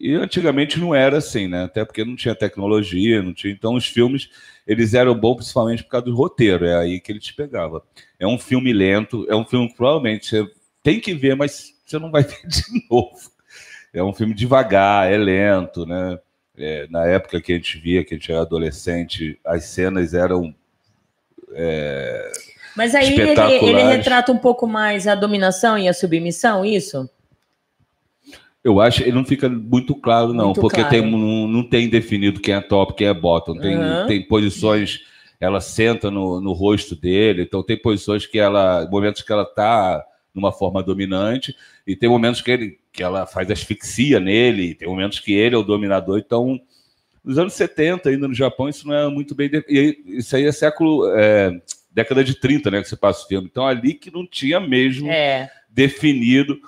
[0.00, 1.64] E antigamente não era assim, né?
[1.64, 3.52] Até porque não tinha tecnologia, não tinha.
[3.52, 4.28] Então os filmes
[4.66, 7.82] eles eram bons principalmente por causa do roteiro, é aí que ele te pegava.
[8.18, 10.46] É um filme lento, é um filme que provavelmente você
[10.82, 13.38] tem que ver, mas você não vai ver de novo
[13.92, 16.18] é um filme devagar, é lento, né?
[16.56, 20.54] É, na época que a gente via, que a gente era adolescente, as cenas eram.
[21.52, 22.30] É,
[22.76, 27.08] Mas aí ele, ele, retrata um pouco mais a dominação e a submissão, isso?
[28.62, 30.90] Eu acho que ele não fica muito claro, não, muito porque claro.
[30.90, 33.56] Tem, não, não, tem definido quem é top, quem é bottom.
[33.58, 34.06] Tem, uhum.
[34.06, 35.00] tem posições,
[35.40, 38.88] ela senta no, no rosto dele, então tem posições que ela.
[38.90, 40.04] momentos que ela está
[40.34, 41.54] numa forma dominante,
[41.86, 45.58] e tem momentos que, ele, que ela faz asfixia nele, tem momentos que ele é
[45.58, 46.18] o dominador.
[46.18, 46.60] Então,
[47.24, 49.48] nos anos 70, ainda no Japão, isso não é muito bem.
[49.48, 49.64] De...
[49.68, 51.08] E isso aí é século.
[51.14, 52.82] É, década de 30, né?
[52.82, 53.48] Que você passa o filme.
[53.50, 55.50] Então, ali que não tinha mesmo é.
[55.68, 56.58] definido.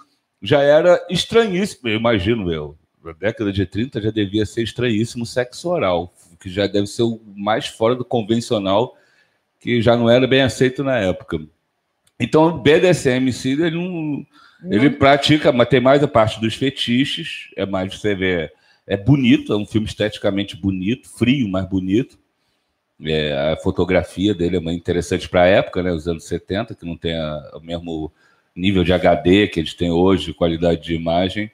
[0.42, 2.76] Já era estranhíssimo, eu imagino eu.
[3.04, 7.20] Na década de 30 já devia ser estranhíssimo sexo oral, que já deve ser o
[7.36, 8.96] mais fora do convencional,
[9.58, 11.38] que já não era bem aceito na época.
[12.18, 14.26] Então, o BDSM em si, ele não,
[14.64, 18.52] Ele pratica, mas tem mais a parte dos fetiches, é mais você vê,
[18.86, 22.18] é bonito, é um filme esteticamente bonito, frio, mas bonito.
[23.02, 26.96] É, a fotografia dele é interessante para a época, né, os anos 70, que não
[26.96, 28.12] tem a, o mesmo
[28.60, 31.50] nível de HD que a gente tem hoje, qualidade de imagem,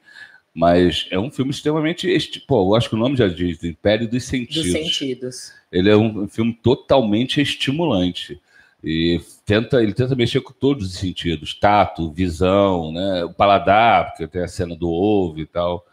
[0.53, 2.09] mas é um filme extremamente.
[2.47, 4.65] Pô, eu acho que o nome já diz, Império dos Sentidos.
[4.65, 5.53] Dos sentidos.
[5.71, 8.41] Ele é um filme totalmente estimulante.
[8.83, 13.25] E tenta, ele tenta mexer com todos os sentidos: tato, visão, né?
[13.25, 15.85] o paladar, porque tem a cena do ovo e tal.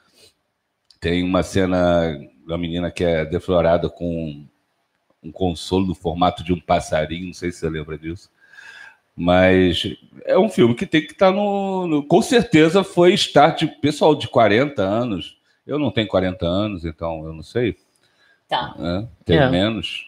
[0.99, 4.45] Tem uma cena da menina que é deflorada com
[5.21, 8.29] um consolo no formato de um passarinho, não sei se você lembra disso.
[9.15, 9.95] Mas
[10.25, 13.67] é um filme que tem que estar tá no, no, Com certeza foi start de
[13.67, 15.37] pessoal de 40 anos.
[15.65, 17.77] Eu não tenho 40 anos, então eu não sei.
[18.49, 18.73] Tá.
[18.77, 19.07] Né?
[19.25, 19.49] Tem é.
[19.49, 20.05] menos.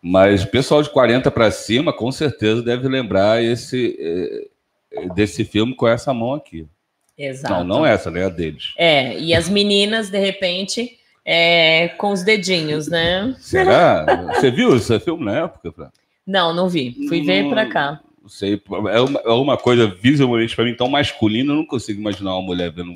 [0.00, 5.74] Mas o pessoal de 40 para cima, com certeza, deve lembrar esse, eh, desse filme
[5.74, 6.68] com essa mão aqui.
[7.16, 7.54] Exato.
[7.54, 8.26] Não, não essa, né?
[8.26, 8.74] A deles.
[8.76, 13.34] É, e as meninas, de repente, é, com os dedinhos, né?
[13.38, 14.04] Será?
[14.34, 15.90] Você viu esse filme na época?
[16.26, 16.96] Não, não vi.
[17.08, 18.00] Fui ver para cá.
[18.22, 18.60] Não sei,
[18.90, 22.42] é uma, é uma coisa visualmente para mim tão masculina, eu não consigo imaginar uma
[22.42, 22.94] mulher vendo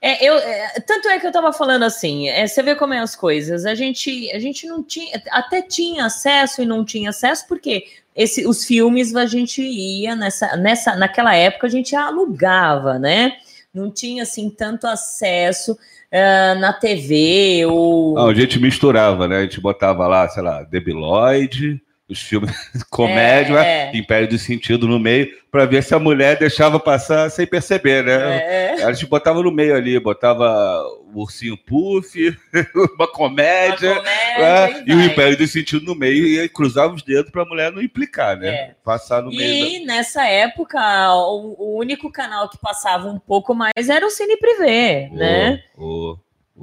[0.00, 3.00] é, eu, é, tanto é que eu estava falando assim, é, você vê como é
[3.00, 3.66] as coisas.
[3.66, 8.46] A gente, a gente não tinha, até tinha acesso e não tinha acesso, porque esse,
[8.46, 13.38] os filmes a gente ia nessa, nessa, naquela época a gente alugava, né?
[13.74, 18.14] Não tinha assim tanto acesso uh, na TV ou.
[18.14, 19.38] Não, a gente misturava, né?
[19.38, 23.96] A gente botava lá, sei lá, Debiloid, os filmes de comédia, é, é.
[23.96, 28.76] Império do Sentido no meio, para ver se a mulher deixava passar sem perceber, né?
[28.78, 28.82] É.
[28.82, 30.82] A gente botava no meio ali, botava
[31.12, 32.36] o Ursinho Puff,
[32.96, 37.02] uma comédia, uma comédia e, e o Império do Sentido no meio, e cruzava os
[37.02, 38.48] dedos para a mulher não implicar, né?
[38.48, 38.74] É.
[38.82, 39.66] Passar no meio.
[39.66, 39.94] E da...
[39.94, 40.78] nessa época,
[41.14, 45.62] o, o, único canal que passava um pouco mais era o Cine Privé, oh, né?
[45.76, 46.16] Oh.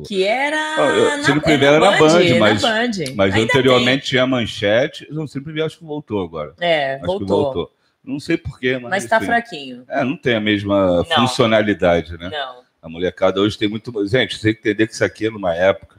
[0.04, 0.58] Que era.
[0.58, 3.14] Ah, na, sempre era na Band, Band mas, Band.
[3.16, 4.10] mas anteriormente tem.
[4.10, 5.08] tinha manchete.
[5.10, 6.54] Não, sempre vi, acho que voltou agora.
[6.60, 7.44] É, acho voltou.
[7.44, 7.72] voltou.
[8.04, 8.90] Não sei porquê, mas.
[8.90, 9.26] Mas tá enfim.
[9.26, 9.84] fraquinho.
[9.88, 11.06] É, não tem a mesma não.
[11.06, 12.30] funcionalidade, né?
[12.30, 12.64] Não.
[12.82, 13.92] A molecada hoje tem muito.
[14.08, 15.96] Gente, você tem que entender que isso aqui é numa época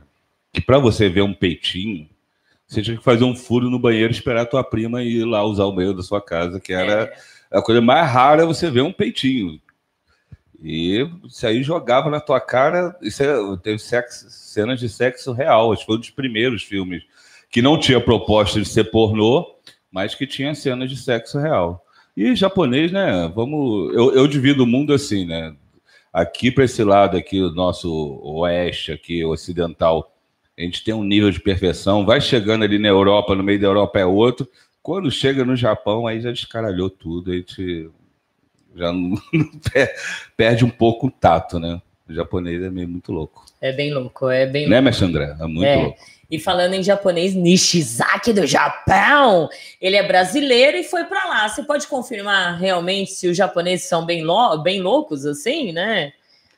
[0.52, 2.08] que para você ver um peitinho,
[2.66, 5.64] você tinha que fazer um furo no banheiro, esperar a tua prima ir lá usar
[5.64, 7.04] o banheiro da sua casa, que era
[7.52, 7.58] é.
[7.58, 9.60] a coisa mais rara é você ver um peitinho.
[10.62, 12.96] E isso aí jogava na tua cara.
[13.02, 15.72] Isso é, teve sexo, cenas de sexo real.
[15.72, 17.02] Acho que foi um dos primeiros filmes
[17.50, 19.46] que não tinha proposta de ser pornô,
[19.90, 21.84] mas que tinha cenas de sexo real.
[22.16, 23.30] E japonês, né?
[23.34, 23.94] Vamos.
[23.94, 25.54] Eu, eu divido o mundo assim, né?
[26.12, 30.16] Aqui para esse lado aqui, o nosso oeste, aqui, ocidental,
[30.58, 32.06] a gente tem um nível de perfeição.
[32.06, 34.48] Vai chegando ali na Europa, no meio da Europa é outro.
[34.82, 37.32] Quando chega no Japão, aí já descaralhou tudo.
[37.32, 37.90] A gente
[38.76, 39.16] já não,
[40.36, 41.80] perde um pouco o tato, né?
[42.08, 43.44] O japonês é meio muito louco.
[43.60, 45.36] É bem louco, é bem Né, Mestre André?
[45.40, 45.76] É muito é.
[45.76, 45.98] louco.
[46.30, 49.48] E falando em japonês, Nishizaki do Japão,
[49.80, 51.48] ele é brasileiro e foi para lá.
[51.48, 56.12] Você pode confirmar realmente se os japoneses são bem, lou bem loucos assim, né?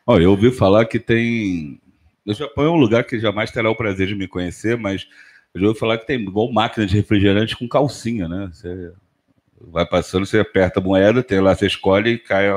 [0.07, 1.79] Olha, eu ouvi falar que tem.
[2.27, 5.07] O Japão é um lugar que jamais terá o prazer de me conhecer, mas
[5.55, 8.51] eu já ouvi falar que tem igual máquina de refrigerante com calcinha, né?
[8.53, 8.93] Você
[9.61, 12.49] Vai passando, você aperta a moeda, tem lá, você escolhe e cai.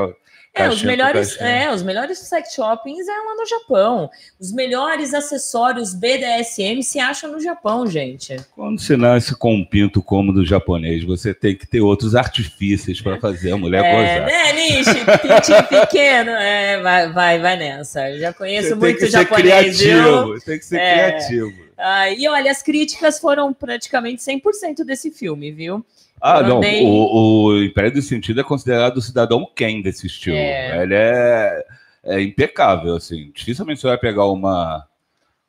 [0.53, 4.09] É, os melhores, é, os melhores sex shoppings é lá no Japão.
[4.37, 8.35] Os melhores acessórios BDSM se acham no Japão, gente.
[8.53, 12.99] Quando se nasce com um pinto como do japonês, você tem que ter outros artifícios
[12.99, 14.27] para fazer a mulher é, gozar.
[14.27, 15.05] Né, Nishi?
[15.21, 16.31] Pintinho pequeno.
[16.31, 18.09] É, vai, vai, vai nessa.
[18.09, 19.77] Eu já conheço você muito japonês.
[19.77, 20.41] Criativo, viu?
[20.41, 21.11] Tem que ser é.
[21.11, 21.53] criativo.
[21.77, 25.83] Ah, e olha, as críticas foram praticamente 100% desse filme, viu?
[26.21, 26.59] Ah, não.
[26.59, 30.35] O, o Império do Sentido é considerado o cidadão Ken desse estilo.
[30.35, 30.83] É.
[30.83, 31.65] Ele é,
[32.03, 33.31] é, impecável, assim.
[33.33, 34.87] Dificilmente você vai pegar uma,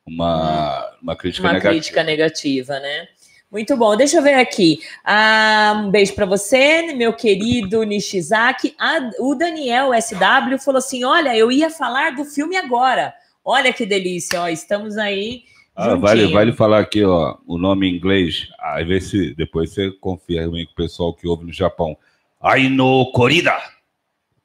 [0.05, 1.73] uma, uma crítica uma negativa.
[1.73, 3.07] crítica negativa, né?
[3.51, 3.95] Muito bom.
[3.95, 4.79] Deixa eu ver aqui.
[5.05, 8.73] Ah, um beijo para você, meu querido Nishizaki.
[8.79, 13.13] Ah, o Daniel SW falou assim: Olha, eu ia falar do filme agora.
[13.45, 14.47] Olha que delícia, ó.
[14.47, 15.43] Estamos aí
[15.75, 18.47] ah, vale, vale falar aqui, ó, o nome em inglês.
[18.59, 21.97] Aí vê se depois você confirma com o pessoal que ouve no Japão.
[22.39, 23.53] Aino Corrida.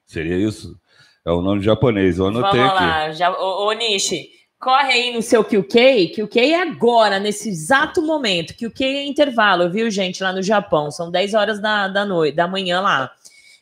[0.06, 0.74] Seria isso?
[1.26, 2.18] É o nome japonês.
[2.18, 3.04] Eu anotei Vamos lá.
[3.04, 3.16] aqui.
[3.18, 6.14] Já, ô, ô, Nishi, corre aí no seu QK.
[6.14, 8.54] QK é agora, nesse exato momento.
[8.54, 10.90] QK é intervalo, viu, gente, lá no Japão.
[10.90, 13.10] São 10 horas da, da noite, da manhã lá.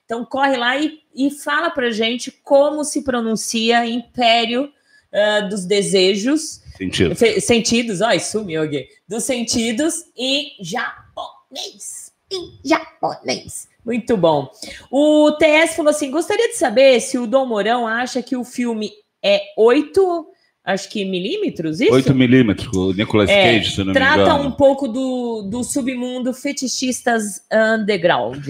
[0.05, 4.71] Então corre lá e, e fala pra gente como se pronuncia Império
[5.13, 7.19] uh, dos Desejos Sentidos.
[7.45, 8.87] Sentidos, ó, sumiu aqui.
[9.09, 12.13] Dos sentidos em japonês.
[12.33, 13.69] Em japonês.
[13.85, 14.51] Muito bom.
[14.91, 18.91] O TS falou assim: gostaria de saber se o Dom Mourão acha que o filme
[19.23, 20.27] é 8,
[20.65, 21.93] acho que milímetros, isso?
[21.93, 24.49] 8 milímetros, o Nicolas É, Cage, se não me Trata engano.
[24.49, 28.45] um pouco do, do submundo fetichistas underground.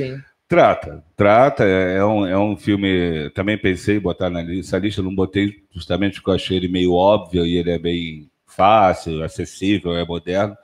[0.49, 1.65] Trata, trata.
[1.65, 3.31] É é um, é um filme.
[3.31, 4.77] Também pensei em botar na lista.
[4.77, 7.79] Essa lista eu não botei justamente porque eu achei ele meio óbvio e ele é
[7.79, 10.57] bem fácil, acessível, é moderno.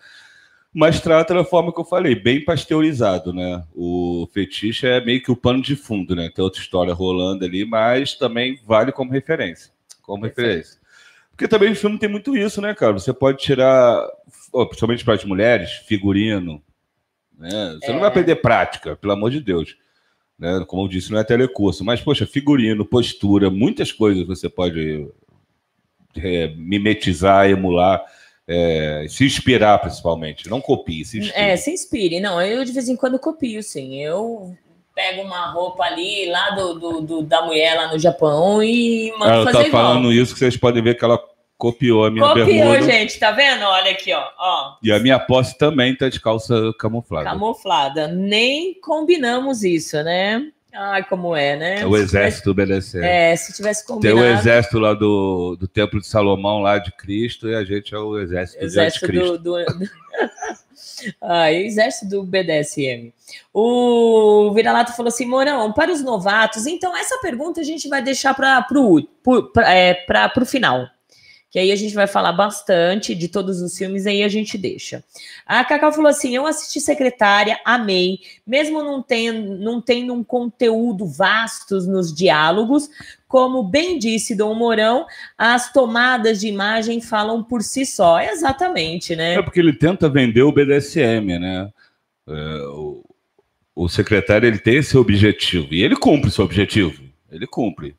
[0.74, 3.62] Mas trata da forma que eu falei, bem pasteurizado, né?
[3.74, 6.30] O fetiche é meio que o pano de fundo, né?
[6.34, 9.70] Tem outra história rolando ali, mas também vale como referência.
[10.00, 10.80] Como referência.
[11.30, 12.94] Porque também o filme tem muito isso, né, cara?
[12.94, 14.06] Você pode tirar,
[14.50, 16.62] principalmente para as mulheres, figurino,
[17.42, 17.78] né?
[17.80, 19.76] Você não vai aprender prática, pelo amor de Deus.
[20.38, 20.64] Né?
[20.66, 21.84] Como eu disse, não é telecurso.
[21.84, 25.06] Mas, poxa, figurino, postura, muitas coisas você pode
[26.16, 28.02] é, mimetizar, emular,
[28.46, 30.48] é, se inspirar principalmente.
[30.48, 31.38] Não copie, se inspire.
[31.38, 32.20] É, se inspire.
[32.20, 33.96] Não, eu de vez em quando copio, sim.
[34.02, 34.56] Eu
[34.94, 39.32] pego uma roupa ali, lá do, do- do- da mulher lá no Japão e mando
[39.32, 39.82] Ela fazer tá igual.
[39.84, 41.18] falando isso que vocês podem ver que ela
[41.62, 42.82] copiou a minha Copiou, bermuda.
[42.82, 43.62] gente, tá vendo?
[43.62, 44.24] Olha aqui, ó.
[44.36, 47.30] ó E a minha posse também tá de calça camuflada.
[47.30, 48.08] camuflada.
[48.08, 50.50] Nem combinamos isso, né?
[50.74, 51.80] Ai, como é, né?
[51.82, 53.04] É o exército obedecendo.
[53.04, 54.20] É, se tivesse Tem combinado.
[54.20, 57.98] o exército lá do, do Templo de Salomão, lá de Cristo, e a gente é
[57.98, 59.38] o exército, Exército de Cristo.
[59.38, 59.64] do.
[59.64, 59.90] do...
[61.22, 63.12] ah, exército do BDSM.
[63.54, 68.34] O Vira-Lata falou assim: Morão, para os novatos, então essa pergunta a gente vai deixar
[68.34, 68.66] para
[69.66, 70.04] é,
[70.40, 70.88] o final.
[71.52, 75.04] Que aí a gente vai falar bastante de todos os filmes, aí a gente deixa.
[75.44, 81.06] A Cacau falou assim: eu assisti Secretária, amei, mesmo não tendo, não tendo um conteúdo
[81.06, 82.88] vastos nos diálogos,
[83.28, 85.04] como bem disse Dom Mourão,
[85.36, 88.18] as tomadas de imagem falam por si só.
[88.18, 89.34] Exatamente, né?
[89.34, 91.70] É porque ele tenta vender o BDSM, né?
[92.26, 92.32] É,
[92.68, 93.04] o,
[93.76, 97.02] o secretário ele tem esse objetivo e ele cumpre esse objetivo.
[97.30, 97.94] Ele cumpre.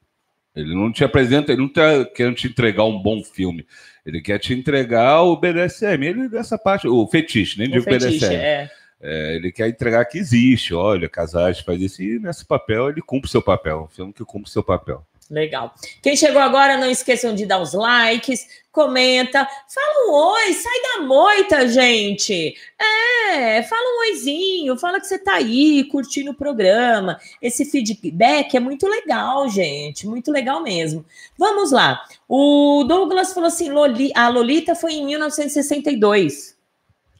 [0.55, 3.65] Ele não te apresenta, ele não está querendo te entregar um bom filme.
[4.05, 6.03] Ele quer te entregar o BDSM.
[6.03, 8.35] Ele dessa parte, o fetiche, nem O digo fetiche, BDSM.
[8.35, 8.71] é.
[9.05, 10.73] É, ele quer entregar que existe.
[10.73, 13.83] Olha, casais faz isso e nesse papel ele cumpre seu papel.
[13.83, 15.05] Um filme que cumpre seu papel.
[15.29, 15.73] Legal.
[16.01, 21.05] Quem chegou agora, não esqueçam de dar os likes, comenta, fala um oi, sai da
[21.05, 22.55] moita, gente.
[22.79, 27.19] É, fala um oizinho, fala que você tá aí curtindo o programa.
[27.41, 31.05] Esse feedback é muito legal, gente, muito legal mesmo.
[31.37, 32.03] Vamos lá.
[32.27, 36.53] O Douglas falou assim: Loli, a Lolita foi em 1962.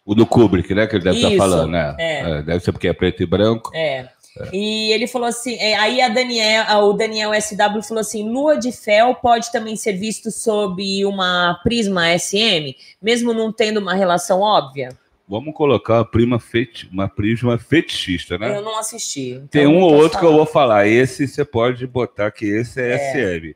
[0.06, 0.86] O do Kubrick, né?
[0.86, 1.96] Que ele deve estar Isso, falando, né?
[1.98, 2.42] é.
[2.42, 3.72] deve ser porque é preto e branco.
[3.74, 4.10] É.
[4.52, 8.72] E ele falou assim, é, aí a Daniel, o Daniel SW falou assim, lua de
[8.72, 14.90] fel pode também ser visto sob uma prisma SM, mesmo não tendo uma relação óbvia?
[15.28, 18.58] Vamos colocar uma prima feti uma prisma fetichista, né?
[18.58, 19.32] Eu não assisti.
[19.32, 20.86] então Tem um ou outro que eu vou falar.
[20.88, 23.56] Esse você pode botar que esse é, SM.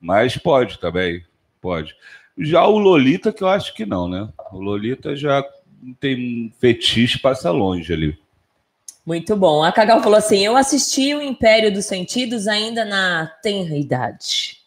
[0.00, 1.24] Mas pode também.
[1.60, 1.94] Pode.
[2.36, 4.28] Já o Lolita, que eu acho que não, né?
[4.52, 5.44] O Lolita já
[6.00, 8.18] tem um fetiche, passa longe ali.
[9.04, 9.62] Muito bom.
[9.62, 14.58] A Cagal falou assim, eu assisti o Império dos Sentidos ainda na tenra idade.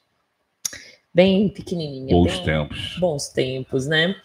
[1.13, 2.15] Bem pequenininha.
[2.15, 2.95] Bons bem- tempos.
[2.99, 4.15] Bons tempos, né?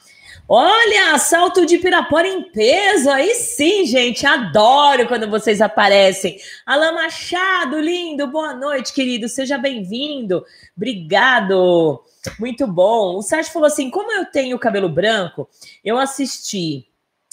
[0.46, 3.08] Olha, assalto de Pirapora em peso.
[3.08, 6.36] Aí sim, gente, adoro quando vocês aparecem.
[6.66, 9.28] Alan Machado, lindo, boa noite, querido.
[9.30, 10.44] Seja bem-vindo.
[10.76, 12.04] Obrigado.
[12.38, 13.16] Muito bom.
[13.16, 15.48] O Sérgio falou assim: como eu tenho cabelo branco,
[15.82, 16.86] eu assisti,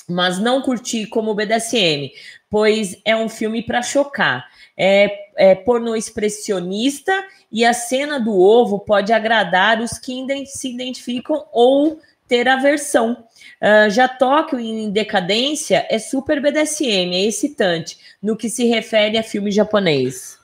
[0.07, 2.11] mas não curti como BDSM,
[2.49, 4.47] pois é um filme para chocar.
[4.77, 11.45] É, é porno expressionista e a cena do ovo pode agradar os que se identificam
[11.51, 13.25] ou ter aversão.
[13.59, 19.23] Ah, já Tóquio em Decadência é super BDSM, é excitante, no que se refere a
[19.23, 20.39] filme japonês.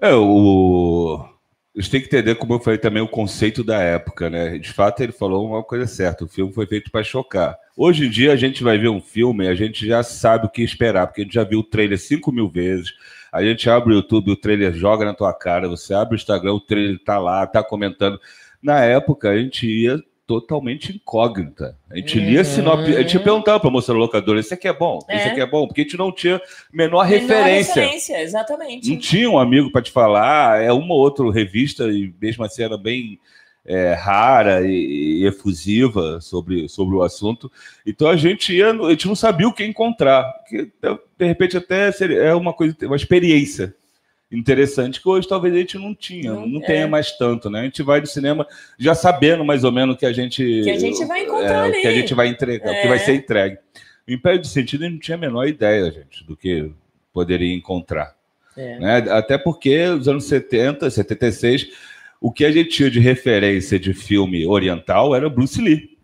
[0.00, 1.28] É, o.
[1.76, 4.58] A gente tem que entender, como eu falei também, o conceito da época, né?
[4.58, 7.58] De fato, ele falou uma coisa certa: o filme foi feito para chocar.
[7.76, 10.48] Hoje em dia, a gente vai ver um filme e a gente já sabe o
[10.50, 12.92] que esperar, porque a gente já viu o trailer 5 mil vezes.
[13.32, 16.52] A gente abre o YouTube, o trailer joga na tua cara, você abre o Instagram,
[16.54, 18.20] o trailer tá lá, tá comentando.
[18.62, 21.76] Na época, a gente ia totalmente incógnita.
[21.90, 22.44] A gente lia Uhum.
[22.44, 25.30] sinopse, a gente perguntava para a moça locadora: esse aqui é bom, esse É.
[25.32, 26.40] aqui é bom, porque a gente não tinha
[26.72, 27.74] menor Menor referência.
[27.82, 28.88] referência, exatamente.
[28.88, 32.62] Não tinha um amigo para te falar, é uma ou outra revista, e mesmo assim
[32.62, 33.18] era bem
[33.66, 37.50] é, rara e, e efusiva sobre, sobre o assunto.
[37.86, 40.30] Então a gente ia, a gente não sabia o que encontrar.
[40.48, 40.70] Que,
[41.18, 43.74] de repente até seria, é uma coisa, uma experiência
[44.30, 46.66] interessante que hoje talvez a gente não tinha, Não- não, é.
[46.66, 47.60] tenha mais tanto, né?
[47.60, 48.46] A gente vai do cinema
[48.78, 51.72] já sabendo mais ou menos o que a gente Que a gente vai encontrar é,
[51.72, 51.80] ali.
[51.80, 52.88] que a gente vai entregar, o que É.
[52.88, 53.58] vai ser entregue.
[54.08, 56.70] O Império do Sentido a gente não tinha a menor ideia, gente, do que
[57.12, 58.14] poderia encontrar.
[58.56, 58.78] É.
[58.78, 58.96] Né?
[59.10, 61.68] Até porque nos anos 70, 76,
[62.26, 65.98] o que a gente tinha de referência de filme oriental era Bruce Lee.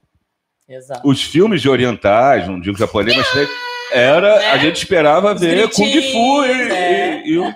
[0.69, 1.09] Exato.
[1.09, 3.49] Os filmes de orientais, não digo japonês, mas
[3.91, 7.27] era, a gente esperava Os ver Kung Fu e, é.
[7.27, 7.55] e- e o-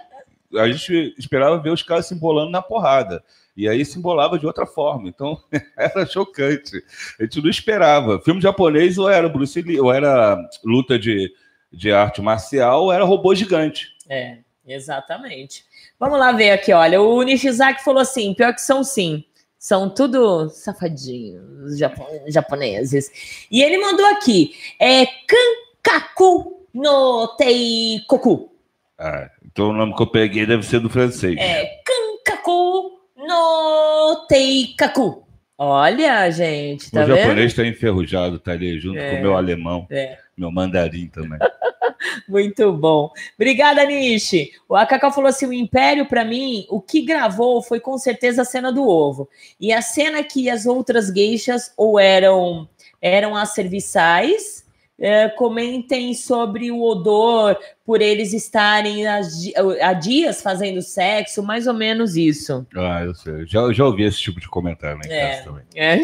[0.58, 3.22] a gente esperava ver os caras se embolando na porrada.
[3.54, 5.10] E aí se embolava de outra forma.
[5.10, 5.38] Então
[5.76, 6.82] era chocante.
[7.20, 8.18] A gente não esperava.
[8.20, 11.30] Filme japonês ou era Bruce Lee, ou era luta de,
[11.70, 13.88] de arte marcial, ou era robô gigante.
[14.08, 15.64] É, exatamente.
[15.98, 17.00] Vamos lá ver aqui, olha.
[17.00, 19.24] O Nishizaki falou assim: pior que são sim.
[19.58, 23.10] São tudo safadinhos japo- japoneses.
[23.50, 28.50] E ele mandou aqui: é Kankaku no Teikoku.
[28.98, 31.36] Ah, então o nome que eu peguei deve ser do francês.
[31.38, 35.24] É Kankaku no Teikaku.
[35.56, 37.16] Olha, gente, tá o vendo?
[37.18, 39.10] japonês está enferrujado, tá ali junto É.
[39.12, 40.18] com o meu alemão, É.
[40.36, 41.38] meu mandarim também.
[42.28, 43.10] Muito bom.
[43.34, 44.52] Obrigada, Nishi.
[44.68, 48.44] O Akaka falou assim: o Império, para mim, o que gravou foi com certeza a
[48.44, 49.28] cena do ovo.
[49.60, 52.68] E a cena que as outras geixas ou eram,
[53.00, 54.63] eram as serviçais.
[55.06, 59.52] É, comentem sobre o odor por eles estarem há di-
[59.82, 62.66] há dias fazendo sexo, mais ou menos isso.
[62.74, 63.46] Ah, eu sei.
[63.46, 65.30] Já, já ouvi esse tipo de comentário na É.
[65.36, 65.64] casa também.
[65.74, 65.98] É.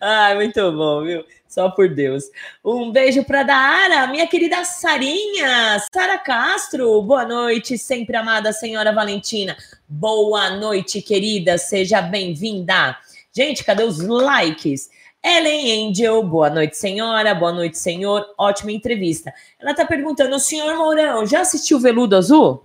[0.00, 1.24] Ai, muito bom, viu?
[1.46, 2.24] Só por Deus.
[2.64, 7.00] Um beijo para Daara, minha querida Sarinha, Sara Castro.
[7.02, 9.56] Boa noite, sempre amada senhora Valentina.
[9.88, 11.56] Boa noite, querida.
[11.58, 12.96] Seja bem-vinda.
[13.34, 14.90] Gente, cadê os likes?
[15.24, 17.34] Ellen Angel, boa noite, senhora.
[17.34, 18.24] Boa noite, senhor.
[18.38, 19.32] Ótima entrevista.
[19.58, 22.62] Ela tá perguntando, senhor Mourão, já assistiu Veludo Azul?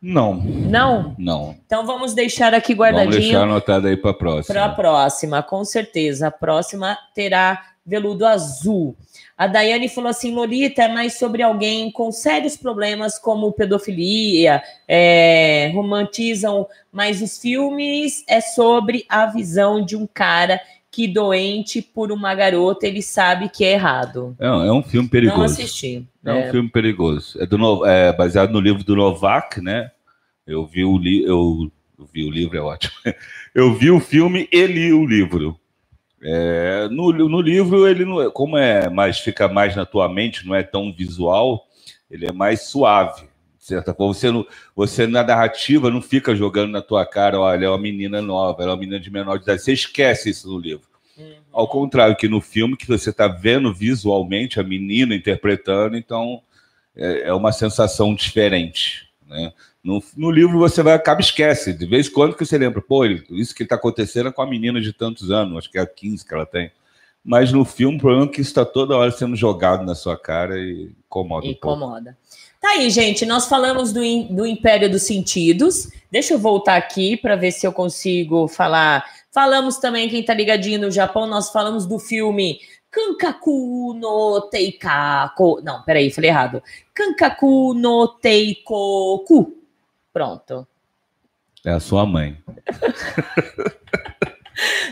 [0.00, 1.14] Não, Não?
[1.18, 1.56] não.
[1.66, 3.20] Então vamos deixar aqui Vamos guardadinho.
[3.20, 4.54] deixar anotado aí para a próxima.
[4.54, 6.28] Para a próxima, com certeza.
[6.28, 8.94] A próxima terá veludo azul.
[9.36, 15.70] A Daiane falou assim: Lolita, é mais sobre alguém com sérios problemas como pedofilia, é,
[15.74, 20.60] romantizam, mas os filmes é sobre a visão de um cara
[20.98, 24.34] que doente por uma garota, ele sabe que é errado.
[24.36, 25.44] É, um- é um filme Não perigoso.
[25.44, 26.04] assisti.
[26.24, 26.50] É um É.
[26.50, 27.40] filme perigoso.
[27.40, 29.92] É, do é baseado no livro do Novak, né?
[30.44, 32.92] Eu vi o li eu, eu vi o livro, é ótimo.
[33.54, 35.56] Eu vi o filme e li o livro.
[36.20, 40.44] É, no, no livro, ele não é, como é mais, fica mais na tua mente,
[40.44, 41.64] não é tão visual,
[42.10, 43.22] ele é mais suave.
[43.56, 44.44] Certa forma, você, não,
[44.74, 48.72] você na narrativa não fica jogando na tua cara, olha, é uma menina nova, ela
[48.72, 49.62] é uma menina de menor de idade.
[49.62, 50.87] Você esquece isso no livro.
[51.58, 56.40] Ao contrário que no filme, que você está vendo visualmente a menina interpretando, então
[56.94, 59.08] é, é uma sensação diferente.
[59.26, 59.52] Né?
[59.82, 63.04] No, no livro você vai acaba esquece, de vez em quando que você lembra, pô,
[63.04, 66.24] isso que está acontecendo é com a menina de tantos anos, acho que é 15
[66.24, 66.70] que ela tem.
[67.24, 70.16] Mas no filme, o problema é que isso está toda hora sendo jogado na sua
[70.16, 71.76] cara e incomoda um pouco.
[71.76, 72.16] Incomoda.
[72.60, 73.26] Tá aí, gente.
[73.26, 74.00] Nós falamos do,
[74.30, 75.90] do Império dos Sentidos.
[76.10, 79.04] Deixa eu voltar aqui para ver se eu consigo falar.
[79.30, 82.60] Falamos também, quem tá ligadinho no Japão, nós falamos do filme
[82.90, 85.60] Kankaku no Teikaku.
[85.62, 86.62] Não, peraí, falei errado.
[86.94, 89.54] Kankaku no Teikoku.
[90.12, 90.66] Pronto.
[91.64, 92.36] É a sua mãe.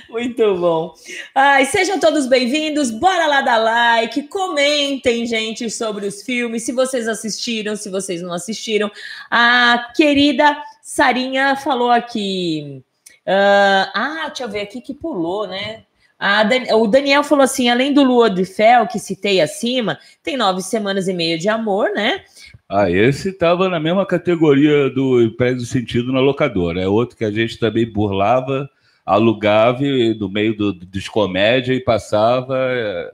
[0.09, 0.95] Muito bom.
[1.35, 2.91] Ai, sejam todos bem-vindos.
[2.91, 8.33] Bora lá dar like, comentem, gente, sobre os filmes, se vocês assistiram, se vocês não
[8.33, 8.91] assistiram.
[9.31, 12.83] A querida Sarinha falou aqui.
[13.27, 15.83] Ah, ah, deixa eu ver aqui que pulou, né?
[16.19, 20.63] Dan- o Daniel falou assim: além do Lua de Fel, que citei acima, tem nove
[20.63, 22.25] semanas e meia de amor, né?
[22.69, 26.81] Ah, esse estava na mesma categoria do Império do Sentido na locadora.
[26.81, 28.69] É outro que a gente também burlava,
[29.05, 29.83] alugava
[30.19, 33.13] no meio do, dos comédia e passava é,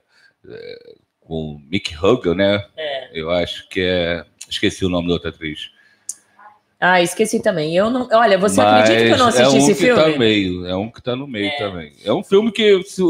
[0.49, 2.65] é, com Mick Hugger, né?
[2.77, 3.11] É.
[3.13, 4.25] Eu acho que é.
[4.49, 5.71] Esqueci o nome da outra atriz.
[6.85, 7.77] Ah, esqueci também.
[7.77, 8.09] Eu não.
[8.13, 10.03] Olha, você Mas acredita que eu não assisti é um esse que filme?
[10.03, 11.93] Tá no meio, é um que tá no meio também.
[12.05, 13.01] É um filme que se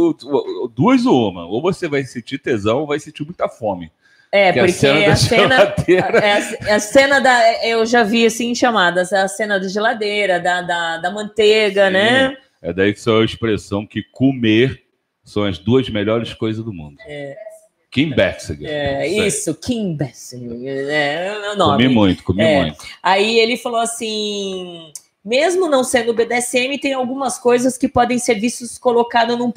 [0.74, 3.90] duas ou uma, ou você vai sentir tesão ou vai sentir muita fome.
[4.30, 5.54] É, Que a porque cena da a cena,
[5.88, 7.66] é a, é a cena da.
[7.66, 12.36] Eu já vi assim chamadas, a cena da geladeira, da, da, da manteiga, né?
[12.60, 14.82] É daí que só a expressão que comer
[15.24, 16.98] são as duas melhores coisas do mundo.
[17.06, 17.34] É,
[17.92, 18.68] Kim Basinger.
[18.68, 21.84] é, isso, Kim Basinger, é, é o nome.
[21.84, 22.62] Comi muito, comi É.
[22.62, 22.84] muito.
[23.02, 24.90] Aí ele falou assim:
[25.22, 29.52] mesmo não sendo BDSM, tem algumas coisas que podem ser vistos colocadas num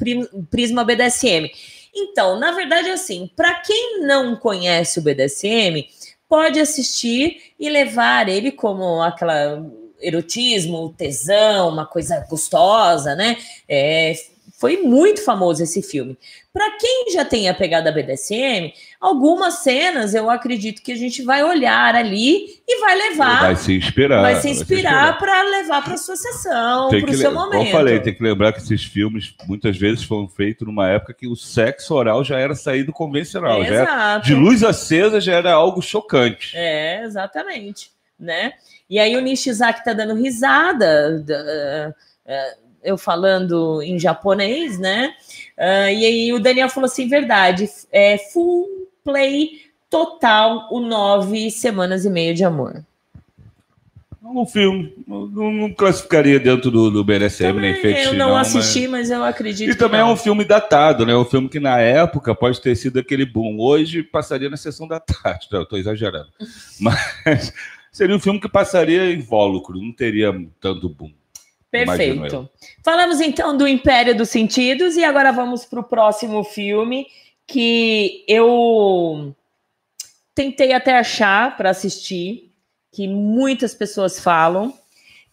[0.50, 1.50] prisma BDSM.
[1.94, 5.88] Então, na verdade, assim, para quem não conhece o BDSM,
[6.28, 9.64] pode assistir e levar ele como aquela
[10.00, 13.38] erotismo, tesão, uma coisa gostosa, né?
[13.66, 14.12] É,
[14.58, 16.16] Foi muito famoso esse filme.
[16.50, 21.44] Para quem já tem a pegada BDSM, algumas cenas eu acredito que a gente vai
[21.44, 23.40] olhar ali e vai levar.
[23.42, 24.22] Vai se inspirar.
[24.22, 27.58] Vai se inspirar para levar para sua sessão, para o seu momento.
[27.58, 31.12] Como eu falei, tem que lembrar que esses filmes muitas vezes foram feitos numa época
[31.12, 33.62] que o sexo oral já era saído convencional.
[33.62, 36.56] É, era, de luz acesa já era algo chocante.
[36.56, 37.90] É, exatamente.
[38.18, 38.54] Né?
[38.88, 41.22] E aí o Nishizaki tá dando risada.
[42.24, 45.14] Uh, eu falando em japonês, né?
[45.58, 48.66] Uh, e aí o Daniel falou assim: verdade, é full
[49.04, 52.84] play total o nove semanas e meia de amor.
[54.34, 58.00] Um filme, não, não classificaria dentro do, do BDSM também, nem feito.
[58.00, 59.08] Eu não, não assisti, mas...
[59.08, 59.10] mas...
[59.10, 59.70] eu acredito.
[59.70, 60.08] E também não.
[60.08, 61.14] é um filme datado, né?
[61.14, 63.56] Um filme que na época pode ter sido aquele boom.
[63.60, 66.28] Hoje passaria na sessão da tarde, eu estou exagerando.
[66.80, 67.52] mas
[67.92, 71.12] seria um filme que passaria invólucro, não teria tanto boom.
[71.70, 72.48] Perfeito.
[72.84, 77.06] Falamos então do Império dos Sentidos e agora vamos para o próximo filme
[77.46, 79.34] que eu
[80.34, 82.52] tentei até achar para assistir,
[82.92, 84.72] que muitas pessoas falam.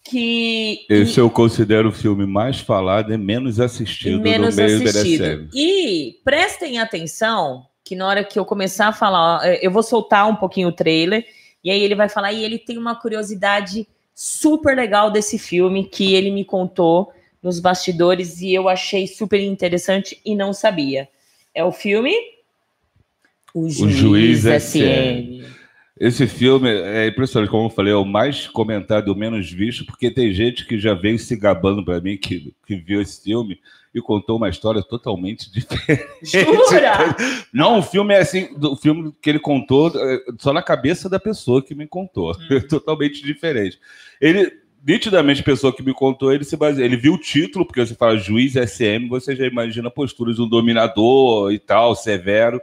[0.06, 4.84] Que, Esse eu considero o filme mais falado e menos assistido e menos no meio
[4.84, 5.50] assistido.
[5.54, 10.36] E prestem atenção que na hora que eu começar a falar, eu vou soltar um
[10.36, 11.26] pouquinho o trailer
[11.64, 16.14] e aí ele vai falar e ele tem uma curiosidade super legal desse filme que
[16.14, 17.12] ele me contou
[17.42, 21.10] nos bastidores e eu achei super interessante e não sabia.
[21.54, 22.14] É o filme
[23.54, 25.44] O Juiz, o Juiz SM.
[26.00, 30.10] Esse filme é impressionante, como eu falei, é o mais comentado, o menos visto, porque
[30.10, 33.60] tem gente que já veio se gabando para mim que, que viu esse filme
[33.94, 36.06] e contou uma história totalmente diferente.
[36.24, 37.16] Jura?
[37.54, 41.20] Não, o filme é assim, o filme que ele contou é, só na cabeça da
[41.20, 42.60] pessoa que me contou, hum.
[42.68, 43.80] totalmente diferente.
[44.20, 47.86] Ele nitidamente a pessoa que me contou, ele se baseia, ele viu o título, porque
[47.86, 52.62] você fala juiz SM, você já imagina posturas de um dominador e tal, severo,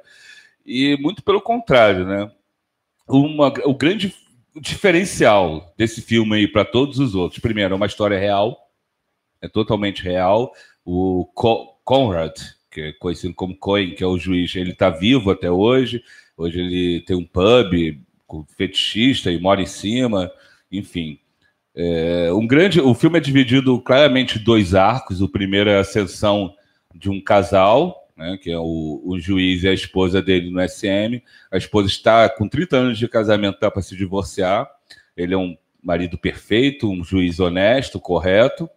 [0.67, 2.31] e muito pelo contrário, né?
[3.09, 4.15] Uma, o grande
[4.55, 8.69] diferencial desse filme aí para todos os outros, primeiro, é uma história real,
[9.41, 10.53] é totalmente real,
[10.93, 11.25] o
[11.85, 12.37] Conrad,
[12.69, 16.03] que é conhecido como Cohen, que é o juiz, ele está vivo até hoje.
[16.37, 20.31] Hoje ele tem um pub com fetichista e mora em cima,
[20.71, 21.19] enfim.
[21.75, 25.21] É, um grande, o filme é dividido claramente em dois arcos.
[25.21, 26.55] O primeiro é a ascensão
[26.93, 31.23] de um casal, né, que é o, o, juiz e a esposa dele no SM.
[31.53, 34.69] A esposa está com 30 anos de casamento, está para se divorciar.
[35.17, 38.69] Ele é um marido perfeito, um juiz honesto, correto.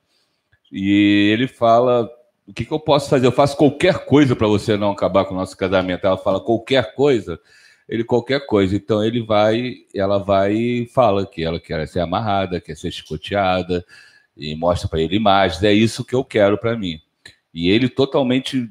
[0.73, 2.09] E ele fala:
[2.47, 3.27] o que, que eu posso fazer?
[3.27, 6.07] Eu faço qualquer coisa para você não acabar com o nosso casamento.
[6.07, 7.39] Ela fala qualquer coisa.
[7.87, 8.75] Ele qualquer coisa.
[8.75, 13.85] Então ele vai, ela vai e fala que ela quer ser amarrada, quer ser chicoteada
[14.35, 15.61] e mostra para ele imagens.
[15.61, 16.99] É isso que eu quero para mim.
[17.53, 18.67] E ele totalmente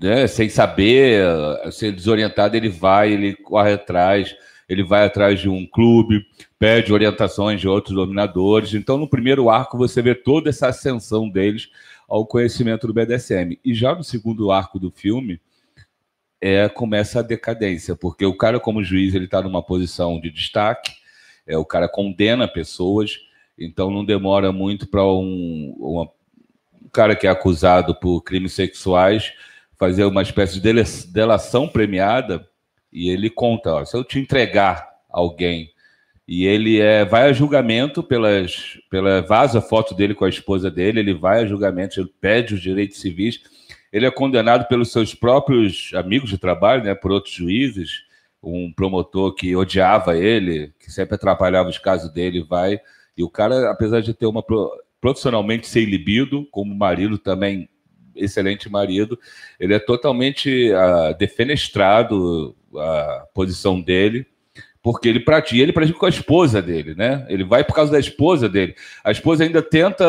[0.00, 1.24] né, sem saber,
[1.72, 4.34] ser desorientado, ele vai, ele corre atrás
[4.68, 6.24] ele vai atrás de um clube,
[6.58, 8.74] pede orientações de outros dominadores.
[8.74, 11.68] Então, no primeiro arco, você vê toda essa ascensão deles
[12.08, 13.58] ao conhecimento do BDSM.
[13.64, 15.40] E já no segundo arco do filme,
[16.40, 20.92] é, começa a decadência, porque o cara, como juiz, ele está numa posição de destaque,
[21.46, 23.18] é, o cara condena pessoas,
[23.56, 29.32] então não demora muito para um, um cara que é acusado por crimes sexuais
[29.78, 30.72] fazer uma espécie de
[31.12, 32.48] delação premiada
[32.92, 35.70] e ele conta, ó, se eu te entregar alguém
[36.26, 41.00] e ele é, vai a julgamento pelas, pela vaza foto dele com a esposa dele,
[41.00, 43.40] ele vai a julgamento, ele pede os direitos civis,
[43.92, 48.04] ele é condenado pelos seus próprios amigos de trabalho, né, por outros juízes,
[48.42, 52.80] um promotor que odiava ele, que sempre atrapalhava os casos dele, vai
[53.16, 54.44] e o cara, apesar de ter uma
[55.00, 57.68] profissionalmente sem libido, como marido também
[58.14, 59.18] excelente marido,
[59.58, 64.26] ele é totalmente uh, defenestrado, a posição dele,
[64.82, 67.24] porque ele pratica, ele pratica com a esposa dele, né?
[67.28, 68.74] Ele vai por causa da esposa dele.
[69.04, 70.04] A esposa ainda tenta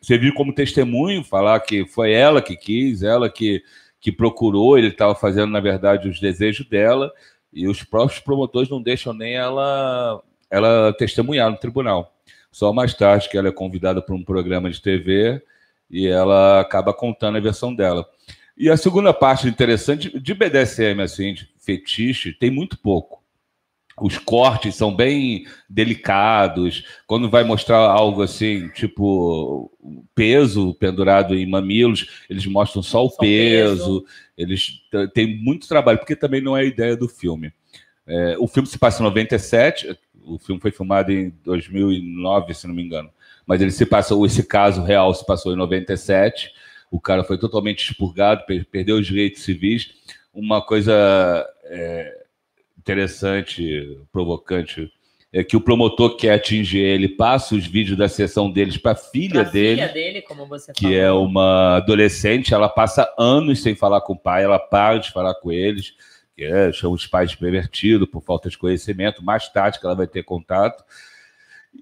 [0.00, 3.62] servir como testemunho, falar que foi ela que quis, ela que,
[4.00, 7.12] que procurou, ele estava fazendo, na verdade, os desejos dela,
[7.52, 12.16] e os próprios promotores não deixam nem ela, ela testemunhar no tribunal.
[12.50, 15.42] Só mais tarde que ela é convidada para um programa de TV
[15.90, 18.06] e ela acaba contando a versão dela.
[18.56, 23.22] E a segunda parte interessante de BDSM, assim, de fetiche, tem muito pouco.
[24.00, 26.84] Os cortes são bem delicados.
[27.06, 29.70] Quando vai mostrar algo assim, tipo
[30.14, 34.00] peso pendurado em mamilos, eles mostram só o peso.
[34.00, 34.06] peso.
[34.36, 34.82] Eles
[35.14, 37.52] têm muito trabalho, porque também não é a ideia do filme.
[38.06, 42.74] É, o filme se passa em 97, o filme foi filmado em 2009, se não
[42.74, 43.10] me engano.
[43.46, 46.50] Mas ele se passou, esse caso real se passou em 97
[46.92, 49.94] o cara foi totalmente expurgado, perdeu os direitos civis.
[50.32, 50.92] Uma coisa
[51.64, 52.24] é,
[52.78, 54.92] interessante, provocante,
[55.32, 58.94] é que o promotor quer atingir ele, passa os vídeos da sessão deles para a
[58.94, 61.24] filha dele, filha dele, como você que é falou.
[61.24, 65.34] é uma adolescente, ela passa anos sem falar com o pai, ela para de falar
[65.36, 65.94] com eles,
[66.36, 69.94] que é, chama os pais de pervertido por falta de conhecimento, mais tarde que ela
[69.96, 70.84] vai ter contato.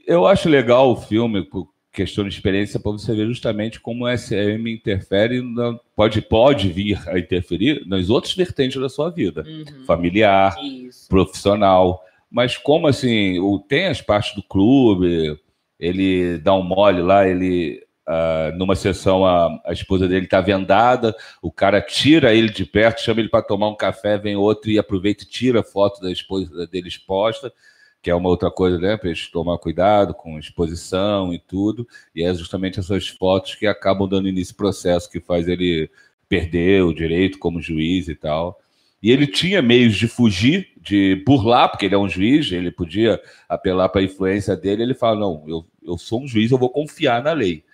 [0.07, 4.09] Eu acho legal o filme, por questão de experiência, para você ver justamente como o
[4.17, 9.85] SM interfere, na, pode, pode vir a interferir nas outras vertentes da sua vida, Uhum.
[9.85, 11.09] familiar, Isso.
[11.09, 12.03] profissional.
[12.31, 15.39] Mas como assim, o, tem as partes do clube,
[15.79, 21.15] ele dá um mole lá, ele ah, numa sessão a, a esposa dele está vendada,
[21.41, 24.79] o cara tira ele de perto, chama ele para tomar um café, vem outro e
[24.81, 27.53] aproveita e tira a foto da esposa dele exposta,
[28.03, 31.87] que é uma outra coisa, né, para tomar cuidado com exposição e tudo.
[32.15, 35.91] E é justamente essas fotos que acabam dando início ao processo que faz ele
[36.29, 38.59] perder o direito como juiz e tal.
[39.03, 43.21] E ele tinha meios de fugir, de burlar, porque ele é um juiz, ele podia
[43.49, 44.83] apelar para a influência dele.
[44.83, 47.65] Ele fala: Não, eu, eu sou um juiz, eu vou confiar na lei.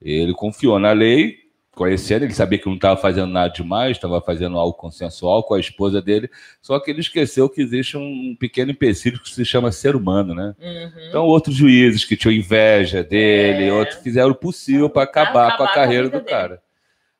[0.00, 1.41] Ele confiou na lei,
[1.74, 5.60] conhecendo, ele sabia que não estava fazendo nada demais, estava fazendo algo consensual com a
[5.60, 6.30] esposa dele,
[6.60, 10.54] só que ele esqueceu que existe um pequeno empecilho que se chama ser humano, né?
[10.60, 10.92] Uhum.
[11.08, 13.72] Então, outros juízes que tinham inveja dele, É.
[13.72, 16.30] outros fizeram o possível para acabar, acabar com com a a carreira vida do dele.
[16.36, 16.62] cara.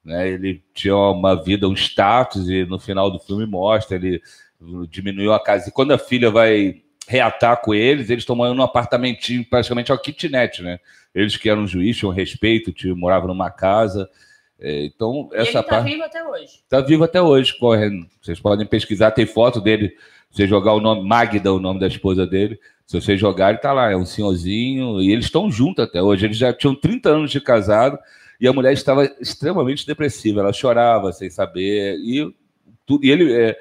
[0.04, 0.28] Né?
[0.28, 4.20] Ele tinha uma vida, um status, e no final do filme mostra, ele
[4.90, 5.68] diminuiu a casa.
[5.68, 9.98] E quando a filha vai reatar com eles, eles estão morando num apartamentinho, praticamente uma
[9.98, 10.78] kitnet, né?
[11.14, 14.08] Eles que eram juízes, tinham respeito, tinham, moravam numa casa.
[14.62, 15.90] É, Então, E essa ele tá parte.
[15.90, 16.60] vivo até hoje.
[16.68, 18.06] Tá vivo até hoje, correndo.
[18.20, 19.96] Vocês podem pesquisar, tem foto dele.
[20.30, 22.58] Você jogar o nome, Magda, o nome da esposa dele.
[22.86, 25.00] Se você jogar, ele tá lá, é um senhorzinho.
[25.00, 26.24] E eles estão juntos até hoje.
[26.24, 27.98] Eles já tinham 30 anos de casado
[28.40, 30.40] e a mulher estava extremamente depressiva.
[30.40, 31.96] Ela chorava sem saber.
[31.98, 32.32] E,
[32.86, 33.58] tudo, e ele, é,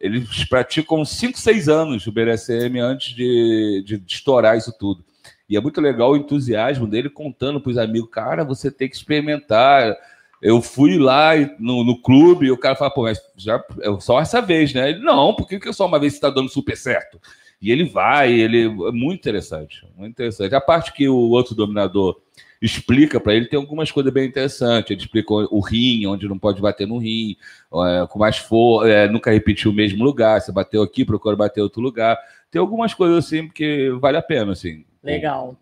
[0.00, 5.04] eles praticam 5, 6 anos o BDSM antes de, de, de estourar isso tudo.
[5.48, 8.96] E é muito legal o entusiasmo dele contando para os amigos: cara, você tem que
[8.96, 9.96] experimentar.
[10.42, 14.20] Eu fui lá no, no clube e o cara fala, pô, mas já, é só
[14.20, 14.90] essa vez, né?
[14.90, 17.20] Ele, não, por que que só uma vez está dando super certo?
[17.60, 20.54] E ele vai, ele é muito interessante, muito interessante.
[20.54, 22.18] A parte que o outro dominador
[22.60, 24.90] explica para ele tem algumas coisas bem interessantes.
[24.90, 27.36] Ele explica o rim, onde não pode bater no rim,
[27.72, 30.40] é, com mais força, é, nunca repetir o mesmo lugar.
[30.40, 32.18] Você bateu aqui, procura bater outro lugar.
[32.50, 35.56] Tem algumas coisas assim que vale a pena, assim, Legal.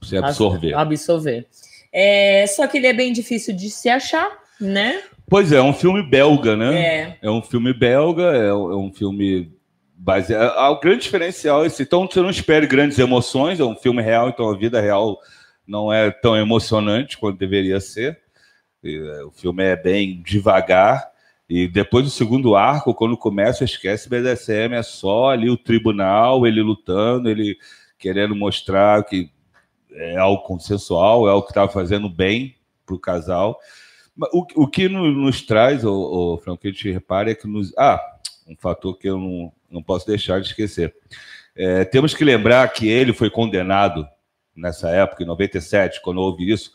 [0.00, 0.74] você absorver.
[0.74, 1.46] Absorver.
[1.96, 4.28] É, só que ele é bem difícil de se achar,
[4.60, 5.00] né?
[5.28, 6.74] Pois é, é um filme belga, né?
[6.74, 7.18] É.
[7.22, 9.52] É um filme belga, é, um é um filme
[9.94, 10.56] baseado.
[10.72, 11.84] O grande diferencial é esse.
[11.84, 15.20] Então, você não espere grandes emoções, é um filme real, então a vida real
[15.64, 18.18] não é tão emocionante quanto deveria ser.
[18.82, 21.08] E, é, o filme é bem devagar.
[21.48, 26.60] E depois do segundo arco, quando começa, esquece BDSM, é só ali o tribunal, ele
[26.60, 27.56] lutando, ele
[27.98, 29.30] querendo mostrar que
[29.94, 33.58] é algo consensual, é algo que estava fazendo bem para o casal.
[34.32, 37.46] O, o que no- nos traz, o, o Franco, que a gente repara é que
[37.46, 37.72] nos.
[37.76, 38.00] Ah,
[38.46, 40.94] um fator que eu não, não posso deixar de esquecer.
[41.56, 44.06] É, temos que lembrar que ele foi condenado
[44.54, 46.72] nessa época, em 97, quando houve isso,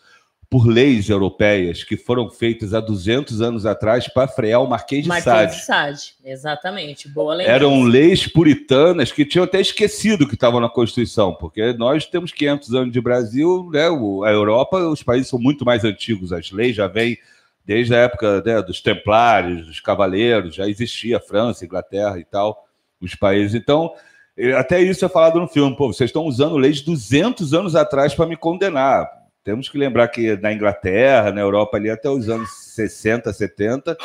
[0.49, 5.09] por leis europeias que foram feitas há 200 anos atrás para frear o Marquês de
[5.09, 5.55] Marquês Sade.
[5.55, 6.13] de Sade.
[6.25, 7.07] Exatamente.
[7.07, 7.55] Boa lembrança.
[7.55, 12.73] Eram leis puritanas que tinham até esquecido que estavam na Constituição, porque nós temos 500
[12.73, 13.83] anos de Brasil, né?
[13.83, 17.15] a Europa, os países são muito mais antigos, as leis já vêm
[17.63, 22.65] desde a época né, dos Templários, dos Cavaleiros, já existia França, Inglaterra e tal,
[22.99, 23.53] os países.
[23.53, 23.93] Então,
[24.35, 28.15] eh, até isso é falado no filme, pô, vocês estão usando leis 200 anos atrás
[28.15, 29.18] para me condenar.
[29.49, 33.97] Temos que lembrar que na Inglaterra, na Europa ali até os anos 60, 70,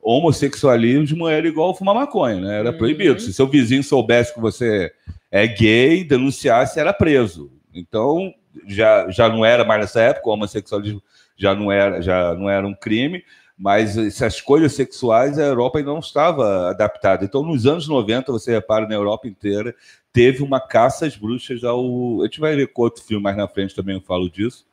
[0.00, 2.60] homossexualismo era igual fumar maconha, né?
[2.60, 2.78] Era Uhum.
[2.78, 3.18] proibido.
[3.20, 4.92] Se seu vizinho soubesse que você
[5.32, 7.50] é gay, denunciasse, era preso.
[7.74, 8.32] Então,
[8.68, 11.02] já, já não era mais nessa época, o homossexualismo
[11.36, 13.24] já não era, já não era um crime,
[13.58, 17.24] mas essas coisas sexuais a Europa ainda não estava adaptada.
[17.24, 19.74] Então, nos anos 90, você repara, na Europa inteira,
[20.12, 22.22] teve uma caça às bruxas ao.
[22.22, 24.64] A gente vai ver com outro filme mais na frente também eu falo disso.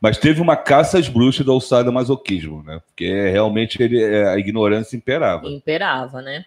[0.00, 2.80] Mas teve uma caça às bruxas do sadomasoquismo, né?
[2.86, 5.48] Porque realmente ele, é, a ignorância imperava.
[5.48, 6.44] Imperava, né?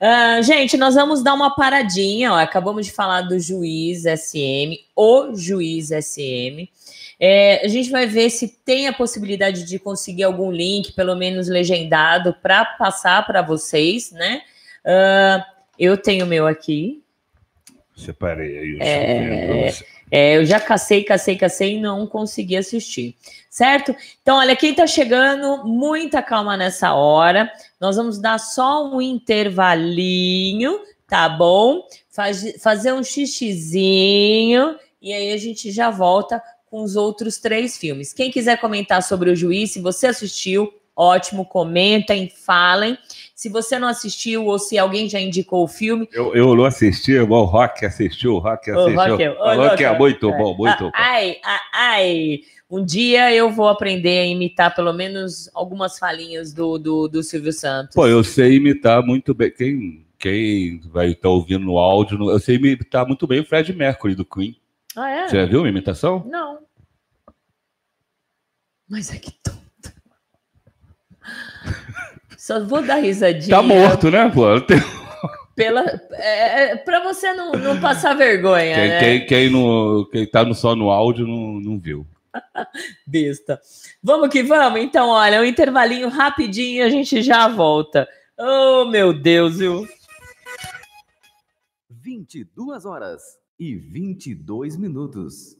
[0.00, 2.32] Ah, gente, nós vamos dar uma paradinha.
[2.32, 2.36] Ó.
[2.38, 6.68] Acabamos de falar do juiz SM, o juiz SM.
[7.22, 11.48] É, a gente vai ver se tem a possibilidade de conseguir algum link, pelo menos
[11.48, 14.40] legendado, para passar para vocês, né?
[14.84, 15.44] Ah,
[15.78, 17.02] eu tenho o meu aqui.
[17.94, 18.78] Separei aí.
[18.80, 19.72] É.
[20.10, 23.16] é, eu já cacei, cacei, cacei e não consegui assistir.
[23.48, 23.94] Certo?
[24.22, 27.50] Então, olha, quem tá chegando, muita calma nessa hora.
[27.80, 31.82] Nós vamos dar só um intervalinho, tá bom?
[32.10, 38.12] Faz- fazer um xixizinho e aí a gente já volta com os outros três filmes.
[38.12, 42.96] Quem quiser comentar sobre o juiz, se você assistiu, ótimo, comentem, falem.
[43.40, 47.16] Se você não assistiu ou se alguém já indicou o filme, Eu, eu não assisti,
[47.16, 48.94] o Rock assistiu, o Rock assistiu.
[48.94, 50.90] Rock, Falou que é Rock, muito bom, muito Ah, bom.
[50.92, 51.36] Ai,
[51.72, 52.40] ai.
[52.70, 57.50] Um dia eu vou aprender a imitar pelo menos algumas falinhas do, do, do Silvio
[57.50, 57.94] Santos.
[57.94, 59.50] Pô, eu sei imitar muito bem.
[59.50, 64.14] Quem, quem vai estar ouvindo no áudio, eu sei imitar muito bem o Fred Mercury
[64.14, 64.54] do Queen.
[64.94, 65.28] Ah, é?
[65.28, 66.26] Você já viu uma imitação?
[66.28, 66.58] Não.
[68.86, 69.60] Mas é que tonto.
[72.40, 73.54] Só vou dar risadinha.
[73.54, 74.46] Tá morto, né, pô?
[75.54, 78.98] Pela, é, é, pra você não, não passar vergonha, Quem, né?
[78.98, 82.06] quem, quem, no, quem tá no, só no áudio não, não viu.
[83.06, 83.60] Besta.
[84.02, 84.80] Vamos que vamos?
[84.80, 88.08] Então, olha, um intervalinho rapidinho e a gente já volta.
[88.38, 89.86] Oh, meu Deus, viu?
[91.90, 93.20] 22 horas
[93.58, 95.59] e 22 minutos.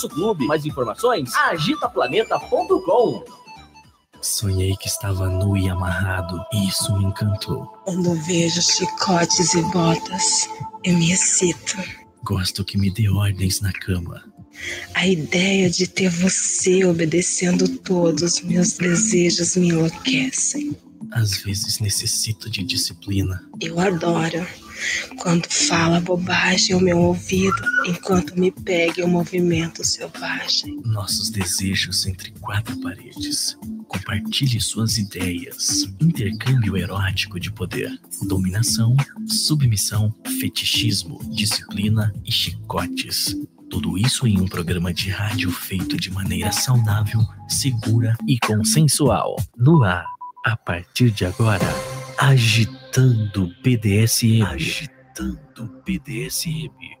[0.09, 0.45] clube.
[0.45, 1.33] Mais informações?
[1.35, 3.23] agitaplaneta.com
[4.21, 7.65] Sonhei que estava nu e amarrado, e isso me encantou.
[7.85, 10.47] Quando vejo chicotes e botas,
[10.83, 11.77] eu me excito.
[12.23, 14.23] Gosto que me dê ordens na cama.
[14.93, 20.77] A ideia de ter você obedecendo todos os meus desejos me enlouquecem.
[21.13, 23.43] Às vezes necessito de disciplina.
[23.59, 24.45] Eu adoro
[25.19, 30.81] quando fala bobagem ao meu ouvido enquanto me pega em um movimento selvagem.
[30.85, 33.57] Nossos desejos entre quatro paredes.
[33.87, 35.83] Compartilhe suas ideias.
[35.99, 37.91] Intercâmbio erótico de poder.
[38.23, 38.95] Dominação,
[39.27, 43.35] submissão, fetichismo, disciplina e chicotes.
[43.69, 49.37] Tudo isso em um programa de rádio feito de maneira saudável, segura e consensual.
[49.57, 50.05] No ar,
[50.45, 51.67] a partir de agora,
[52.17, 52.80] agitando
[53.63, 54.43] BDSM.
[54.43, 57.00] Agitando BDSM.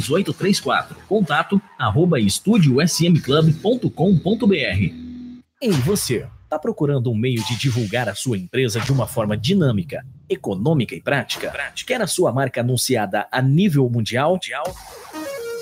[0.00, 0.96] 3834.
[1.08, 5.10] Contato arroba estudiosmclub.com.br.
[5.62, 10.04] Ei, você, tá procurando um meio de divulgar a sua empresa de uma forma dinâmica,
[10.28, 11.52] econômica e prática?
[11.86, 14.38] Quer a sua marca anunciada a nível mundial?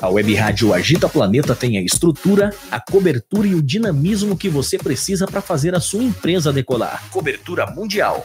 [0.01, 4.78] A Web Rádio Agita Planeta tem a estrutura, a cobertura e o dinamismo que você
[4.78, 7.02] precisa para fazer a sua empresa decolar.
[7.10, 8.24] Cobertura mundial.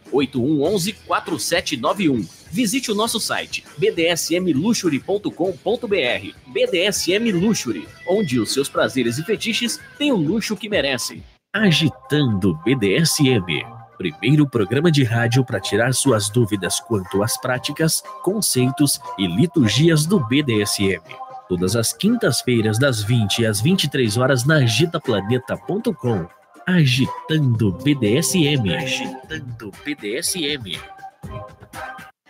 [0.11, 2.27] 8111 4791.
[2.51, 6.35] Visite o nosso site bdsmluxury.com.br.
[6.47, 11.23] BDSM Luxury, onde os seus prazeres e fetiches têm o luxo que merecem.
[11.53, 13.65] Agitando BDSM.
[13.97, 20.19] Primeiro programa de rádio para tirar suas dúvidas quanto às práticas, conceitos e liturgias do
[20.19, 21.01] BDSM.
[21.47, 26.40] Todas as quintas-feiras, das 20 às 23 horas, na agitaplaneta.com.
[26.67, 28.75] Agitando BDSM.
[28.75, 30.79] Agitando BDSM.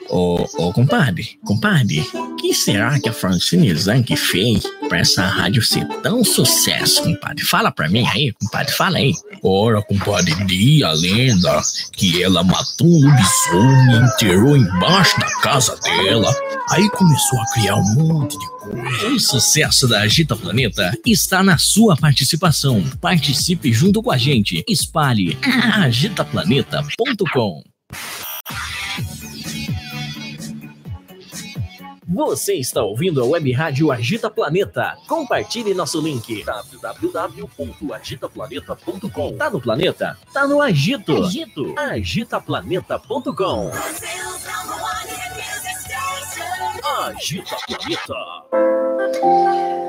[0.10, 2.04] Ô, ô, compadre, compadre,
[2.38, 7.46] que será que a Francine Zanck fez pra essa rádio ser tão sucesso, compadre?
[7.46, 9.14] Fala pra mim aí, compadre, fala aí.
[9.42, 11.62] Ora, compadre, diz a lenda
[11.94, 16.36] que ela matou um lobisomem e enterrou embaixo da casa dela.
[16.70, 19.08] Aí começou a criar um monte de coisa.
[19.08, 22.84] O sucesso da Agita Planeta está na sua participação.
[23.02, 24.64] Participe junto com a gente.
[24.68, 25.38] Espalhe
[25.74, 27.64] agitaplaneta.com.
[32.14, 34.98] Você está ouvindo a web rádio Agita Planeta.
[35.08, 39.38] Compartilhe nosso link www.agitaplaneta.com.
[39.38, 40.18] Tá no planeta?
[40.34, 41.24] Tá no agito.
[41.24, 41.74] Agito.
[41.78, 43.72] Agitaplaneta.com.
[47.00, 48.16] Agita Planeta.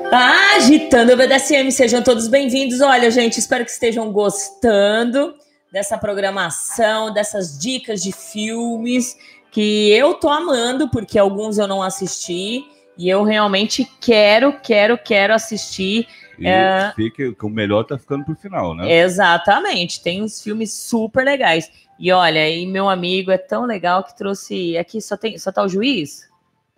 [0.09, 2.79] Tá agitando o BDSM, sejam todos bem-vindos.
[2.79, 5.35] Olha, gente, espero que estejam gostando
[5.71, 9.17] dessa programação, dessas dicas de filmes
[9.51, 12.63] que eu tô amando, porque alguns eu não assisti,
[12.97, 16.07] e eu realmente quero, quero, quero assistir.
[16.39, 16.93] E É.
[16.95, 18.91] fica, que o melhor tá ficando pro final, né?
[18.91, 21.69] Exatamente, tem uns filmes super legais.
[21.99, 24.77] E olha, e meu amigo é tão legal que trouxe.
[24.77, 26.31] Aqui só tem só tá o juiz?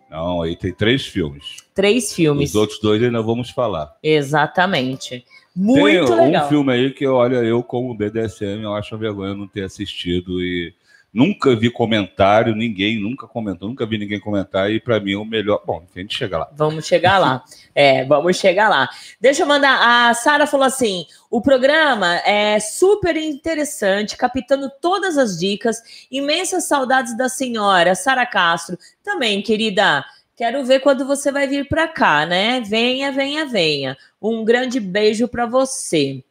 [0.10, 1.58] Não, aí tem três filmes.
[1.74, 2.52] Três filmes.
[2.52, 3.96] Os outros dois ainda vamos falar.
[4.02, 5.26] Exatamente.
[5.56, 6.46] Muito tem legal.
[6.46, 10.42] um filme aí que, olha, eu como BDSM, eu acho uma vergonha não ter assistido
[10.42, 10.74] e
[11.16, 15.24] nunca vi comentário, ninguém nunca comentou, nunca vi ninguém comentar e pra mim é o
[15.24, 15.64] melhor.
[15.66, 16.50] Bom, a gente chega lá.
[16.54, 17.42] Vamos chegar lá.
[17.78, 18.88] É, vamos chegar lá.
[19.20, 20.08] Deixa eu mandar.
[20.10, 26.08] A Sara falou assim: o programa é super interessante, captando todas as dicas.
[26.10, 28.78] Imensas saudades da senhora, Sara Castro.
[29.04, 30.06] Também, querida.
[30.38, 32.62] Quero ver quando você vai vir para cá, né?
[32.62, 33.98] Venha, venha, venha.
[34.22, 36.24] Um grande beijo para você.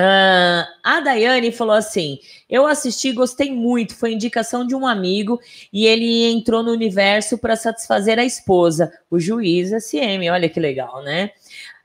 [0.00, 3.96] Ah, a Daiane falou assim: Eu assisti, gostei muito.
[3.96, 5.40] Foi indicação de um amigo
[5.72, 10.30] e ele entrou no universo para satisfazer a esposa, o juiz SM.
[10.30, 11.32] Olha que legal, né?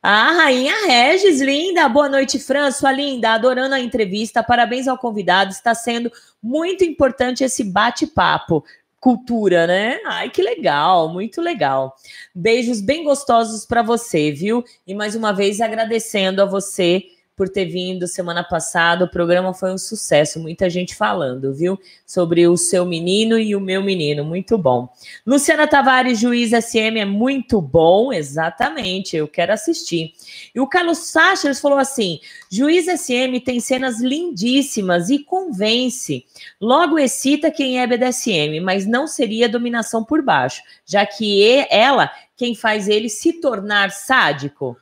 [0.02, 1.90] A rainha Regis, linda.
[1.90, 3.32] Boa noite, Fran, sua linda.
[3.32, 4.44] Adorando a entrevista.
[4.44, 5.52] Parabéns ao convidado.
[5.52, 6.12] Está sendo
[6.42, 8.64] muito importante esse bate-papo.
[9.00, 10.00] Cultura, né?
[10.06, 11.96] Ai, que legal, muito legal.
[12.34, 14.64] Beijos bem gostosos para você, viu?
[14.86, 17.04] E mais uma vez agradecendo a você
[17.36, 19.06] por ter vindo semana passada.
[19.06, 21.80] O programa foi um sucesso, muita gente falando, viu?
[22.06, 24.90] Sobre o seu menino e o meu menino, muito bom.
[25.26, 30.14] Luciana Tavares, juiz SM, é muito bom, exatamente, eu quero assistir.
[30.54, 32.20] E o Carlos Sachers falou assim:
[32.50, 36.26] juiz SM tem cenas lindíssimas e convence.
[36.62, 42.56] Logo excita quem é BDSM, mas não seria dominação por baixo, já que ela quem
[42.56, 44.78] faz ele se tornar sádico.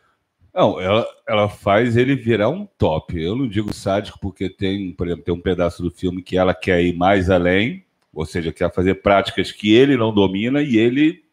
[0.53, 3.19] Não, ela, ela faz ele virar um top.
[3.21, 6.53] Eu não digo sádico porque tem, por exemplo, tem um pedaço do filme que ela
[6.53, 11.23] quer ir mais além, ou seja, quer fazer práticas que ele não domina e ele,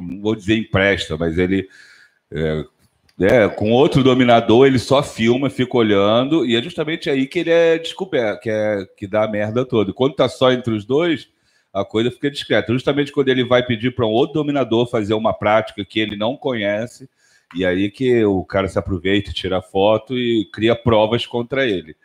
[0.00, 1.68] não vou dizer empresta, mas ele
[2.32, 2.64] é,
[3.20, 7.50] é, com outro dominador ele só filma, fica olhando e é justamente aí que ele
[7.50, 9.92] é descoberto, que é que dá a merda toda.
[9.92, 11.28] Quando tá só entre os dois,
[11.72, 12.72] a coisa fica discreta.
[12.72, 16.36] Justamente quando ele vai pedir para um outro dominador fazer uma prática que ele não
[16.36, 17.08] conhece,
[17.54, 21.96] e aí que o cara se aproveita, tira foto e cria provas contra ele.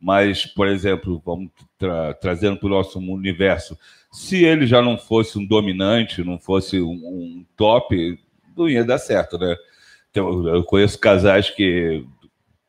[0.00, 3.76] Mas, por exemplo, vamos tra trazendo para o nosso universo,
[4.12, 8.18] se ele já não fosse um dominante, não fosse um, um top,
[8.56, 9.56] não ia dar certo, né?
[10.10, 12.04] Então, eu conheço casais que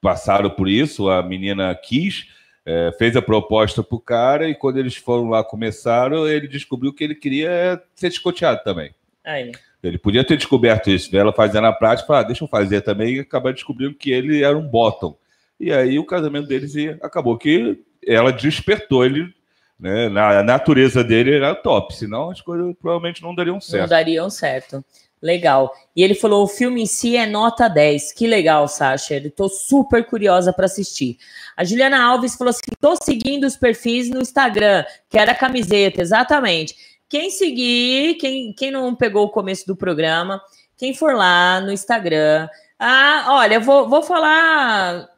[0.01, 2.27] passaram por isso, a menina quis,
[2.65, 6.93] é, fez a proposta para o cara e quando eles foram lá, começaram, ele descobriu
[6.93, 8.93] que ele queria ser escoteado também.
[9.23, 9.51] Aí.
[9.81, 12.81] Ele podia ter descoberto isso, ver ela fazendo a prática, falar, ah, deixa eu fazer
[12.81, 15.15] também, e acabar descobrindo que ele era um bottom.
[15.59, 19.33] E aí o casamento deles ia, acabou que ela despertou ele,
[19.79, 20.09] né?
[20.09, 23.89] Na natureza dele era top, senão as coisas provavelmente não dariam Não certo.
[23.89, 24.83] dariam certo.
[25.21, 25.73] Legal.
[25.95, 28.13] E ele falou: o filme em si é nota 10.
[28.13, 29.15] Que legal, Sasha.
[29.17, 31.17] Estou super curiosa para assistir.
[31.57, 34.85] A Juliana Alves falou assim: estou seguindo os perfis no Instagram.
[35.09, 36.73] Quero a camiseta, exatamente.
[37.09, 40.39] Quem seguir, quem, quem não pegou o começo do programa,
[40.77, 42.47] quem for lá no Instagram.
[42.77, 45.09] Ah, olha, vou, vou falar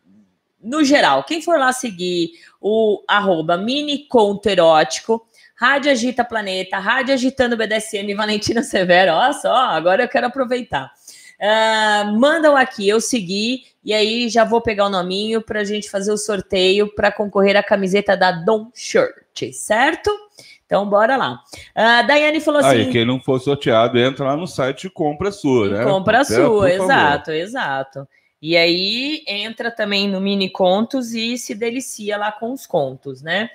[0.64, 1.24] no geral.
[1.26, 2.32] Quem for lá seguir
[2.62, 9.54] o arroba mini conto erótico, Rádio Agita Planeta, Rádio Agitando BDSM, Valentina Severo, olha só,
[9.54, 10.92] agora eu quero aproveitar.
[11.40, 15.90] Ah, mandam aqui, eu segui, e aí já vou pegar o nominho para a gente
[15.90, 20.12] fazer o sorteio para concorrer à camiseta da Dom Shirt, certo?
[20.72, 21.44] Então, bora lá.
[21.76, 25.28] A Daiane falou assim: Aí, quem não for sorteado, entra lá no site e compra
[25.28, 25.84] a sua, né?
[25.84, 26.70] compra a sua, favor.
[26.70, 28.08] exato, exato.
[28.42, 33.50] E aí entra também no mini contos e se delicia lá com os contos, né?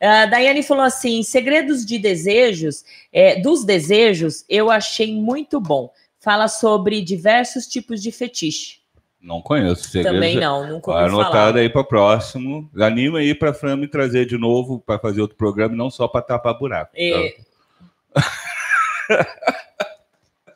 [0.00, 5.92] A Daiane falou assim: segredos de desejos, é, dos desejos, eu achei muito bom.
[6.20, 8.81] Fala sobre diversos tipos de fetiche.
[9.22, 9.84] Não conheço.
[9.88, 11.56] Segredos, Também não, nunca ouvi Anotado falar.
[11.60, 12.68] aí para próximo.
[12.76, 16.08] Anima aí para Fran me trazer de novo para fazer outro programa, e não só
[16.08, 16.90] para tapar buraco.
[16.96, 17.34] É.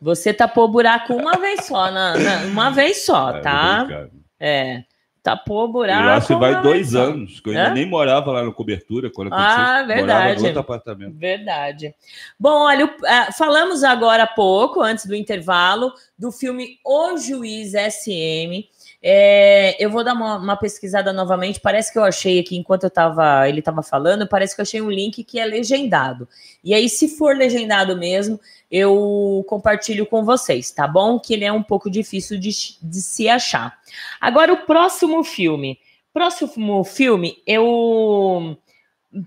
[0.00, 4.08] Você tapou buraco uma vez só, na, na- uma vez só, É, tá?
[4.38, 4.82] É.
[5.26, 6.06] Tapou o buraco.
[6.06, 7.00] lá se vai dois só.
[7.02, 7.74] anos, que eu ainda Hã?
[7.74, 9.10] nem morava lá na cobertura.
[9.10, 10.40] Quando Ah, aconteceu, verdade.
[10.40, 11.18] Morava apartamento.
[11.18, 11.94] Verdade.
[12.38, 18.68] Bom, olha, ah, falamos agora há pouco, antes do intervalo, do filme O Juiz SM.
[19.08, 21.60] É, eu vou dar uma, uma pesquisada novamente.
[21.60, 24.82] Parece que eu achei aqui, enquanto eu tava, ele estava falando, parece que eu achei
[24.82, 26.28] um link que é legendado.
[26.64, 31.20] E aí, se for legendado mesmo, eu compartilho com vocês, tá bom?
[31.20, 32.50] Que ele é um pouco difícil de,
[32.82, 33.78] de se achar.
[34.20, 35.78] Agora, o próximo filme.
[36.12, 38.58] Próximo filme, eu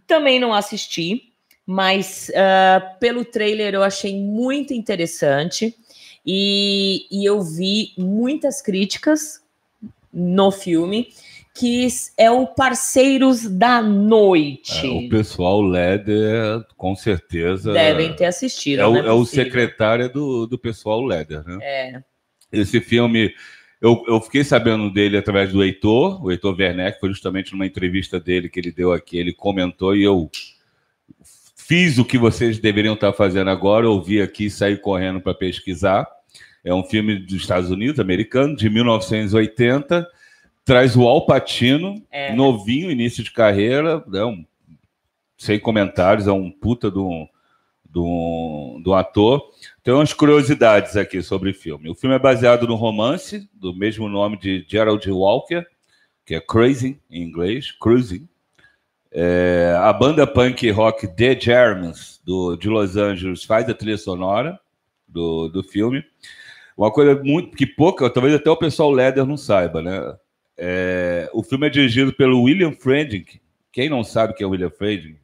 [0.05, 1.31] também não assisti,
[1.65, 5.73] mas ah, pelo trailer eu achei muito interessante
[6.25, 9.41] e, e eu vi muitas críticas
[10.11, 11.09] no filme,
[11.53, 11.87] que
[12.17, 14.87] é o Parceiros da Noite.
[14.87, 17.73] É, o pessoal Leder, com certeza.
[17.73, 18.79] Devem ter assistido.
[18.79, 21.57] É o, não é o secretário do, do pessoal Leder, né?
[21.61, 22.03] É.
[22.51, 23.33] Esse filme,
[23.81, 28.19] eu, eu fiquei sabendo dele através do Heitor, o Heitor Werneck, foi justamente numa entrevista
[28.19, 30.29] dele que ele deu aqui, ele comentou e eu
[31.55, 36.07] fiz o que vocês deveriam estar fazendo agora, ouvi aqui e saí correndo para pesquisar.
[36.63, 40.07] É um filme dos Estados Unidos, americano, de 1980,
[40.65, 42.33] traz o Al Pacino, É.
[42.33, 44.45] novinho, início de carreira, né, um,
[45.37, 47.27] sem comentários, é um puta de um,
[47.89, 49.41] de um, de um ator.
[49.83, 51.89] Tem umas curiosidades aqui sobre o filme.
[51.89, 55.65] O filme é baseado no romance do mesmo nome de Gerald Walker,
[56.25, 58.27] que é Crazy em inglês, Cruising.
[59.11, 64.59] É, a banda punk rock The Germans, do, de Los Angeles, faz a trilha sonora
[65.07, 66.03] do, do filme.
[66.79, 70.15] Uma coisa muito que pouca, talvez até o pessoal Leder não saiba, né?
[70.57, 73.37] É, o filme é dirigido pelo William Friedkin.
[73.69, 75.17] Quem não sabe quem é o William Friedkin?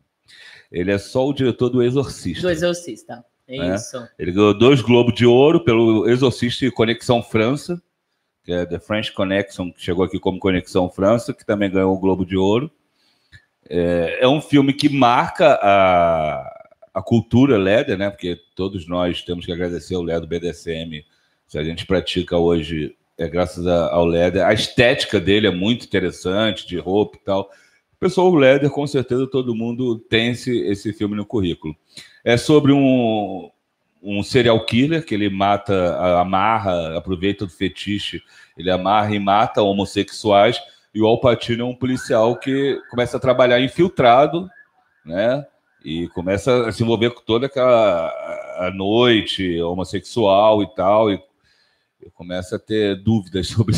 [0.70, 2.42] Ele é só o diretor do Exorcista.
[2.42, 3.24] Do Exorcista.
[3.48, 3.76] É É.
[3.76, 4.06] isso.
[4.20, 7.82] Ele ganhou dois Globos de Ouro pelo Exorcista e Conexão França,
[8.44, 12.00] que é The French Connection, que chegou aqui como Conexão França, que também ganhou o
[12.00, 12.70] Globo de Ouro.
[13.70, 18.10] É, é um filme que marca a, a cultura Leder, né?
[18.10, 21.06] Porque todos nós temos que agradecer ao Leder BDSM.
[21.48, 24.46] Se a gente pratica hoje, é graças ao Leder.
[24.46, 27.50] A estética dele é muito interessante, de roupa e tal.
[27.94, 31.76] O pessoal Leder, com certeza, todo mundo tem esse, esse filme no currículo.
[32.24, 33.50] É sobre um,
[34.02, 38.22] um serial killer que ele mata, amarra, aproveita do fetiche,
[38.58, 40.60] ele amarra e mata homossexuais.
[40.94, 44.50] E o Al Pacino é um policial que começa a trabalhar infiltrado,
[45.06, 45.46] né?
[45.84, 48.12] E começa a se envolver com toda aquela
[48.74, 51.20] noite homossexual e tal, e,
[52.06, 53.76] e começa a ter dúvidas sobre,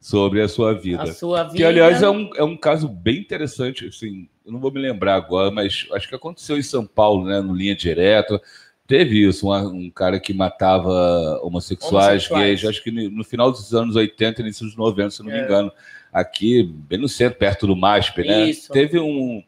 [0.00, 1.02] sobre a sua vida.
[1.04, 1.56] A sua vida.
[1.56, 5.14] Que, aliás, é um, é um caso bem interessante, assim, eu não vou me lembrar
[5.14, 8.40] agora, mas acho que aconteceu em São Paulo, né, no Linha Direta,
[8.86, 12.44] teve isso, uma- um, cara que matava homossexuais, Homossexuais.
[12.60, 15.32] gays, acho que no, no final dos anos 80, início dos 90, se eu não
[15.32, 15.44] me É.
[15.44, 15.70] engano,
[16.12, 18.72] aqui, bem no centro, perto do MASP, né, Isso.
[18.72, 19.42] teve um,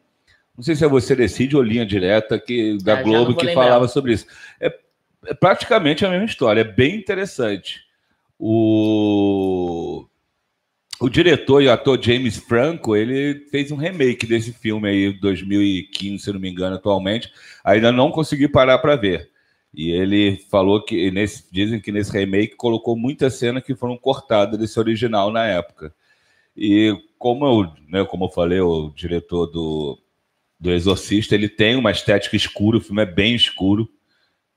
[0.57, 3.87] não sei se é Você Decide ou Linha Direta, que, da Ah, Globo, que falava
[3.89, 4.25] sobre isso.
[4.59, 4.73] É,
[5.27, 7.85] é praticamente a mesma história, é bem interessante.
[8.37, 10.05] O,
[10.99, 16.31] o diretor e ator James Franco, ele fez um remake desse filme aí, 2015, se
[16.31, 17.31] não me engano, atualmente.
[17.63, 19.29] Ainda não consegui parar para ver.
[19.73, 24.57] E ele falou que, nesse, dizem que nesse remake colocou muitas cenas que foram cortadas
[24.57, 25.93] desse original na época.
[26.55, 29.99] E como eu, né, como eu falei, o diretor do,
[30.57, 33.89] do Exorcista, ele tem uma estética escura, o filme é bem escuro.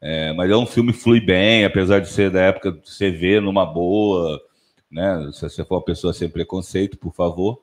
[0.00, 3.40] É, mas é um filme que flui bem, apesar de ser da época você vê
[3.40, 4.40] numa boa,
[4.90, 5.30] né?
[5.32, 7.62] Se você for uma pessoa sem preconceito, por favor,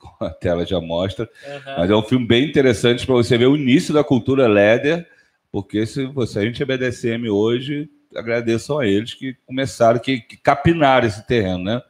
[0.20, 1.28] a tela já mostra.
[1.44, 1.74] Aham.
[1.78, 5.08] Mas é um filme bem interessante para você ver o início da cultura Leder,
[5.50, 10.36] porque se você a gente é BDSM hoje, agradeçam a eles que começaram, que, que
[10.36, 11.82] capinaram esse terreno, né?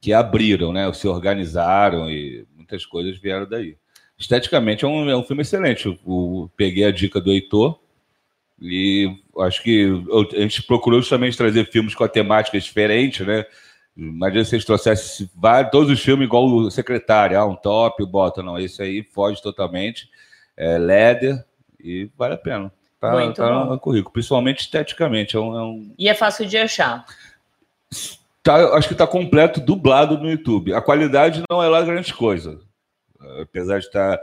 [0.00, 0.90] Que abriram, né?
[0.92, 3.76] Se organizaram e muitas coisas vieram daí.
[4.18, 5.86] Esteticamente é um, é um filme excelente.
[5.86, 7.80] Eu, eu peguei a dica do Heitor
[8.60, 9.10] e
[9.40, 13.44] acho que eu- a gente procurou justamente trazer filmes com a temática diferente, né?
[13.96, 18.42] Imagina se vocês trouxessem vários, todos os filmes igual o Secretário, ah, um top, bota,
[18.42, 20.08] não, esse aí foge totalmente,
[20.56, 21.44] é Leder
[21.78, 22.72] e vale a pena.
[22.98, 25.36] Tá, Muito tá no currículo, principalmente esteticamente.
[25.36, 27.04] É um, é um- E é fácil de achar.
[28.42, 30.72] Tá, acho que está completo dublado no YouTube.
[30.72, 32.60] A qualidade não é lá grande coisa.
[33.40, 34.22] Apesar de estar tá,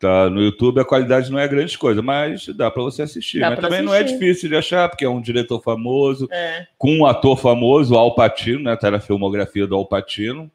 [0.00, 3.38] tá no YouTube, a qualidade não é grande coisa, mas dá para você assistir.
[3.40, 4.18] Dá mas também não é assistir.
[4.18, 6.66] difícil de achar, porque é um diretor famoso, É.
[6.78, 8.74] com um ator famoso, o Al Pacino, né?
[8.76, 10.50] Tá na filmografia do Al Pacino,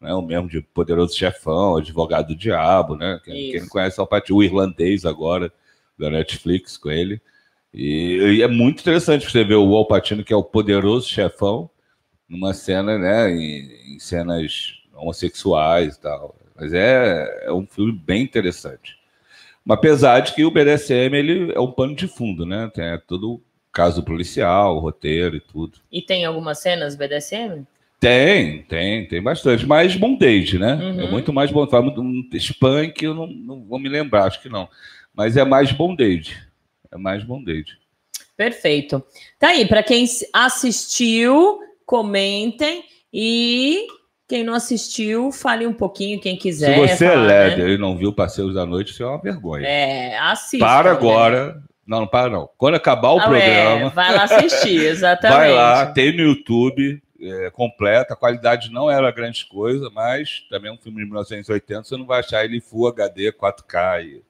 [0.00, 0.14] né?
[0.14, 3.20] O mesmo de Poderoso Chefão, Advogado do Diabo, né?
[3.24, 5.52] Quem, quem não conhece Al Pacino, o irlandês agora,
[5.98, 7.20] da Netflix com ele.
[7.72, 11.68] E, e é muito interessante você ver o Al Pacino, que é o Poderoso Chefão,
[12.28, 13.28] numa cena, né?
[13.32, 16.36] Em, em cenas homossexuais e tal.
[16.54, 18.96] Mas é, é um filme bem interessante.
[19.64, 22.70] Mas apesar de que o BDSM ele é um pano de fundo, né?
[22.74, 25.78] Tem todo o caso policial, o roteiro e tudo.
[25.90, 27.66] E tem algumas cenas BDSM?
[27.98, 29.66] Tem, tem, tem bastante.
[29.66, 30.74] Mais bondage, né?
[30.74, 31.00] Uhum.
[31.00, 31.70] É muito mais bondage.
[31.70, 34.68] Fala muito- Um spunk, eu não, não vou me lembrar, acho que não.
[35.14, 36.36] Mas é mais bondage.
[36.92, 37.78] É mais bondage.
[38.36, 39.02] Perfeito.
[39.38, 43.86] Tá aí, para quem assistiu, comentem e
[44.26, 46.74] quem não assistiu, fale um pouquinho, quem quiser.
[46.74, 47.26] Se você é falar, né?
[47.26, 49.66] lerdo e não viu Passeios da Noite, isso é uma vergonha.
[49.66, 50.64] É, assista.
[50.64, 50.96] para né?
[50.96, 51.62] agora.
[51.86, 52.48] Não, não para não.
[52.56, 53.90] Quando acabar o Ah, é, programa.
[53.90, 55.36] vai lá assistir, exatamente.
[55.36, 58.14] Vai lá, tem no YouTube, é, completa.
[58.14, 62.06] A qualidade não era grande coisa, mas também é um filme de 1980, você não
[62.06, 64.22] vai achar ele Full HD, 4K e,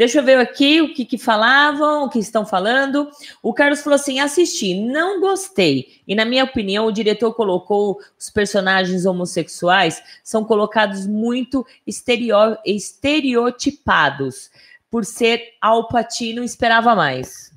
[0.00, 3.10] Deixa eu ver aqui o que, que falavam, o que estão falando.
[3.42, 6.00] O Carlos falou assim: assisti, não gostei.
[6.08, 14.50] E, na minha opinião, o diretor colocou os personagens homossexuais são colocados muito estereo- estereotipados.
[14.90, 17.52] Por ser Alpatino, esperava mais.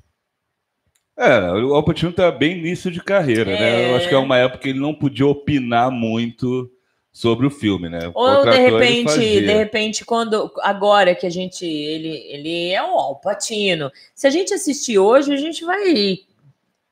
[1.16, 3.88] É, o Alpatino tá bem início de carreira, né?
[3.88, 3.96] Eu É.
[3.96, 6.70] acho que é uma época que ele não podia opinar muito
[7.14, 8.10] sobre o filme, né?
[8.12, 13.90] Ou de repente, de repente, quando agora que a gente ele ele é um Alpatino.
[14.12, 16.18] Se a gente assistir hoje, a gente vai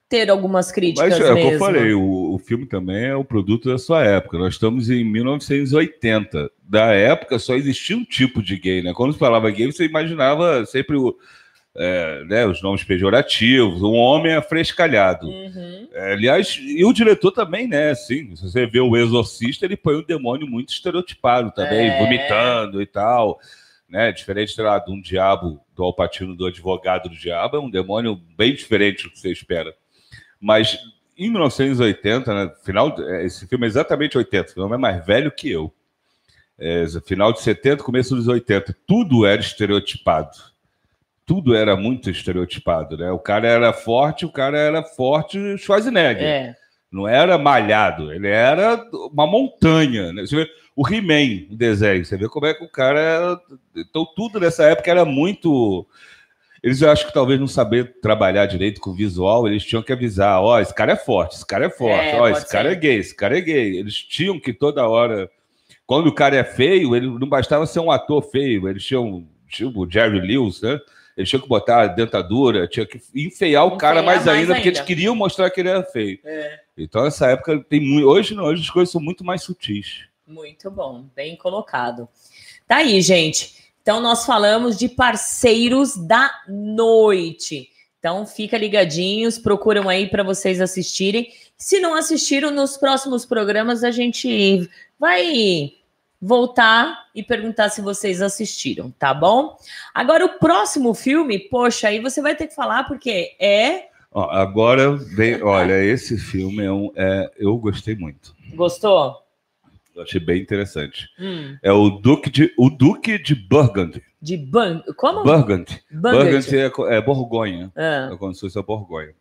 [0.09, 1.53] ter algumas críticas Mas é o que mesmo.
[1.53, 4.39] eu falei, o, o filme também é o produto da sua época.
[4.39, 6.51] Nós estamos em 1980.
[6.62, 8.93] Da época só existia um tipo de gay, né?
[8.94, 11.16] Quando se falava gay, você imaginava sempre o,
[11.74, 15.27] é, né, os nomes pejorativos, um homem afrescalhado.
[15.27, 15.89] Uhum.
[15.93, 17.90] É, aliás, e o diretor também, né?
[17.90, 21.99] Assim, se você vê o Exorcista, ele põe um demônio muito estereotipado também, É.
[21.99, 23.40] vomitando e tal.
[23.89, 24.12] Né?
[24.12, 28.55] Diferente, lá, de um diabo, do Alpatino, do advogado do diabo, é um demônio bem
[28.55, 29.74] diferente do que você espera.
[30.40, 30.78] Mas
[31.16, 35.31] em 1980, né, final, é, esse filme é exatamente 80, o filme é mais velho
[35.31, 35.73] que eu.
[36.59, 40.52] É, final de 70, começo dos 80, tudo era estereotipado.
[41.24, 43.11] Tudo era muito estereotipado, né?
[43.11, 46.23] O cara era forte, o cara era forte Schwarzenegger.
[46.23, 46.55] É.
[46.90, 50.12] Não era malhado, ele era uma montanha.
[50.12, 50.23] Né?
[50.23, 53.40] Você vê o He-Man, o desenho, você vê como é que o cara era.
[53.77, 55.86] Então, tudo nessa época era muito.
[56.62, 59.93] Eles eu acho que talvez não saber trabalhar direito com o visual, eles tinham que
[59.93, 62.69] avisar: ó, esse cara é forte, esse cara é forte, É, ó, pode esse cara
[62.70, 62.77] ser.
[62.77, 63.77] é gay, esse cara é gay.
[63.78, 65.31] Eles tinham que toda hora.
[65.86, 69.85] Quando o cara é feio, ele não bastava ser um ator feio, eles tinham, tipo
[69.85, 70.78] o Jerry Lewis, né?
[71.16, 74.68] Eles tinham que botar a dentadura, tinha que enfeiar o cara mais, mais ainda, porque
[74.68, 74.78] ainda.
[74.78, 76.18] eles queriam mostrar que ele era feio.
[76.24, 76.60] É.
[76.76, 78.09] Então, essa época tem muito.
[78.09, 80.06] Hoje não, hoje as coisas são muito mais sutis.
[80.26, 82.09] Muito bom, bem colocado.
[82.66, 83.62] Tá aí, gente.
[83.82, 87.68] Então, nós falamos de parceiros da noite.
[87.98, 91.28] Então, fica ligadinhos, procuram aí para vocês assistirem.
[91.56, 94.68] Se não assistiram, nos próximos programas a gente
[94.98, 95.72] vai
[96.23, 99.57] voltar e perguntar se vocês assistiram, tá bom?
[99.93, 103.89] Agora, o próximo filme, poxa, aí você vai ter que falar, porque é.
[104.12, 106.93] Ó, agora, vem, olha, esse filme é um.
[106.94, 108.35] é- eu gostei muito.
[108.55, 109.16] Gostou?
[109.97, 111.09] Eu achei bem interessante.
[111.19, 114.03] Hum, É o Duque de, o Duque de Burgundy.
[114.23, 114.81] de Ban.
[114.97, 115.23] Como?
[115.24, 115.82] Burgundy.
[115.90, 116.24] Burgundy.
[116.47, 117.73] Burgundy é, é Borgonha.
[117.77, 119.12] Ah, É como se fosse a Borgonha.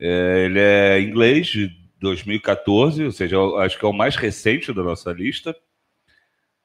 [0.00, 1.70] É, ele é inglês de
[2.00, 5.54] 2014, ou seja, eu acho que é o mais recente da nossa lista.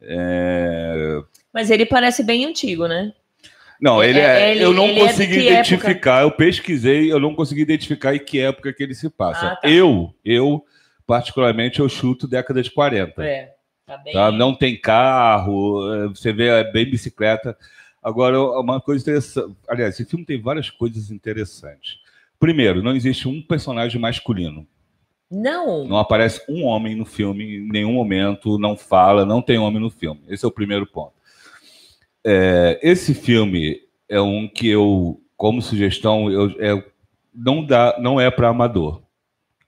[0.01, 1.21] É,
[1.53, 3.11] mas ele parece bem antigo, né?
[3.81, 4.51] Não, ele é.
[4.51, 8.39] ele- eu não é consegui que identificar, eu pesquisei, eu não consegui identificar em que
[8.39, 9.53] época que ele se passa.
[9.53, 9.69] Ah, tá.
[9.69, 10.63] Eu, eu,
[11.07, 13.23] particularmente, eu chuto década de 40.
[13.23, 13.53] É,
[13.85, 14.13] tá bem.
[14.13, 14.31] tá?
[14.31, 17.57] Não tem carro, eh, você vê é bem bicicleta.
[18.03, 19.53] Agora, uma coisa interessante.
[19.67, 21.97] Aliás, esse filme tem várias coisas interessantes.
[22.39, 24.65] Primeiro, não existe um personagem masculino.
[25.29, 25.85] Não.
[25.85, 29.89] Não aparece um homem no filme em nenhum momento, não fala, não tem homem no
[29.89, 30.21] filme.
[30.27, 31.13] Esse é o primeiro ponto.
[32.23, 36.83] É, esse filme é um que eu, como sugestão, eu, é,
[37.33, 39.01] não, dá, não é para amador.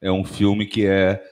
[0.01, 1.23] É um filme que é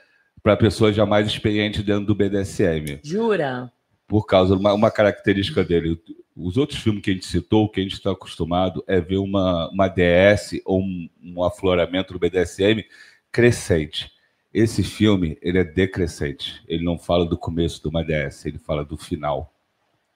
[0.43, 3.71] para pessoas já mais experientes dentro do BDSM Jura?
[4.07, 5.99] por causa de uma, uma característica dele.
[6.35, 9.69] Os outros filmes que a gente citou, que a gente está acostumado é ver uma,
[9.69, 12.85] uma DS ou um, um afloramento do BDSM
[13.31, 14.11] crescente.
[14.53, 16.61] Esse filme, ele é decrescente.
[16.67, 19.53] Ele não fala do começo de uma DS, ele fala do final.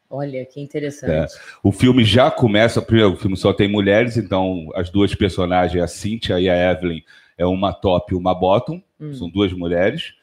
[0.10, 1.34] Olha, que interessante.
[1.64, 5.88] O filme já começa, primeiro, o filme só tem mulheres, então as duas personagens, a
[5.88, 7.02] Cynthia e a Evelyn,
[7.38, 9.14] é uma top e uma bottom, Hum.
[9.14, 10.14] são duas mulheres.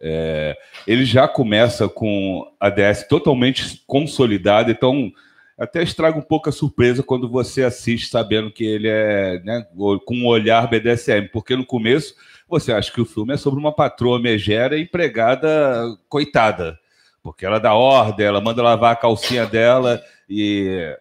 [0.00, 0.56] É,
[0.86, 5.12] ele já começa com a DS totalmente consolidada, então
[5.58, 10.14] até estraga um pouco a surpresa quando você assiste sabendo que ele é né, com
[10.14, 12.14] um olhar BDSM, porque no começo
[12.48, 16.78] você acha que o filme é sobre uma patroa megera empregada coitada,
[17.22, 20.96] porque ela dá ordem, ela manda lavar a calcinha dela e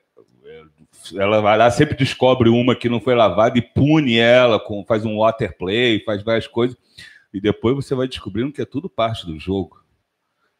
[1.14, 5.06] ela vai lá, sempre descobre uma que não foi lavada e pune ela, com, faz
[5.06, 6.76] um waterplay, faz várias coisas.
[7.34, 9.84] E depois você vai descobrindo que é tudo parte do jogo.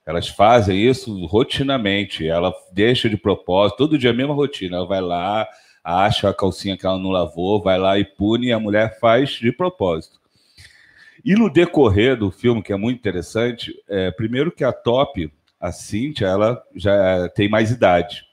[0.06, 2.28] Elas fazem isso rotinamente.
[2.28, 4.78] Ela deixa de propósito, todo dia a mesma rotina.
[4.78, 5.48] Ela vai lá,
[5.84, 9.32] acha a calcinha que ela não lavou, vai lá e pune, e a mulher faz
[9.32, 10.20] de propósito.
[11.26, 15.72] E no decorrer do filme, que é muito interessante, é, primeiro que a Top, a
[15.72, 18.23] Cynthia, ela já tem mais idade.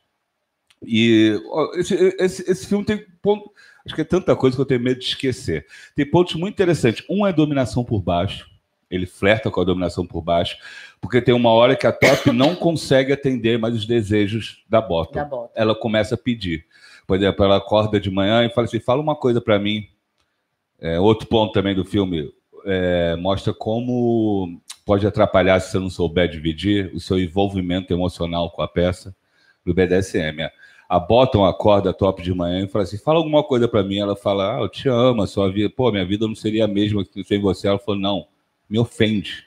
[0.83, 3.51] E ó, esse, esse, esse filme tem ponto.
[3.87, 5.67] Acho que é tanta coisa que eu tenho medo de esquecer.
[5.97, 7.03] Tem pontos muito interessantes.
[7.09, 8.47] Um é dominação por baixo.
[8.91, 10.59] Ele flerta com a dominação por baixo,
[11.01, 15.15] porque tem uma hora que a Top não consegue atender mais os desejos da Bottom.
[15.15, 15.53] Da bota.
[15.59, 16.67] Ela começa a pedir.
[17.07, 19.89] Por exemplo, ela acorda de manhã e fala assim: fala uma coisa para mim.
[20.79, 26.29] É, outro ponto também do filme é, mostra como pode atrapalhar se você não souber
[26.29, 29.15] dividir o seu envolvimento emocional com a peça
[29.65, 30.49] do BDSM.
[30.89, 33.99] A Bottom acorda top de manhã e fala assim: fala alguma coisa para mim.
[33.99, 37.05] Ela fala: ah, eu te amo, sua vida, pô, minha vida não seria a mesma
[37.25, 37.69] sem você.
[37.69, 38.27] Ela falou: não,
[38.69, 39.47] me ofende.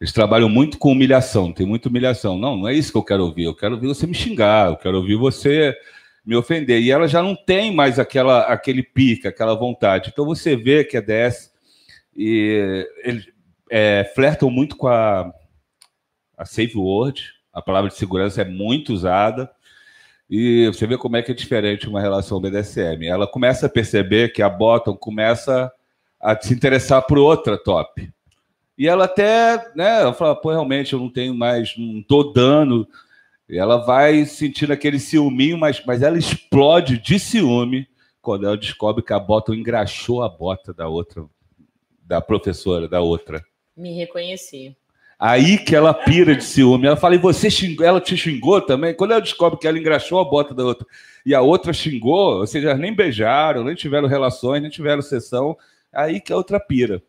[0.00, 2.38] Eles trabalham muito com humilhação, tem muita humilhação.
[2.38, 3.44] Não, não é isso que eu quero ouvir.
[3.44, 5.76] Eu quero ouvir você me xingar, eu quero ouvir você
[6.24, 6.80] me ofender.
[6.80, 10.10] E ela já não tem mais aquela, aquele pica, aquela vontade.
[10.12, 11.50] Então você vê que a DS
[12.18, 13.28] e eles
[13.70, 15.32] é, flertam muito com a,
[16.36, 17.32] a Safe Word.
[17.52, 19.48] A palavra de segurança é muito usada.
[20.28, 23.06] E você vê como é que é diferente uma relação BDSM.
[23.06, 25.72] Ela começa a perceber que a Bottom começa
[26.20, 28.10] a se interessar por outra top.
[28.76, 32.86] E ela até, né, ela fala, pô, realmente eu não tenho mais, não tô dando.
[33.48, 37.86] E ela vai sentindo aquele ciúminho, mas, mas ela explode de ciúme
[38.20, 41.24] quando ela descobre que a Bottom engraxou a bota da outra,
[42.08, 43.44] da professora, da outra.
[43.76, 44.74] Me reconheci.
[45.18, 46.86] Aí que ela pira de ciúme.
[46.86, 47.84] Ela fala, e você xingou?
[47.84, 48.94] Ela te xingou também?
[48.94, 50.86] Quando ela descobre que ela engraxou a bota da outra
[51.26, 55.56] e a outra xingou, ou seja, nem beijaram, nem tiveram relações, nem tiveram sessão,
[55.92, 57.02] aí que a outra pira.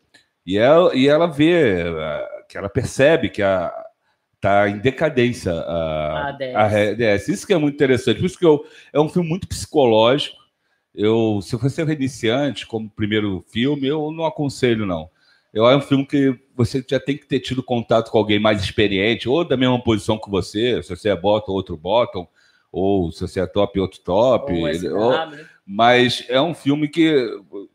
[0.44, 1.84] E ela, e ela vê,
[2.48, 3.72] que ela percebe que a,
[4.40, 6.54] tá em decadência a, A DS.
[6.54, 7.28] a DS.
[7.28, 8.18] Isso que é muito interessante.
[8.18, 10.39] Por isso que eu, é um filme muito psicológico.
[10.94, 15.08] Eu, se você é iniciante, como primeiro filme, eu não aconselho, não.
[15.52, 18.62] Eu é um filme que você já tem que ter tido contato com alguém mais
[18.62, 22.26] experiente, ou da mesma posição que você, se você é bottom, outro bottom,
[22.72, 24.52] ou se você é top, outro top.
[24.52, 25.12] Ou ou-
[25.66, 27.28] mas é um filme que,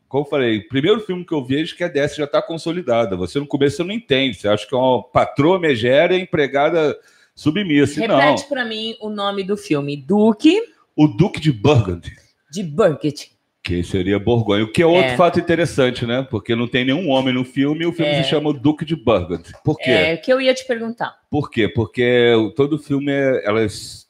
[0.08, 3.16] como eu falei, primeiro filme que eu vejo que a DS já está consolidada.
[3.16, 6.98] Você no começo você não entende, você acha que é uma patroa megera e empregada
[7.34, 8.00] submissa.
[8.00, 9.96] Repete pra mim o nome do filme.
[9.96, 10.62] Duque
[10.94, 12.14] o Duque de Burgundy,
[12.50, 13.34] de Burgundy.
[13.62, 14.62] que seria Borgonha.
[14.62, 15.16] O que é outro É.
[15.16, 16.22] fato interessante, né?
[16.30, 18.22] Porque não tem nenhum homem no filme e o filme É.
[18.22, 19.50] se chama Duque de Burgundy.
[19.64, 19.90] Por quê?
[19.90, 21.16] É, que eu ia te perguntar.
[21.28, 21.66] Por quê?
[21.68, 24.06] Porque o- todo filme, é- elas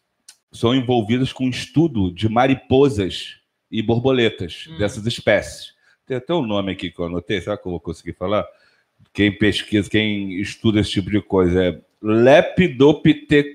[0.52, 3.36] são envolvidas com um estudo de mariposas
[3.70, 4.76] e borboletas Hum.
[4.76, 5.72] dessas espécies.
[6.06, 8.44] Tem até um nome aqui que eu anotei, será que eu vou conseguir falar?
[9.14, 13.46] Quem pesquisa, quem estuda esse tipo de coisa é lepidoptero...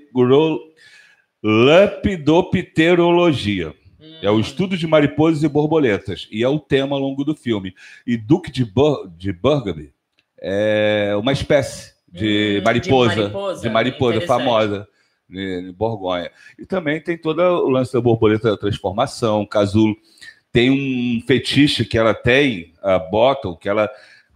[1.43, 3.73] lepidopterologia.
[4.21, 6.27] É o estudo de mariposas e borboletas.
[6.31, 7.73] E é o tema ao longo do filme.
[8.05, 9.93] E Duque de, Bur de Burgundy
[10.41, 13.15] é uma espécie de Hum, de mariposa.
[13.15, 14.87] mariposa, De mariposa, famosa.
[15.31, 16.29] em Borgonha.
[16.59, 19.95] E também tem todo o lance da borboleta da transformação, casulo.
[20.51, 23.89] Tem um fetiche que ela tem, a Bottom, que ela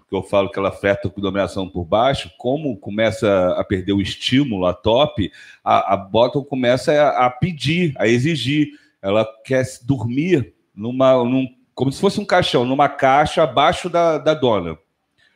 [0.07, 3.99] que eu falo que ela flerta com dominação por baixo, como começa a perder o
[4.01, 5.31] estímulo, a top,
[5.63, 8.69] a, a Bottom começa a, a, pedir, a exigir.
[9.05, 14.33] Ela quer dormir numa, num, como se fosse um caixão, numa caixa abaixo da, da
[14.33, 14.75] dona.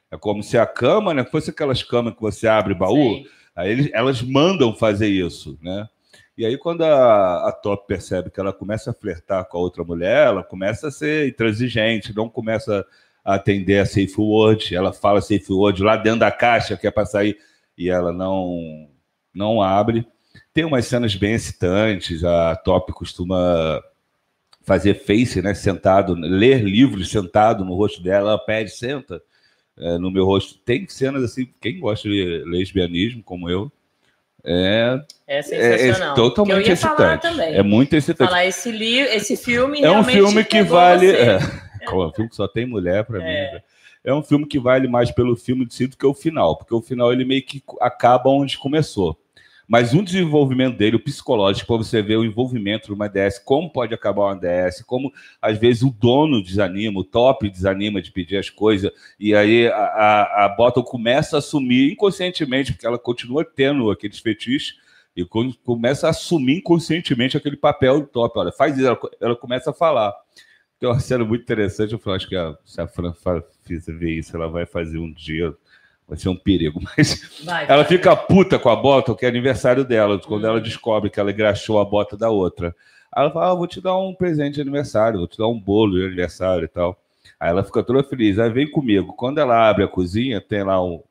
[0.09, 3.25] É como se a cama, né, fosse aquelas camas que você abre baú, Sim.
[3.55, 5.87] aí eles, elas mandam fazer isso, né?
[6.35, 9.83] E aí, quando a, a, Top percebe que ela começa a flertar com a outra
[9.83, 12.83] mulher, ela começa a ser intransigente, não começa
[13.23, 14.73] a atender a Safe Word.
[14.73, 17.37] Ela fala Safe Word lá dentro da caixa, que é para sair,
[17.77, 18.89] e ela não,
[19.31, 20.07] não abre.
[20.59, 22.21] Tem umas cenas bem excitantes.
[22.21, 23.81] A Top costuma
[24.63, 25.53] fazer face, né?
[25.53, 28.31] Sentado, ler livros sentado no rosto dela.
[28.31, 29.21] Ela pede, senta
[29.77, 30.59] é, no meu rosto.
[30.59, 33.71] Tem cenas assim, quem gosta de lesbianismo, como eu,
[34.43, 36.09] é, é sensacional.
[36.09, 37.27] É, é totalmente excitante.
[37.39, 38.29] É muito excitante.
[38.29, 41.07] Falar esse, li esse filme é um filme que vale.
[41.81, 43.53] É, é um filme que só tem mulher para é.
[43.53, 43.61] mim.
[44.03, 46.75] É um filme que vale mais pelo filme de si do que o final, porque
[46.75, 49.17] o final ele meio que acaba onde começou.
[49.69, 53.71] Mas um desenvolvimento dele, o psicológico, para você ver o envolvimento de uma DS, como
[53.71, 58.37] pode acabar uma DS, como às vezes o dono desanima, o top desanima de pedir
[58.37, 63.45] as coisas, e aí a, a, a Bottom começa a assumir inconscientemente, porque ela continua
[63.45, 64.73] tendo aqueles fetiches,
[65.15, 65.23] e
[65.63, 68.39] começa a assumir inconscientemente aquele papel do top.
[68.39, 70.15] Olha, faz isso, ela, ela começa a falar.
[70.79, 73.13] Tem uma cena muito interessante, eu falo, acho que a, se a Fran
[73.67, 75.53] ver isso, ela vai fazer um dia
[76.09, 76.81] vai ser um perigo.
[76.97, 77.85] Mas vai, ela vai.
[77.85, 80.63] fica puta com a bota, que é aniversário dela, quando ela hum.
[80.63, 82.75] descobre que ela engraxou a bota da outra.
[83.11, 85.59] Aí ela fala: ah, vou te dar um presente de aniversário, vou te dar um
[85.59, 86.99] bolo de aniversário e tal.
[87.39, 88.39] Aí ela fica toda feliz.
[88.39, 89.13] Aí vem comigo.
[89.13, 91.01] Quando ela abre a cozinha, tem lá um,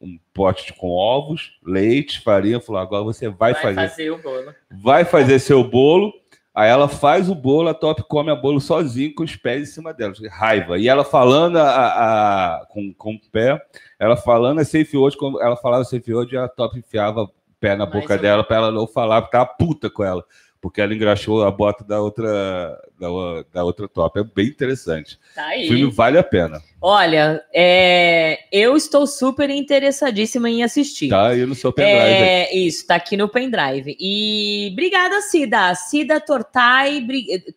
[0.00, 2.60] um pote com ovos, leite, farinha.
[2.60, 3.88] Falou: agora você vai, vai fazer.
[3.88, 4.54] fazer o bolo.
[4.70, 6.12] Vai fazer seu bolo.
[6.58, 9.72] Aí ela faz o bolo, a Top come a bolo sozinho com os pés em
[9.74, 10.12] cima dela.
[10.28, 10.76] Raiva.
[10.76, 13.64] E ela falando a, a, com, com o pé,
[13.96, 17.30] ela falando a safe quando ela falava safe word, a Top enfiava o
[17.60, 20.24] pé na boca Mais dela para ela não falar, porque tava puta com ela.
[20.60, 23.08] Porque ela engraxou a bota da outra, da,
[23.52, 24.20] da outra top.
[24.20, 25.18] É bem interessante.
[25.34, 25.48] Tá.
[25.56, 26.60] O filme vale a pena.
[26.80, 31.08] Olha, é, eu estou super interessadíssima em assistir.
[31.08, 31.96] Tá aí no seu pendrive.
[31.96, 33.96] É, isso, tá aqui no pendrive.
[34.00, 35.74] E obrigada, Cida.
[35.74, 37.06] Cida Tortai,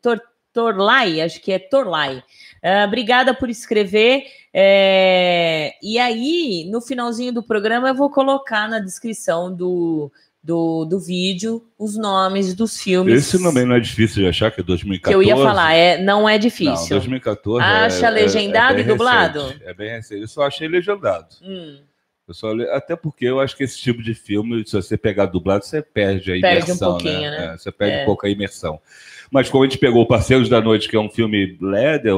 [0.02, 0.22] Tor,
[0.54, 2.24] Torlai, acho que é Torlai.
[2.64, 4.26] Uh, obrigada por escrever.
[4.54, 10.12] É, e aí, no finalzinho do programa, eu vou colocar na descrição do,
[10.44, 13.14] do, do vídeo os nomes dos filmes.
[13.14, 15.12] Esse também não é difícil de achar, que é 2014.
[15.12, 16.74] Que eu ia falar, é, não é difícil.
[16.74, 19.42] Não, 2014 Acha é, legendado é, e dublado?
[19.44, 20.22] Recente, é bem recente.
[20.22, 21.28] Eu só achei legendado.
[21.44, 21.80] Hum.
[22.28, 25.66] Eu só, até porque eu acho que esse tipo de filme, se você pegar dublado,
[25.66, 26.66] você perde a imersão.
[26.66, 27.38] Perde um pouquinho, né?
[27.38, 27.54] né?
[27.54, 28.80] É, você perde um pouco a imersão.
[29.30, 32.14] Mas como a gente pegou Parceiros da Noite, que é um filme leather,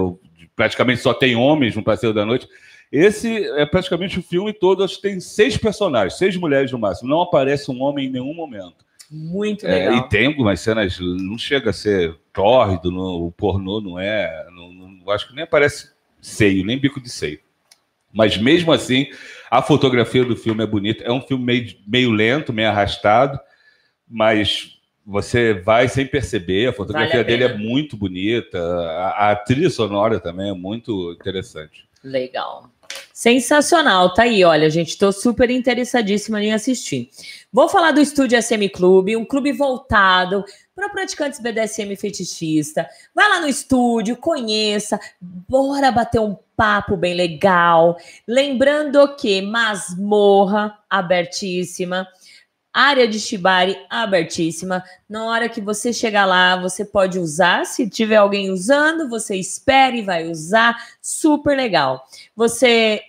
[0.55, 2.47] praticamente só tem homens no Parceiro da Noite,
[2.95, 7.09] esse é praticamente o filme todo, acho que tem seis personagens, seis mulheres no máximo.
[7.09, 8.85] Não aparece um homem em nenhum momento.
[9.09, 9.95] Muito legal.
[9.95, 14.45] É, e tem algumas cenas, não chega a ser tórrido, no, o pornô não é.
[14.51, 15.91] Não, não, acho que nem aparece
[16.21, 17.39] seio, nem bico de seio.
[18.13, 19.07] Mas mesmo assim,
[19.49, 21.03] a fotografia do filme é bonita.
[21.03, 23.39] É um filme meio, meio lento, meio arrastado,
[24.07, 26.69] mas você vai sem perceber.
[26.69, 28.59] A fotografia vale a dele é muito bonita.
[28.59, 31.87] A, a trilha sonora também é muito interessante.
[32.03, 32.69] Legal.
[33.13, 37.09] Sensacional, tá aí, olha, gente, tô super interessadíssima em assistir.
[37.51, 40.43] Vou falar do Estúdio SM Clube, um clube voltado
[40.75, 42.87] para praticantes BDSM fetichista.
[43.13, 47.97] Vai lá no estúdio, conheça, bora bater um papo bem legal.
[48.27, 52.07] Lembrando que masmorra abertíssima,
[52.73, 54.83] área de shibari abertíssima.
[55.07, 57.65] Na hora que você chegar lá, você pode usar.
[57.65, 60.75] Se tiver alguém usando, você espere e vai usar.
[61.01, 62.03] Super legal.
[62.35, 63.01] Você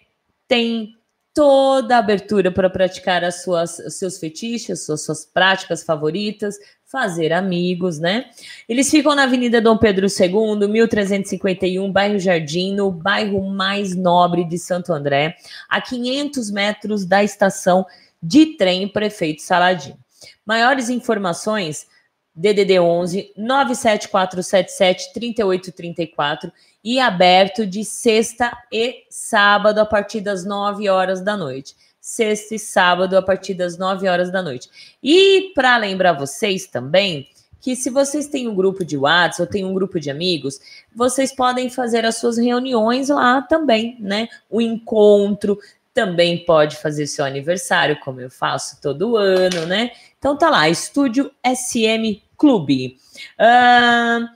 [0.46, 0.94] tem
[1.32, 7.32] toda a abertura para praticar as suas, os seus fetiches, suas, suas práticas favoritas, fazer
[7.32, 8.26] amigos, né?
[8.68, 14.56] Eles ficam na Avenida Dom Pedro II, 1351, bairro Jardim, no bairro mais nobre de
[14.56, 15.34] Santo André,
[15.68, 17.84] a 500 metros da estação
[18.24, 19.98] de trem Prefeito Saladinho.
[20.46, 21.86] Maiores informações,
[22.34, 26.50] DDD 11 97477 3834
[26.82, 31.76] e aberto de sexta e sábado a partir das 9 horas da noite.
[32.00, 34.70] Sexta e sábado a partir das 9 horas da noite.
[35.02, 37.28] E para lembrar vocês também
[37.60, 40.60] que se vocês têm um grupo de WhatsApp ou têm um grupo de amigos,
[40.94, 44.28] vocês podem fazer as suas reuniões lá também, né?
[44.50, 45.58] O encontro
[45.94, 49.92] também pode fazer seu aniversário, como eu faço todo ano, né?
[50.18, 52.98] Então tá lá, Estúdio SM Clube.
[53.38, 54.26] Uh,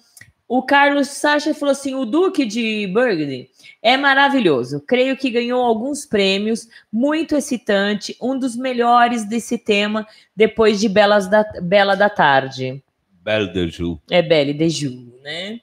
[0.46, 3.50] o Carlos Sacha falou assim: o Duque de Burgundy
[3.82, 4.80] é maravilhoso.
[4.80, 11.26] Creio que ganhou alguns prêmios, muito excitante, um dos melhores desse tema depois de Belas
[11.26, 12.82] da, Bela da Tarde.
[13.22, 14.00] Belle de Ju.
[14.10, 15.60] É Belle de Ju, né?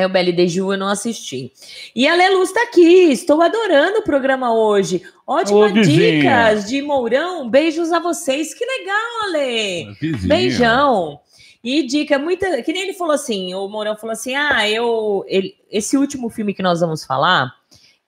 [0.00, 1.52] É o de Ju, eu não assisti.
[1.94, 5.02] E a Lelu está aqui, estou adorando o programa hoje.
[5.26, 7.48] Ótimas dicas de Mourão.
[7.50, 8.54] Beijos a vocês.
[8.54, 9.94] Que legal, Ale.
[10.26, 11.20] Beijão.
[11.62, 12.62] E dica, muita.
[12.62, 15.22] Que nem ele falou assim, o Mourão falou assim: ah, eu.
[15.28, 17.54] Ele, esse último filme que nós vamos falar,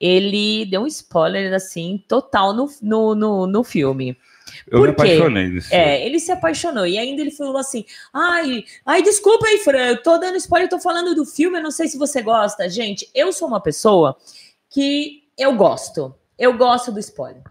[0.00, 4.16] ele deu um spoiler assim, total no, no, no, no filme.
[4.70, 6.06] Eu Por me apaixonei nesse É, filme.
[6.06, 6.86] ele se apaixonou.
[6.86, 10.70] E ainda ele falou assim: ai, ai, desculpa aí, Fran, eu tô dando spoiler, eu
[10.70, 12.68] tô falando do filme, eu não sei se você gosta.
[12.68, 14.16] Gente, eu sou uma pessoa
[14.70, 16.14] que eu gosto.
[16.38, 17.42] Eu gosto do spoiler.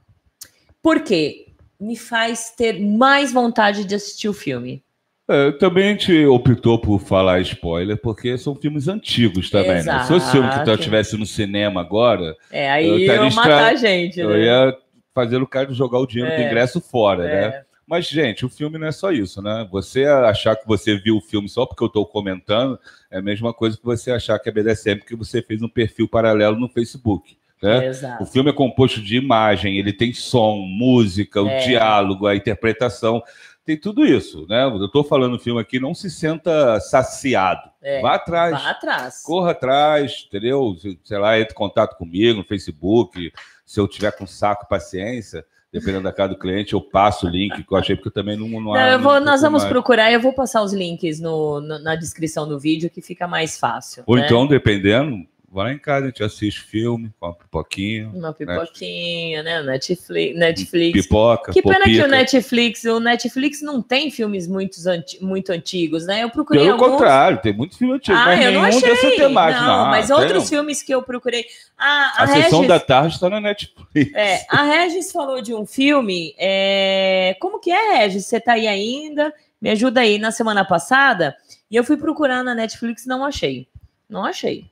[0.82, 1.48] Por quê?
[1.80, 4.84] Me faz ter mais vontade de assistir o filme.
[5.30, 9.98] É, também a gente optou por falar spoiler, porque são filmes antigos também, Exato.
[10.00, 10.04] né?
[10.04, 12.36] Se fosse filme que eu estivesse no cinema agora.
[12.52, 14.24] É, aí eu ia matar a gente, né?
[14.24, 14.78] Eu ia
[15.14, 16.38] fazer o cara jogar o dinheiro é.
[16.38, 17.34] do ingresso fora, né?
[17.34, 17.50] é.
[17.50, 17.64] né?
[17.86, 19.68] Mas, gente, o filme não é só isso, né?
[19.70, 22.80] Você achar que você viu o filme só porque eu estou comentando
[23.10, 26.08] é a mesma coisa que você achar que é BDSM porque você fez um perfil
[26.08, 27.38] paralelo no Facebook.
[27.62, 27.92] Né?
[28.20, 31.60] O filme é composto de imagem, ele tem som, música, o é.
[31.60, 33.22] diálogo, a interpretação
[33.64, 34.64] tem tudo isso, né?
[34.64, 37.70] Eu estou falando no filme aqui, não se senta saciado.
[37.82, 38.52] É, vá atrás.
[38.52, 39.22] Vá atrás.
[39.24, 40.76] Corra atrás, entendeu?
[41.04, 43.32] Sei lá, entre em contato comigo no Facebook.
[43.72, 47.64] Se eu tiver com saco, paciência, dependendo da casa do cliente, eu passo o link
[47.64, 48.46] que eu achei, porque eu também não.
[48.50, 49.72] Não, não eu vou, nós vamos mais.
[49.72, 53.58] procurar, eu vou passar os links no, no, na descrição do vídeo, que fica mais
[53.58, 54.04] fácil.
[54.06, 54.26] Ou né?
[54.26, 58.10] então, dependendo, vai lá em casa, a gente assiste filme, com uma pipoquinha.
[58.14, 58.36] Uma né?
[58.38, 59.62] pipoquinha, né?
[59.62, 59.72] né?
[59.74, 61.02] Netflix, Netflix.
[61.02, 64.78] Pipoca, Que pena que o Netflix, o Netflix não tem filmes muito,
[65.20, 66.24] muito antigos, né?
[66.24, 66.92] Eu procurei Pelo alguns...
[66.92, 68.82] contrário, tem muitos filmes antigos, ah, mas eu não achei.
[68.82, 69.62] dessa temática.
[69.62, 70.16] Não, não mas tem.
[70.16, 71.46] outros filmes que eu procurei...
[71.78, 72.44] Ah, a, a Regis...
[72.46, 74.14] sessão da tarde está na Netflix.
[74.16, 77.36] É, a Regis falou de um filme, é...
[77.42, 78.26] como que é, Regis?
[78.26, 79.34] Você tá aí ainda?
[79.62, 81.36] Me ajuda aí, na semana passada,
[81.70, 83.68] e eu fui procurar na Netflix não achei.
[84.10, 84.71] Não achei.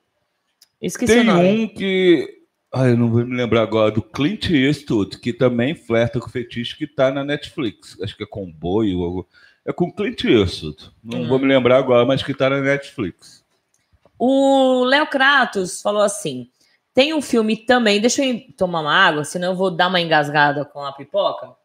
[0.81, 2.27] Esqueci Tem um que.
[2.73, 6.31] Ai, eu não vou me lembrar agora, do Clint Eastwood, que também flerta com o
[6.31, 7.97] fetiche que tá na Netflix.
[8.01, 9.26] Acho que é comboio.
[9.65, 10.91] É com Clint Eastwood.
[11.03, 11.27] Não hum.
[11.27, 13.43] vou me lembrar agora, mas que tá na Netflix.
[14.18, 16.49] O Léo Kratos falou assim:
[16.93, 17.99] tem um filme também.
[17.99, 21.56] Deixa eu tomar uma água, senão eu vou dar uma engasgada com a pipoca.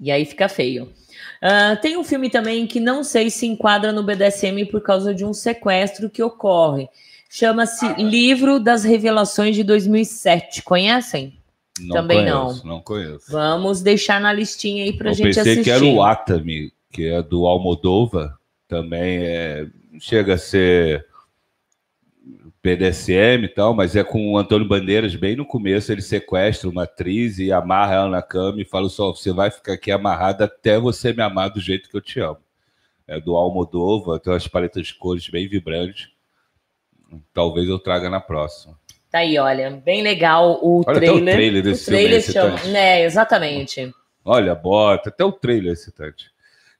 [0.00, 0.92] E aí fica feio.
[1.40, 5.24] Uh, tem um filme também que não sei se enquadra no BDSM por causa de
[5.24, 6.88] um sequestro que ocorre.
[7.34, 10.62] Chama-se Livro das Revelações de 2007.
[10.62, 11.38] Conhecem?
[11.80, 12.74] Não Também conheço, não.
[12.74, 13.32] Não conheço.
[13.32, 15.48] Vamos deixar na listinha aí pra Eu gente assistir.
[15.48, 18.38] Eu pensei que era o Atami, que é do Almodova.
[18.68, 19.66] Também é,
[19.98, 21.06] chega a ser
[22.60, 25.90] PDSM e tal, mas é com o Antônio Bandeiras bem no começo.
[25.90, 29.72] Ele sequestra uma atriz e amarra ela na cama e fala só: você vai ficar
[29.72, 32.42] aqui amarrada até você me amar do jeito que eu te amo.
[33.08, 36.12] É do Almodova, tem umas paletas de cores bem vibrantes.
[37.32, 38.78] Talvez eu traga na próxima.
[39.10, 41.22] Tá aí, olha, bem legal o olha trailer.
[41.22, 43.94] Até o trailer desse o trailer filme é chama, né, exatamente.
[44.24, 46.30] Olha, bota, até o trailer é excitante.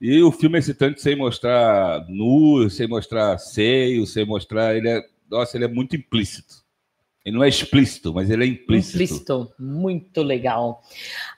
[0.01, 4.75] E o filme é excitante sem mostrar nu, sem mostrar seio, sem mostrar.
[4.77, 5.01] Ele é.
[5.31, 6.63] Nossa, ele é muito implícito.
[7.25, 8.97] Ele não é explícito, mas ele é implícito.
[8.97, 10.83] Implícito, muito legal.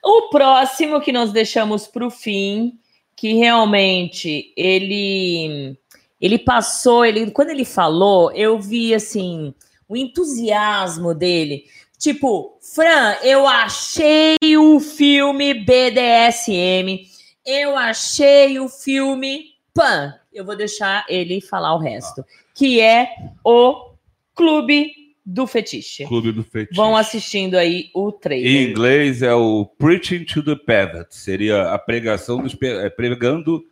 [0.03, 2.79] O próximo que nós deixamos para o fim,
[3.15, 5.77] que realmente ele
[6.25, 9.53] ele passou, ele quando ele falou, eu vi assim
[9.87, 11.67] o entusiasmo dele.
[11.99, 17.07] Tipo, Fran, eu achei o filme BDSM,
[17.45, 20.15] eu achei o filme Pan.
[20.33, 22.25] Eu vou deixar ele falar o resto,
[22.55, 23.07] que é
[23.45, 23.91] o
[24.35, 24.93] Clube
[25.27, 26.07] do Fetiche.
[26.07, 26.75] Clube do Fetiche.
[26.75, 28.51] Vão assistindo aí o trailer.
[28.51, 33.63] Em inglês é o Preaching to the Pervert, seria a pregação dos é, pregando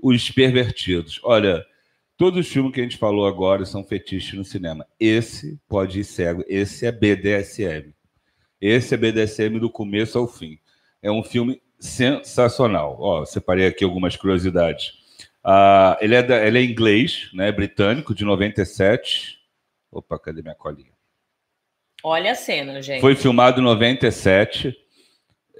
[0.00, 1.18] os pervertidos.
[1.24, 1.66] Olha,
[2.18, 4.84] Todos os filmes que a gente falou agora são fetiches no cinema.
[4.98, 6.44] Esse pode ir cego.
[6.48, 7.94] Esse é BDSM.
[8.60, 10.58] Esse é BDSM do começo ao fim.
[11.00, 12.96] É um filme sensacional.
[12.98, 14.94] Ó, separei aqui algumas curiosidades.
[15.44, 19.38] Uh, ele, é da, ele é inglês, né, britânico, de 97.
[19.88, 20.90] Opa, cadê minha colinha?
[22.02, 23.00] Olha a cena, gente.
[23.00, 24.76] Foi filmado em 97.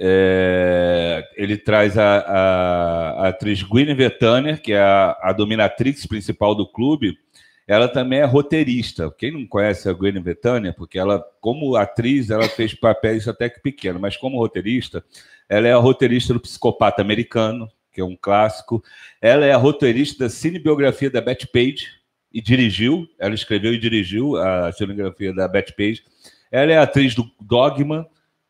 [0.01, 6.55] É, ele traz a, a, a atriz Guinevere Tanner, que é a, a, dominatrix principal
[6.55, 7.19] do clube.
[7.67, 9.13] Ela também é roteirista.
[9.19, 13.61] Quem não conhece a Guinevere Tanner, porque ela, como atriz, ela fez papéis até que
[13.61, 15.05] pequenos, mas como roteirista,
[15.49, 18.83] ela é a roteirista do Psicopata Americano, que é um clássico.
[19.21, 21.89] Ela é a roteirista da cinebiografia da Betty Page
[22.33, 23.09] e dirigiu.
[23.19, 26.05] Ela escreveu e dirigiu a cinebiografia da Betty Page.
[26.53, 28.07] Ela é atriz do Dogma.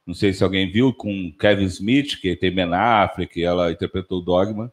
[0.09, 4.25] Não sei se alguém viu, com Kevin Smith, que tem Ben Affleck, ela interpretou o
[4.25, 4.73] Dogma.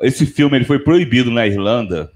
[0.00, 2.12] Esse filme ele foi proibido na Irlanda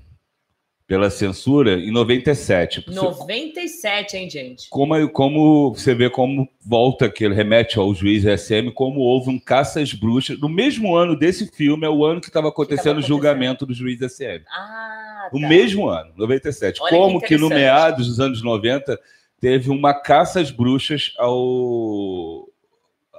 [0.86, 2.85] pela censura em 97.
[2.94, 4.69] 97, hein, gente?
[4.70, 9.39] Como, como você vê como volta que ele remete ao juiz SM, como houve um
[9.40, 10.39] caça às bruxas.
[10.39, 13.99] No mesmo ano desse filme, é o ano que estava acontecendo o julgamento do juiz
[13.99, 14.44] SM.
[14.49, 15.49] Ah, O tá.
[15.49, 16.81] mesmo ano, 97.
[16.81, 17.61] Olha que como que, no interessante.
[17.61, 18.97] meados dos anos 90
[19.43, 22.48] teve uma caça às bruxas ao,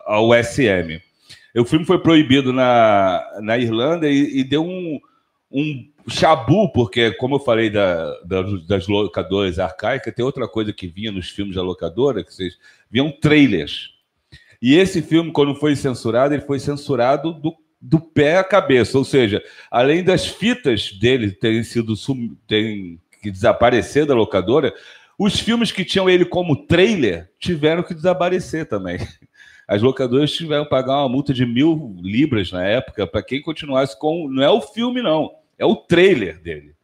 [0.05, 1.01] ao SM.
[1.53, 5.01] O filme foi proibido na, na Irlanda e, e deu um,
[5.51, 10.87] um chabu, porque, como eu falei da, da- das locadoras arcaicas, tem outra coisa que
[10.87, 12.57] vinha nos filmes da locadora, que vocês
[12.89, 13.89] viam trailers.
[14.61, 18.97] E esse filme, quando foi censurado, ele foi censurado do, do pé à cabeça.
[18.97, 21.95] Ou seja, além das fitas dele terem sido
[22.47, 24.73] terem que desaparecer da locadora,
[25.23, 28.97] os filmes que tinham ele como trailer tiveram que desaparecer também.
[29.65, 33.97] As locadoras tiveram que pagar uma multa de mil libras na época para quem continuasse
[33.97, 34.27] com.
[34.27, 36.75] Não é o filme, não, é o trailer dele.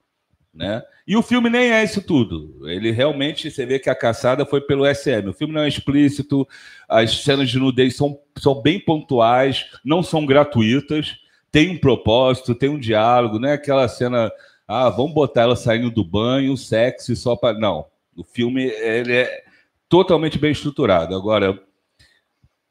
[0.54, 0.82] Né?
[1.06, 2.66] E o filme nem é isso tudo.
[2.70, 5.28] Ele realmente, você vê que a caçada foi pelo SM.
[5.28, 6.48] O filme não é explícito,
[6.88, 11.18] as cenas de nudez são, são bem pontuais, não são gratuitas,
[11.52, 14.32] tem um propósito, tem um diálogo, não é aquela cena,
[14.66, 17.60] ah, vamos botar ela saindo do banho, sexy só para.
[17.60, 17.86] Não.
[18.20, 19.44] O filme ele é
[19.88, 21.16] totalmente bem estruturado.
[21.16, 21.58] Agora,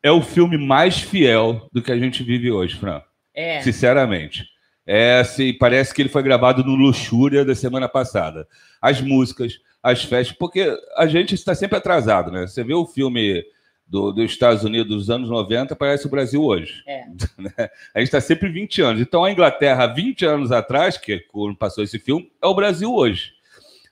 [0.03, 3.01] é o filme mais fiel do que a gente vive hoje, Fran.
[3.35, 3.61] É.
[3.63, 4.47] Sinceramente.
[4.87, 8.47] É, assim, parece que ele foi gravado no Luxúria da semana passada.
[8.81, 12.47] As músicas, as festas, porque a gente está sempre atrasado, né?
[12.47, 13.45] Você vê o filme
[13.87, 16.83] do- dos Estados Unidos dos anos 90, parece o Brasil hoje.
[16.87, 17.05] É.
[17.39, 17.53] né?
[17.95, 19.01] A gente está sempre 20 anos.
[19.03, 22.95] Então, a Inglaterra, 20 anos atrás, que é quando passou esse filme, é o Brasil
[22.95, 23.33] hoje.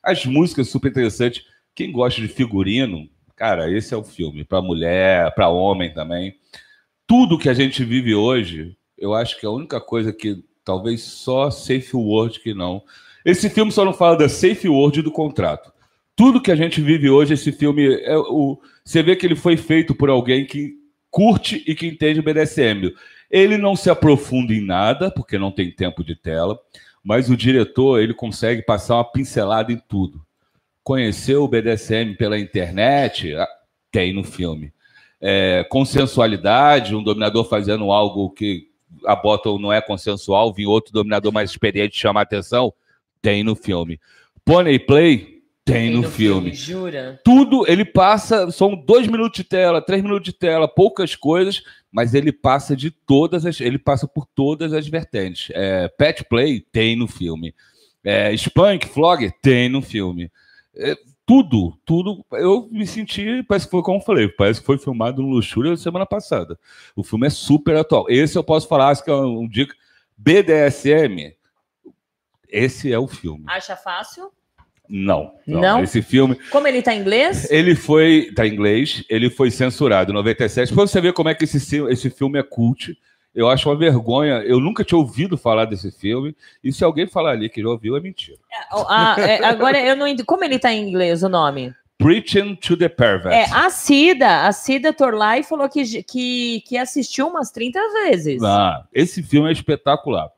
[0.07, 1.45] As músicas super interessantes.
[1.74, 4.45] Quem gosta de figurino, cara, esse é o filme.
[4.45, 6.37] Para mulher, para homem também.
[7.07, 11.03] Tudo que a gente vive hoje, eu acho que é a única coisa que talvez
[11.03, 12.83] só Safe Word que não.
[13.24, 15.73] Esse filme só não fala da Safe Word e do contrato.
[16.15, 19.57] Tudo que a gente vive hoje, esse filme, é o, você vê que ele foi
[19.57, 20.74] feito por alguém que
[21.11, 22.95] curte e que entende o BDSM.
[23.31, 26.59] Ele não se aprofunda em nada, porque não tem tempo de tela,
[27.07, 30.20] mas o diretor ele consegue passar uma pincelada em tudo.
[30.83, 33.33] Conheceu o BDSM pela internet?
[33.33, 33.47] Ah,
[33.93, 34.73] Tem no filme.
[35.20, 38.66] É, consensualidade, um dominador fazendo algo que
[39.05, 42.74] a bottom não é consensual, vir outro dominador mais experiente chamar atenção?
[43.23, 44.01] Tem no filme.
[44.45, 45.37] Pony Play?
[45.65, 46.53] Tem, no, filme.
[46.53, 47.20] Jura?
[47.24, 51.62] Tudo ele passa, são dois minutos de tela, três minutos de tela, poucas coisas,
[51.97, 55.48] mas ele passa de todas as, ele passa por todas as vertentes.
[55.55, 57.55] É, Pet Play tem no filme,
[58.05, 60.31] é, Spank, Flog tem no filme.
[60.74, 60.94] É,
[61.24, 62.23] tudo, tudo.
[62.32, 65.74] Eu me senti, parece que foi como eu falei, parece que foi filmado no Luxúria
[65.74, 66.59] semana passada.
[66.94, 68.05] O filme é super atual.
[68.10, 69.74] Esse eu posso falar, acho que é um dica.
[70.18, 71.35] BDSM,
[72.47, 73.44] esse é o filme.
[73.47, 74.31] Acha fácil?
[74.88, 75.60] Não, não.
[75.60, 75.82] Não?
[75.82, 77.50] Esse filme, Como ele tá em inglês?
[77.50, 80.72] ele foi, tá em inglês, ele foi censurado em 97.
[80.74, 81.56] Pra você ver como é que esse,
[81.88, 82.96] esse filme é cult,
[83.34, 84.36] eu acho uma vergonha.
[84.46, 86.34] Eu nunca tinha ouvido falar desse filme.
[86.64, 88.38] E se alguém falar ali que já ouviu, é mentira.
[88.88, 90.06] Ah, é, agora eu não.
[90.24, 91.74] Como ele tá em inglês o nome?
[91.98, 93.34] Preaching to the Pervert.
[93.34, 98.42] É, a Cida, a Cida Torlai falou que, que, que assistiu umas 30 vezes.
[98.42, 100.30] Ah, esse filme é espetacular.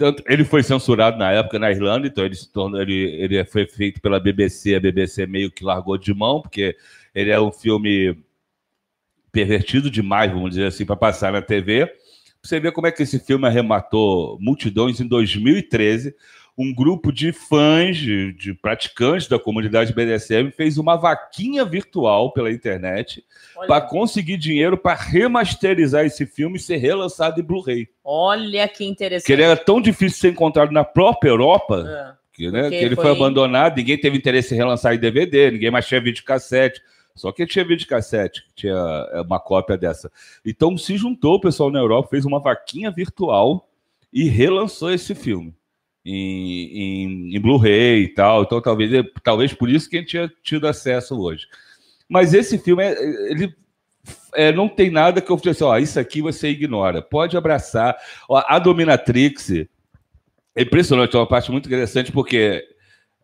[0.00, 3.66] Tanto, ele foi censurado na época na Irlanda, então ele, se tornou, ele, ele foi
[3.66, 4.74] feito pela BBC.
[4.74, 6.74] A BBC meio que largou de mão, porque
[7.14, 8.16] ele é um filme
[9.30, 11.86] pervertido demais, vamos dizer assim, para passar na TV.
[12.42, 16.14] Você vê como é que esse filme arrematou multidões em 2013.
[16.62, 22.52] Um grupo de fãs, de, de praticantes da comunidade BDSM, fez uma vaquinha virtual pela
[22.52, 23.24] internet
[23.66, 27.88] para conseguir dinheiro para remasterizar esse filme e ser relançado em Blu-ray.
[28.04, 29.26] olha que interessante.
[29.26, 32.74] Que ele era tão difícil de ser encontrado na própria Europa, Ah, que, né, que
[32.74, 33.04] ele foi...
[33.06, 36.82] foi- abandonado, ninguém teve interesse em relançar em DVD, ninguém mais tinha videocassete.
[37.16, 38.74] Só que tinha videocassete, tinha
[39.12, 40.12] é, uma cópia dessa.
[40.44, 43.66] Então se juntou o pessoal na Europa, fez uma vaquinha virtual
[44.12, 45.54] e relançou esse filme
[46.04, 48.42] em, em- em Blu-ray e tal.
[48.42, 48.90] Então talvez,
[49.22, 51.46] talvez por isso que a gente tinha tido acesso hoje.
[52.08, 53.54] Mas esse filme, é- ele
[54.34, 57.02] é, não tem nada que eu falei assim, ó, isso aqui você ignora.
[57.02, 57.96] Pode abraçar.
[58.28, 59.50] Ó, a Dominatrix
[60.56, 62.64] é impressionante, é uma parte muito interessante, porque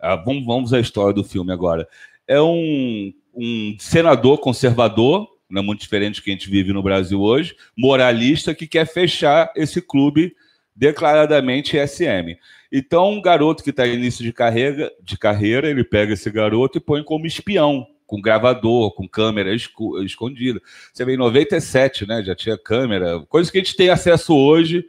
[0.01, 1.89] ah, vamos, vamos à história do filme agora.
[2.28, 6.82] É um, um senador conservador, não é muito diferente do que a gente vive no
[6.82, 10.35] Brasil hoje, moralista, que quer fechar esse clube
[10.74, 12.36] declaradamente SM.
[12.78, 16.77] Então, um garoto que está em início de carreira, de carreira, ele pega esse garoto
[16.77, 20.61] e põe como espião, com gravador, com câmera esco escondida.
[20.93, 22.23] Você vê em 97, né?
[22.23, 24.85] Já tinha câmera, coisas que a gente tem acesso hoje,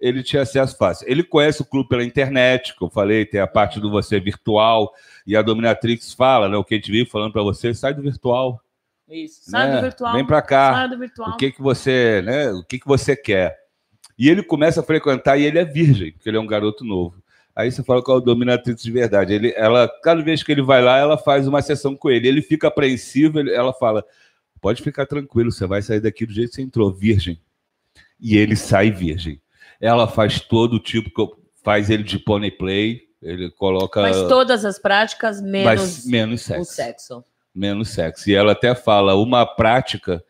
[0.00, 1.06] ele tinha acesso fácil.
[1.06, 4.90] Ele conhece o clube pela internet, que eu falei, tem a parte do você virtual,
[5.26, 6.56] e a Dominatrix fala, né?
[6.56, 8.62] O que a gente vive falando para você, sai do virtual.
[9.10, 9.76] Isso, sai né?
[9.76, 10.14] do virtual.
[10.14, 10.72] Vem para cá.
[10.72, 11.32] Sai do virtual.
[11.32, 12.50] O que que você, né?
[12.52, 13.58] O que que você quer?
[14.18, 17.25] E ele começa a frequentar e ele é virgem, porque ele é um garoto novo.
[17.56, 19.32] Aí você fala qual é o dominatrix de verdade.
[19.32, 22.28] Ele, ela, cada vez que ele vai lá, ela faz uma sessão com ele.
[22.28, 24.04] Ele fica apreensivo, ele, ela fala:
[24.60, 27.40] pode ficar tranquilo, você vai sair daqui do jeito que você entrou, virgem.
[28.20, 29.40] E ele sai virgem.
[29.80, 34.02] Ela faz todo tipo, faz ele de pony play, ele coloca.
[34.02, 36.72] Mas todas as práticas, menos, menos o sexo.
[36.74, 37.24] sexo.
[37.54, 38.28] Menos sexo.
[38.28, 40.22] E ela até fala: uma prática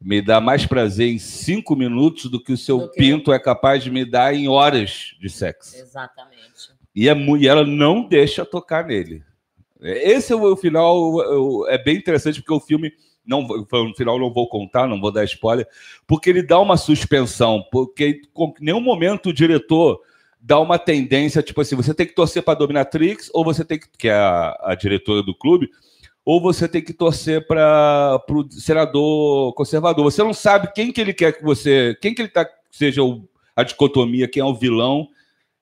[0.00, 3.84] me dá mais prazer em cinco minutos do que o seu que- pinto é capaz
[3.84, 5.76] de me dar em horas de sexo.
[5.76, 6.70] Exatamente.
[6.94, 9.22] E, é, e ela não deixa tocar nele.
[9.80, 12.92] Esse é o, o final, é bem interessante, porque o filme,
[13.24, 15.66] não, no final não vou contar, não vou dar spoiler,
[16.06, 20.00] porque ele dá uma suspensão, porque com nenhum momento o diretor
[20.40, 23.78] dá uma tendência, tipo assim, você tem que torcer para a Dominatrix, ou você tem
[23.78, 25.70] que, que é a, a diretora do clube,
[26.24, 30.04] ou você tem que torcer para o senador conservador.
[30.04, 33.28] Você não sabe quem que ele quer que você, quem que ele tá, seja o-
[33.56, 35.08] a dicotomia, quem é o vilão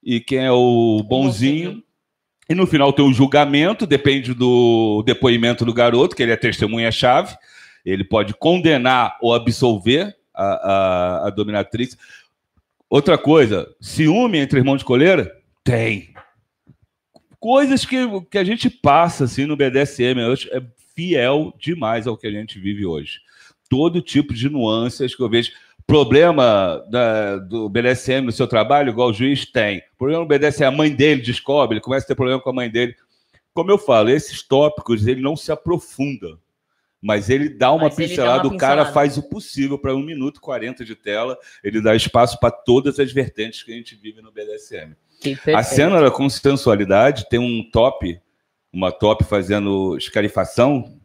[0.03, 1.83] e quem é o bonzinho.
[2.51, 7.37] E no final tem um julgamento, depende do depoimento do garoto, que ele é testemunha-chave.
[7.85, 11.97] Ele pode condenar ou absolver a, a, a dominatrix.
[12.89, 15.31] Outra coisa, ciúme entre irmãos de coleira?
[15.63, 16.15] Tem.
[17.41, 17.97] Coisas que,
[18.31, 20.61] que a gente passa assim no BDSM hoje é
[20.95, 23.21] fiel demais ao que a gente vive hoje.
[23.71, 25.53] Todo tipo de nuances que eu vejo.
[25.87, 29.83] Problema da- do BDSM no seu trabalho, igual o juiz tem.
[29.97, 32.69] Problema do BDSM, a mãe dele descobre, ele começa a ter problema com a mãe
[32.69, 32.95] dele.
[33.55, 36.39] Como eu falo, esses tópicos ele não se aprofunda,
[37.01, 38.93] mas ele dá uma Mas ele dá pincelada, uma o cara pincelada.
[38.93, 42.99] faz o possível para um minuto e 40 de tela, ele dá espaço para todas
[43.01, 44.95] as vertentes que a gente vive no BDSM.
[45.59, 48.21] A cena da com sensualidade tem um top,
[48.73, 50.97] uma top fazendo escarifação,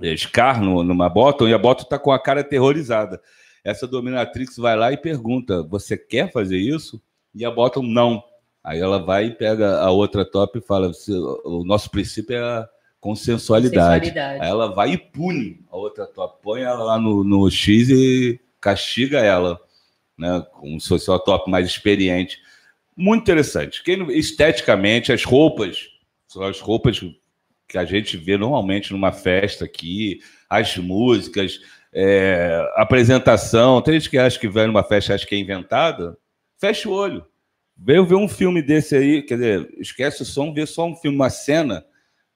[0.00, 3.20] é, Scar no- numa bottom, e a bottom tá com a cara aterrorizada.
[3.64, 7.00] Essa dominatrix vai lá e pergunta: Você quer fazer isso?
[7.34, 8.22] E a bottom não.
[8.64, 11.12] Aí ela vai e pega a outra top e fala: "Se-
[11.44, 12.68] O nosso princípio é a
[13.00, 14.06] consensualidade.
[14.06, 14.42] Sensualidade.
[14.44, 18.40] Aí ela vai e pune a outra top, põe ela lá no, no X e
[18.60, 19.60] castiga ela,
[20.18, 20.44] né?
[20.52, 22.38] Como se fosse uma top mais experiente.
[23.02, 23.82] Muito interessante.
[23.82, 25.88] Quem esteticamente, as roupas
[26.28, 27.00] são as roupas
[27.66, 31.58] que a gente vê normalmente numa festa aqui, as músicas,
[31.92, 33.82] é, apresentação.
[33.82, 36.16] Tem gente que acha que vai numa festa acha que é inventada.
[36.60, 37.26] Fecha o olho.
[37.76, 41.16] Veio ver um filme desse aí, quer dizer, esquece o som, vê só um filme,
[41.16, 41.84] uma cena.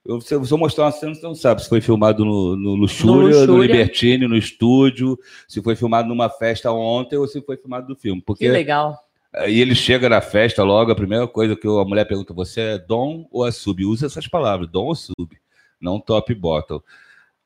[0.03, 2.75] Eu, se eu eu mostrar uma cena, você não sabe se foi filmado no, no
[2.75, 3.71] Luxúria, no, Luxúria.
[3.71, 5.17] Libertine, no estúdio,
[5.47, 8.21] se foi filmado numa festa ontem ou se foi filmado no filme.
[8.21, 9.06] Porque Que legal.
[9.37, 12.77] Aí ele chega na festa logo, a primeira coisa que a mulher pergunta: você é
[12.77, 13.85] dom ou é sub?
[13.85, 15.37] Usa essas palavras, dom ou sub,
[15.79, 16.81] não top bottom.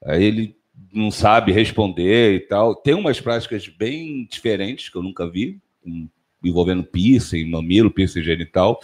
[0.04, 0.56] Aí ele
[0.94, 2.76] não sabe responder e tal.
[2.76, 5.60] Tem umas práticas bem diferentes que eu nunca vi,
[6.44, 8.80] envolvendo piercing, mamilo, piercing genital,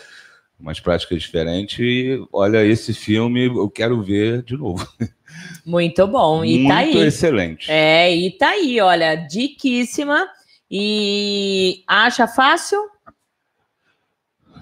[0.60, 1.80] umas práticas diferentes.
[1.80, 4.88] E olha, esse filme eu quero ver de novo.
[5.66, 6.44] Muito bom.
[6.44, 6.98] E Muito tá aí.
[6.98, 7.72] excelente.
[7.72, 10.28] É, e tá aí, olha, diquíssima.
[10.70, 12.78] E acha fácil?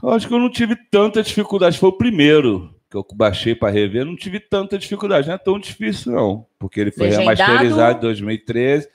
[0.06, 1.80] Eu acho que eu não tive tanta dificuldade.
[1.80, 4.06] Foi o primeiro que eu baixei para rever.
[4.06, 5.28] Não tive tanta dificuldade.
[5.28, 6.46] Não é tão difícil, não.
[6.60, 7.40] Porque ele foi Legendado?
[7.40, 8.88] remasterizado em 2013.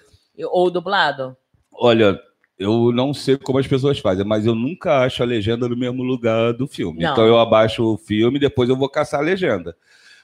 [0.53, 1.37] Ou dublado?
[1.73, 2.17] Olha,
[2.57, 6.05] eu não sei como as pessoas fazem, mas eu nunca acho a legenda no mesmo
[6.05, 7.03] lugar do filme.
[7.03, 7.11] Não.
[7.11, 9.77] Então eu abaixo o filme e depois eu vou caçar a legenda.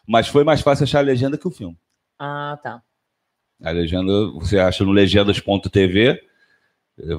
[0.07, 1.77] Mas foi mais fácil achar a legenda que o filme.
[2.17, 2.81] Ah, tá.
[3.61, 6.21] A legenda você acha no legendas.tv.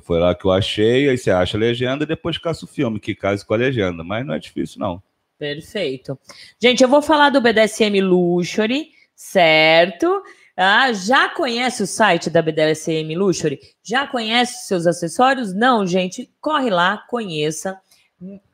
[0.01, 2.99] Foi lá que eu achei, aí você acha a legenda e depois caça o filme,
[2.99, 4.03] que case com a legenda.
[4.03, 5.01] Mas não é difícil, não.
[5.37, 6.17] Perfeito.
[6.59, 10.23] Gente, eu vou falar do BDSM Luxury, certo?
[10.55, 13.59] Ah, já conhece o site da BDSM Luxury?
[13.83, 15.53] Já conhece seus acessórios?
[15.53, 17.79] Não, gente, corre lá, conheça.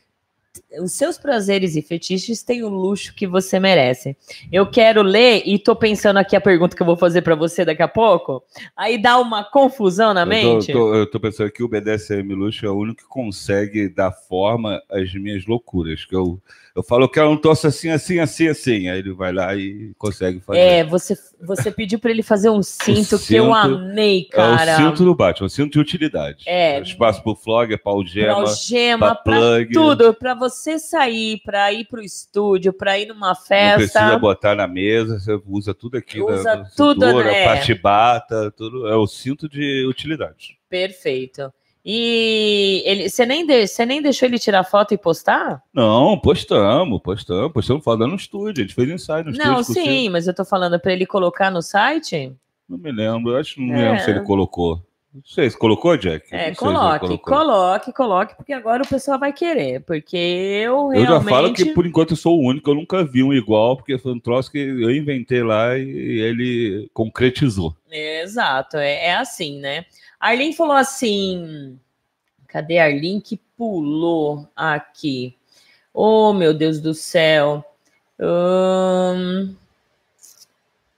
[0.79, 4.17] os seus prazeres e fetiches têm o luxo que você merece.
[4.53, 7.65] Eu quero ler e tô pensando aqui a pergunta que eu vou fazer para você
[7.65, 8.43] daqui a pouco.
[8.77, 10.73] Aí dá uma confusão na Eu mente.
[10.73, 14.13] tô, tô- eu tô pensando que o BDSM Luxo é o único que consegue dar
[14.13, 16.05] forma às minhas loucuras.
[16.05, 16.41] Que eu,
[16.77, 18.89] eu falo que eu não torço assim, assim, assim, assim.
[18.89, 20.61] Aí ele vai lá e consegue fazer.
[20.61, 24.73] É, você, você pediu para ele fazer um cinto que eu cinto amei, É cara.
[24.75, 26.45] o cinto do Batman, o cinto de utilidade.
[26.47, 26.81] É.
[26.81, 29.73] Espaço pro flogger, pra algema, pra algema, pra pra plug.
[29.73, 34.19] tudo, pra você sair, pra ir pro estúdio, pra ir numa Não precisa festa.
[34.19, 36.21] botar na mesa, você usa tudo aqui.
[36.21, 37.45] Usa na, na tudo, cintura, né?
[37.45, 38.87] patibata, tudo.
[38.89, 40.59] É o cinto de utilidade.
[40.69, 41.53] Perfeito.
[41.85, 45.63] E ele, você nem, de- você nem deixou ele tirar foto e postar?
[45.73, 48.63] Não, postamos, postamos, postamos falando no estúdio.
[48.63, 49.83] A gente fez ensaio no Não, estúdio.
[49.83, 52.33] com o sim, mas eu tô falando pra ele colocar no site?
[52.69, 53.89] Não me lembro, acho que não É.
[53.91, 54.81] lembro se ele colocou.
[55.13, 56.33] Não sei se colocou, Jack.
[56.33, 59.81] É, se coloque, coloque, coloque, porque agora o pessoal vai querer.
[59.81, 61.09] Porque eu Eu realmente.
[61.09, 63.99] já falo que por enquanto eu sou o único, eu nunca vi um igual, porque
[63.99, 67.75] foi um troço que eu inventei lá e ele concretizou.
[67.91, 69.85] Exato, é, é assim, né?
[70.21, 71.77] Arlene falou assim.
[72.47, 75.35] Cadê a Arlene que pulou aqui?
[75.93, 77.65] Oh, meu Deus do céu.
[78.21, 79.55] Hum,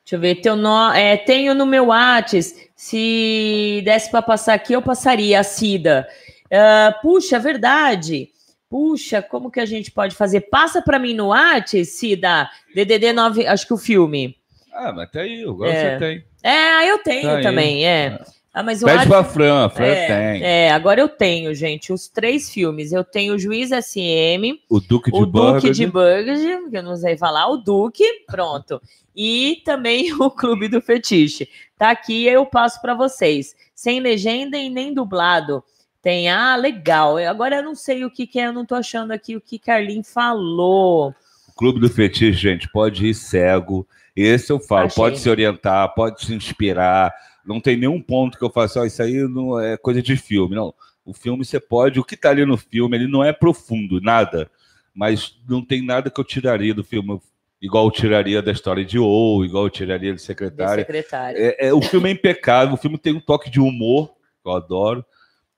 [0.05, 0.37] deixa eu ver.
[0.37, 2.55] Teu no, é, tenho no meu Whats.
[2.85, 6.05] Se desse para passar aqui, eu passaria a Cida.
[6.53, 8.29] Ah, puxa, verdade.
[8.69, 10.41] Puxa, como que a gente pode fazer?
[10.41, 12.51] Passa para mim no Whats, Cida.
[12.75, 14.37] DDD 9, acho que o filme.
[14.73, 15.93] Ah, mas tá aí, agora É.
[15.93, 16.25] você tem.
[16.43, 17.43] É, eu tenho Tá aí.
[17.45, 18.19] também, é.
[18.55, 20.43] Ah, mas o Pede pra Fran, a Fran é, tem.
[20.45, 22.93] é, agora eu tenho, gente, os três filmes.
[22.93, 27.17] Eu tenho o Juiz SM, O Duque de o Duque de que eu não sei
[27.17, 28.81] falar, o Duque, pronto.
[29.17, 31.49] E também o Clube do Fetiche.
[31.79, 33.55] Tá aqui, eu passo para vocês.
[33.75, 35.65] Sem legenda e nem dublado.
[36.03, 37.19] Tem, ah, legal.
[37.19, 39.41] Eu- Agora eu não sei o que, que é, eu não tô achando aqui o
[39.41, 41.15] que Carlin falou.
[41.49, 43.87] O Clube do Fetiche, gente, pode ir cego.
[44.15, 44.97] Esse eu falo, Achei.
[44.97, 47.15] pode se orientar, pode se inspirar.
[47.45, 50.55] Não tem nenhum ponto que eu faça, ó, isso aí não é coisa de filme.
[50.55, 50.75] Não,
[51.05, 54.51] o filme você pode, o que tá ali no filme, ele não é profundo, nada.
[54.95, 57.21] Mas não tem nada que eu tiraria do filme,
[57.61, 60.85] igual eu tiraria da história de ou, igual eu tiraria de Do secretária.
[60.85, 61.39] secretário.
[61.39, 64.09] É, é, o filme é impecável, o filme tem um toque de humor,
[64.43, 65.05] que eu adoro.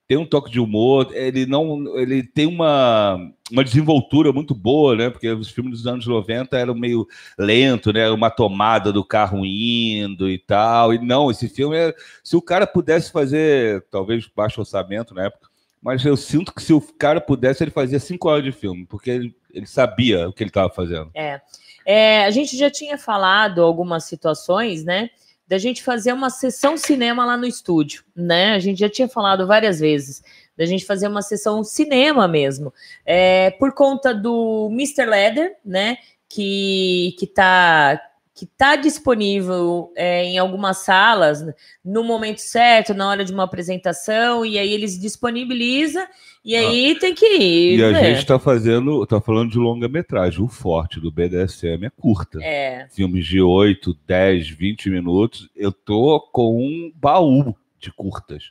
[0.06, 1.97] Tem um toque de humor, ele não.
[1.98, 3.18] Ele tem uma,
[3.51, 5.09] uma desenvoltura muito boa, né?
[5.09, 7.06] Porque os filmes dos anos 90 eram meio
[7.39, 8.10] lento, né?
[8.10, 10.93] Uma tomada do carro indo e tal.
[10.93, 11.94] E não, esse filme é.
[12.22, 15.48] Se o cara pudesse fazer, talvez baixo orçamento na época,
[15.81, 19.10] mas eu sinto que se o cara pudesse, ele fazia cinco horas de filme, porque
[19.10, 21.10] ele, ele sabia o que ele estava fazendo.
[21.14, 21.40] É.
[21.86, 25.10] É, a gente já tinha falado algumas situações, né?
[25.46, 28.54] Da gente fazer uma sessão cinema lá no estúdio, né?
[28.54, 30.22] A gente já tinha falado várias vezes
[30.56, 32.72] da gente fazer uma sessão cinema mesmo,
[33.04, 35.04] é, por conta do Mr.
[35.04, 35.98] Leather, né?
[36.28, 38.00] Que que tá
[38.35, 41.47] que tá disponível é, em algumas salas
[41.85, 46.05] no momento certo, na hora de uma apresentação, e aí eles disponibilizam,
[46.44, 47.78] e aí tem que ir.
[47.78, 48.05] E a né?
[48.05, 50.43] gente está fazendo, tá falando de longa-metragem.
[50.43, 52.40] O forte do BDSM é curta.
[52.43, 58.51] É, filmes de 8, 10, 20 minutos, eu tô com um baú de curtas.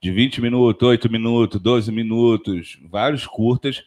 [0.00, 3.82] De 20 minutos, 8 minutos, 12 minutos, vários curtas,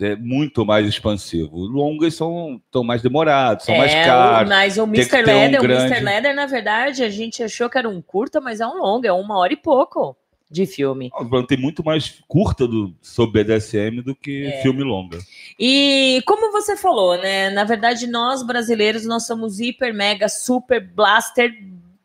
[0.00, 1.56] é muito mais expansivo.
[1.58, 4.46] Longas são tão mais demorados, são mais É, caros.
[4.46, 5.08] o- Mas o Mr.
[5.10, 6.04] ter um Leather, o grande- Mr.
[6.04, 9.12] Leather, na verdade, a gente achou que era um curta, mas é um longo, é
[9.12, 10.16] uma hora e pouco
[10.50, 11.10] de filme.
[11.46, 14.62] Tem muito mais curta do, sobre BDSM do que É.
[14.62, 15.18] filme longa.
[15.58, 17.50] E como você falou, né?
[17.50, 21.52] Na verdade, nós brasileiros, nós somos hiper, mega, super blaster,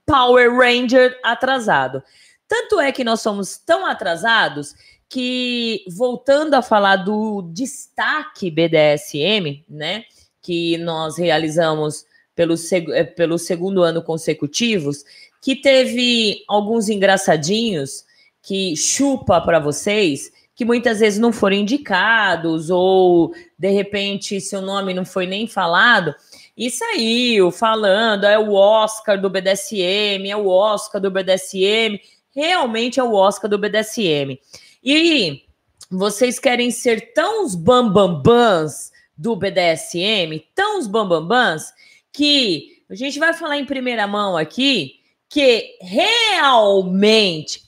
[0.06, 2.04] Power Ranger atrasado.
[2.46, 4.76] Tanto é que nós somos tão atrasados
[5.14, 10.06] que, voltando a falar do destaque BDSM, né?
[10.42, 12.04] Que nós realizamos
[12.36, 15.04] pelo, seg- eh, pelo segundo ano consecutivos,
[15.40, 18.04] que teve alguns engraçadinhos
[18.42, 24.96] que chupa para vocês, que muitas vezes não foram indicados, ou de repente seu nome
[24.96, 26.16] não foi nem falado,
[26.58, 32.00] e saiu falando, é o Oscar do BDSM, é o Oscar do BDSM,
[32.36, 34.40] realmente é o Oscar do BDSM.
[34.84, 35.44] E
[35.90, 41.72] vocês querem ser tão os bambambãs do BDSM, tão os bambambãs,
[42.12, 45.00] que a gente vai falar em primeira mão aqui
[45.30, 47.64] que realmente,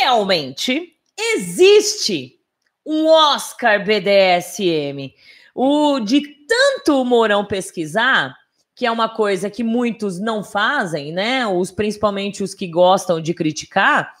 [0.00, 2.38] realmente existe
[2.86, 5.12] um Oscar BDSM.
[5.54, 8.36] O de tanto o Mourão pesquisar,
[8.74, 11.46] que é uma coisa que muitos não fazem, né?
[11.46, 14.14] Os principalmente os que gostam de criticar,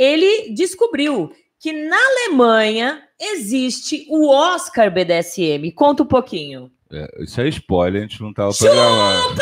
[0.00, 5.70] ele descobriu que na Alemanha existe o Oscar BDSM.
[5.74, 6.70] Conta um pouquinho.
[6.90, 9.40] É, isso é spoiler, a gente não estava programando.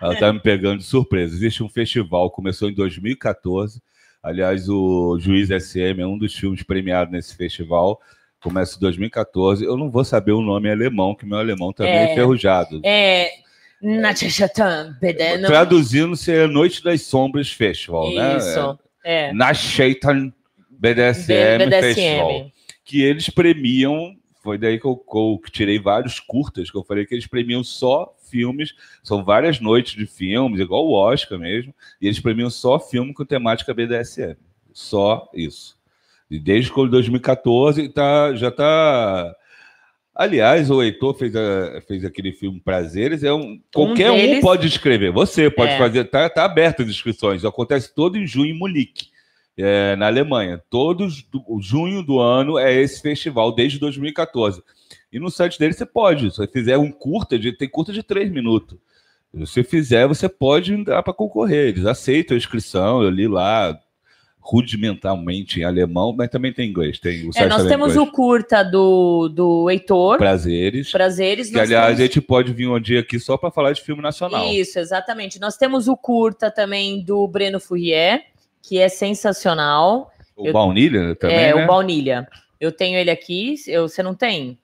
[0.00, 1.34] Ela tá me pegando de surpresa.
[1.34, 3.82] Existe um festival, começou em 2014.
[4.22, 8.00] Aliás, o Juiz SM é um dos filmes premiados nesse festival.
[8.40, 9.64] Começa em 2014.
[9.64, 12.80] Eu não vou saber o nome alemão, que meu alemão também é, é enferrujado.
[12.84, 13.28] É.
[15.48, 18.36] Traduzindo, seria Noite das Sombras Festival, né?
[18.36, 18.78] Isso.
[19.04, 19.32] É.
[19.32, 20.32] Nachshaitan
[20.70, 22.52] BDSM, BDSM Festival.
[22.84, 24.16] Que eles premiam.
[24.42, 24.96] Foi daí que eu,
[25.44, 29.94] que tirei vários curtas, que eu falei que eles premiam só filmes, são várias noites
[29.94, 34.36] de filmes, igual o Oscar mesmo, e eles premiam só filme com temática BDSM.
[34.72, 35.78] Só isso.
[36.30, 39.34] E desde 2014 tá, já está.
[40.20, 43.24] Aliás, o Heitor fez, a, fez aquele filme Prazeres.
[43.24, 44.36] É um, qualquer um, deles...
[44.36, 45.10] um pode escrever.
[45.10, 45.78] Você pode é.
[45.78, 46.04] fazer.
[46.04, 47.42] Está tá aberto as inscrições.
[47.42, 49.06] Acontece todo em junho em Munique,
[49.56, 50.62] é, na Alemanha.
[50.68, 54.62] Todos do, junho do ano é esse festival, desde 2014.
[55.10, 56.30] E no site dele você pode.
[56.30, 58.76] Se você fizer um curta, de, tem curta de três minutos.
[59.32, 61.68] Se você fizer, você pode dar para concorrer.
[61.68, 63.02] Eles aceitam a inscrição.
[63.02, 63.80] Eu li lá
[64.50, 66.98] rudimentalmente em alemão, mas também tem inglês.
[66.98, 70.18] Tem o é, nós temos o curta do, do Heitor.
[70.18, 70.90] Prazeres.
[70.90, 71.50] Prazeres.
[71.50, 72.00] Que, aliás, temos...
[72.00, 74.52] a gente pode vir um dia aqui só para falar de filme nacional.
[74.52, 75.40] Isso, exatamente.
[75.40, 78.24] Nós temos o curta também do Breno Fourier,
[78.60, 80.10] que é sensacional.
[80.36, 80.52] O Eu...
[80.52, 81.64] Baunilha também, É, né?
[81.64, 82.26] o Baunilha.
[82.58, 84.58] Eu tenho ele aqui, eu, você não tem?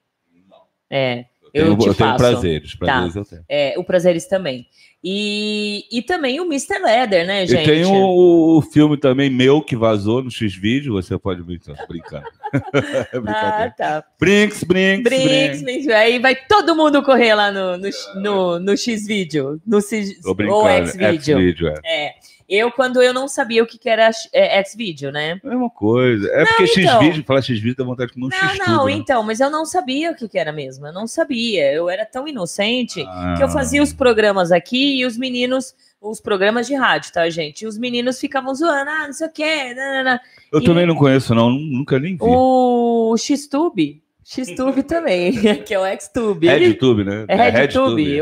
[0.89, 1.25] É.
[1.53, 3.19] Eu, eu, te eu tenho prazeres, prazeres tá.
[3.19, 3.43] eu tenho.
[3.47, 4.67] É, o prazeres também.
[5.03, 6.79] E, e também o Mr.
[6.79, 7.61] Leather, né, gente?
[7.61, 11.75] E tem o, o filme também meu que vazou no X-Vídeo, você pode brincar.
[11.87, 12.25] brincando.
[13.27, 14.03] ah, tá.
[14.19, 15.87] Brinks, Brinks, Brinks, Brinks.
[15.89, 21.67] Aí vai todo mundo correr lá no, no, no, no X-Vídeo, no X, ou X-Vídeo.
[21.85, 22.05] É.
[22.05, 22.15] é.
[22.49, 25.39] Eu, quando eu não sabia o que, que era é, X-Video, né?
[25.43, 26.29] É uma coisa.
[26.29, 27.01] É não, porque então...
[27.01, 28.91] X-Video, falar X-Video dá vontade de um Não, X não, né?
[28.93, 30.87] então, mas eu não sabia o que, que era mesmo.
[30.87, 31.71] Eu não sabia.
[31.73, 33.33] Eu era tão inocente ah.
[33.35, 37.63] que eu fazia os programas aqui e os meninos, os programas de rádio, tá, gente?
[37.63, 39.73] E os meninos ficavam zoando, ah, não sei o quê.
[39.73, 40.21] Nanana.
[40.49, 40.63] Eu e...
[40.63, 42.19] também não conheço, não, nunca nem vi.
[42.21, 45.31] O X-Tube Xtube também,
[45.63, 46.49] que é o Xtube.
[46.49, 47.25] RedTube, né?
[47.29, 48.19] É RedTube.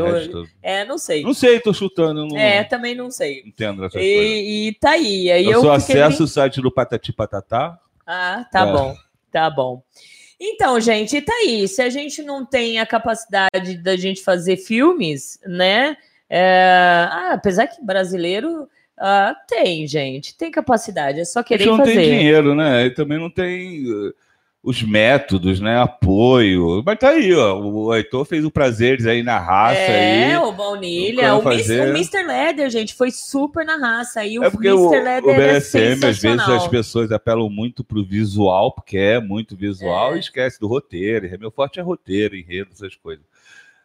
[0.62, 1.24] É, é, não sei.
[1.24, 2.24] Não sei, tô chutando.
[2.26, 2.38] Não...
[2.38, 3.42] É, também não sei.
[3.44, 4.38] Entendo essas e, coisas.
[4.38, 5.30] E tá aí.
[5.32, 7.76] aí eu, eu só acesso o site do Patati Patatá.
[8.06, 8.72] Ah, tá é.
[8.72, 8.96] bom,
[9.32, 9.82] tá bom.
[10.40, 11.66] Então, gente, tá aí.
[11.66, 15.96] Se a gente não tem a capacidade da gente fazer filmes, né?
[16.30, 17.08] É...
[17.10, 21.94] Ah, apesar que brasileiro ah, tem, gente, tem capacidade, é só querer não fazer.
[21.94, 22.86] Não tem dinheiro, né?
[22.86, 23.84] E também não tem
[24.66, 25.80] os métodos, né?
[25.80, 26.82] Apoio.
[26.84, 27.56] Mas tá aí, ó.
[27.56, 29.78] O Heitor fez o prazeres aí na raça.
[29.78, 31.36] É, aí, o Baunilha.
[31.36, 31.86] O, fazer...
[31.86, 32.24] o Mr.
[32.24, 34.24] Leather, gente, foi super na raça.
[34.24, 34.82] E o é porque Mr.
[34.82, 39.20] o, Leather o BSM, é às vezes, as pessoas apelam muito pro visual, porque é
[39.20, 40.16] muito visual, é.
[40.16, 41.30] e esquece do roteiro.
[41.38, 43.24] Meu forte é roteiro, enredo, essas coisas.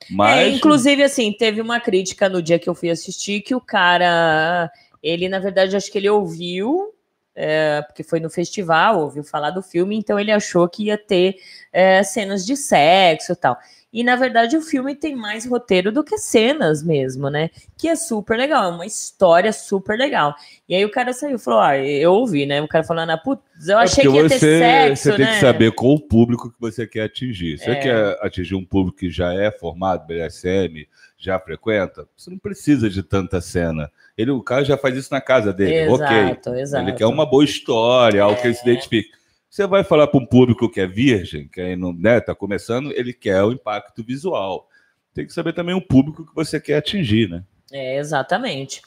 [0.10, 0.40] Mas...
[0.40, 4.72] É, inclusive, assim, teve uma crítica no dia que eu fui assistir que o cara.
[5.04, 6.92] Ele, na verdade, acho que ele ouviu
[7.36, 11.36] é, porque foi no festival, ouviu falar do filme, então ele achou que ia ter
[11.72, 13.58] é, cenas de sexo e tal.
[13.94, 17.50] E na verdade o filme tem mais roteiro do que cenas mesmo, né?
[17.78, 20.34] Que é super legal, é uma história super legal.
[20.68, 22.62] E aí o cara saiu e falou: Ah, eu ouvi, né?
[22.62, 25.04] O cara falando, ah, putz, eu é achei que ia você, ter sexo.
[25.04, 25.34] Você tem né?
[25.34, 27.58] que saber qual o público que você quer atingir.
[27.58, 27.76] Você é.
[27.76, 30.88] quer atingir um público que já é formado, BSM,
[31.18, 33.92] já frequenta, você não precisa de tanta cena.
[34.18, 35.94] Ele, o cara já faz isso na casa dele.
[35.94, 36.62] Exato, ok.
[36.62, 36.84] Exato.
[36.84, 38.72] Ele quer uma boa história, algo que ele se é.
[38.72, 39.21] identifique.
[39.52, 42.90] Você vai falar para um público que é virgem, que aí não né, tá começando,
[42.94, 44.70] ele quer o impacto visual.
[45.14, 47.44] Tem que saber também o público que você quer atingir, né?
[47.70, 48.82] É, exatamente.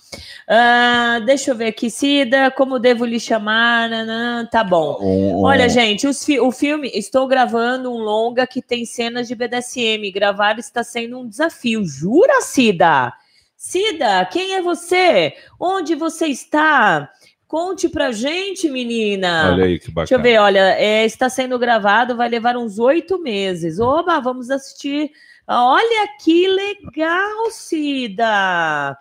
[0.48, 3.90] Uh, deixa eu ver aqui, Cida, como devo lhe chamar?
[3.90, 4.98] Nanã, tá bom.
[5.02, 5.42] Um, um...
[5.42, 10.10] Olha, gente, fi o filme, estou gravando um longa que tem cenas de BDSM.
[10.14, 11.84] Gravar está sendo um desafio.
[11.84, 13.12] Jura, Cida?
[13.54, 15.34] Cida, quem é você?
[15.60, 17.10] Onde você está?
[17.46, 19.52] Conte pra gente, menina.
[19.52, 20.06] Olha aí que bacana.
[20.06, 23.78] Deixa eu ver, olha, é, está sendo gravado, vai levar uns oito meses.
[23.78, 25.10] Oba, vamos assistir.
[25.46, 28.96] Olha que legal, Cida.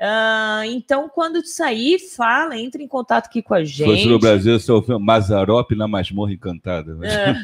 [0.00, 3.78] Ah, então, quando sair, fala, entre em contato aqui com a gente.
[3.78, 6.96] Se fosse no Brasil, seu filme Mazarop na Masmorra Encantada.
[7.04, 7.34] É.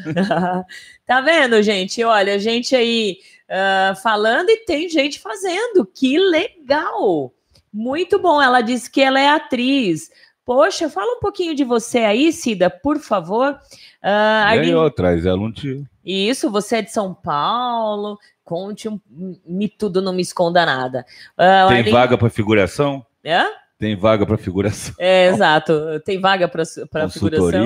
[1.05, 2.01] tá vendo, gente?
[2.01, 3.17] Olha, a gente aí
[3.49, 5.85] uh, falando e tem gente fazendo.
[5.85, 7.33] Que legal!
[7.73, 8.41] Muito bom.
[8.41, 10.09] Ela disse que ela é atriz.
[10.45, 13.59] Poxa, fala um pouquinho de você aí, Cida, por favor.
[14.03, 15.83] Uh, Ganhou, traz ela um tio.
[16.05, 18.19] Isso, você é de São Paulo.
[18.43, 18.99] Conte um,
[19.43, 21.03] me tudo, não me esconda nada.
[21.33, 23.03] Uh, Tem vaga para figuração?
[23.23, 23.43] É?
[23.79, 24.93] Tem vaga para figuração.
[24.99, 25.99] É, exato.
[26.05, 26.63] Tem vaga para
[27.09, 27.65] figuração.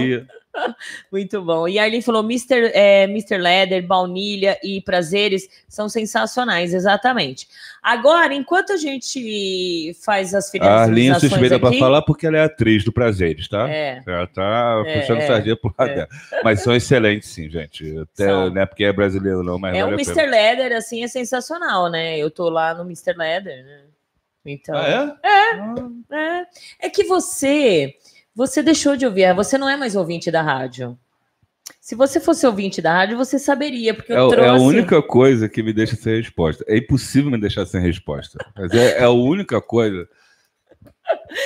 [1.12, 1.68] Muito bom.
[1.68, 2.72] E a Arlene falou: Mr.
[2.74, 3.38] É, Mr.
[3.38, 7.48] Leather, baunilha e prazeres são sensacionais, exatamente.
[7.82, 10.88] Agora, enquanto a gente faz as finalizações.
[10.88, 13.70] A Arlene suspeita para falar porque ela é atriz do Prazeres, tá?
[13.70, 14.02] É.
[14.06, 15.96] Ela tá é, puxando é, sardinha por lado é.
[15.96, 16.10] dela.
[16.44, 17.98] Mas são excelentes, sim, gente.
[17.98, 18.50] Até, são.
[18.50, 19.76] não é porque é brasileiro, não, mas.
[19.76, 20.26] É o Mr.
[20.26, 22.18] Leather, assim, é sensacional, né?
[22.18, 23.14] Eu tô lá no Mr.
[23.18, 23.82] Leather, né?
[24.46, 24.76] Então.
[24.76, 25.30] Ah, é?
[25.30, 25.56] É.
[25.56, 26.46] Ah.
[26.82, 27.96] É, é que você
[28.36, 30.98] você deixou de ouvir, você não é mais ouvinte da rádio.
[31.82, 34.50] Se você fosse ouvinte da rádio, você saberia, porque eu é, trouxe...
[34.50, 36.64] É a única coisa que me deixa sem resposta.
[36.68, 38.38] É impossível me deixar sem resposta.
[38.56, 40.08] Mas é, é a única coisa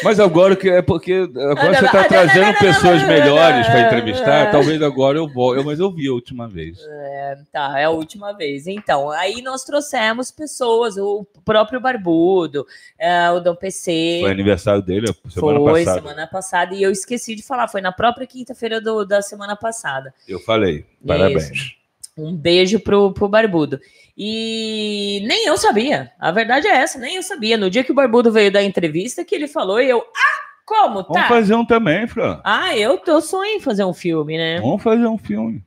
[0.04, 5.18] mas agora que é porque agora você está trazendo pessoas melhores para entrevistar, talvez agora
[5.18, 6.80] eu vou, eu, mas eu vi a última vez.
[6.88, 8.68] É, tá, é a última vez.
[8.68, 12.66] Então, aí nós trouxemos pessoas, o próprio Barbudo,
[12.98, 14.20] é, o Dom PC.
[14.22, 16.02] Foi aniversário dele semana foi, passada.
[16.02, 20.14] Foi semana passada e eu esqueci de falar, foi na própria quinta-feira da semana passada.
[20.28, 20.86] Eu falei.
[21.06, 21.52] Parabéns.
[21.52, 21.84] Isso.
[22.18, 23.80] Um beijo pro, pro Barbudo.
[24.18, 26.12] E nem eu sabia.
[26.20, 27.58] A verdade é essa, nem eu sabia.
[27.58, 31.04] No dia que o Barbudo veio da entrevista, que ele falou, e eu, ah, como?
[31.04, 31.14] Tá.
[31.14, 32.40] Vamos fazer um também, Fran.
[32.44, 34.60] Ah, eu tô sonhando em fazer um filme, né?
[34.62, 35.64] Vamos fazer um filme.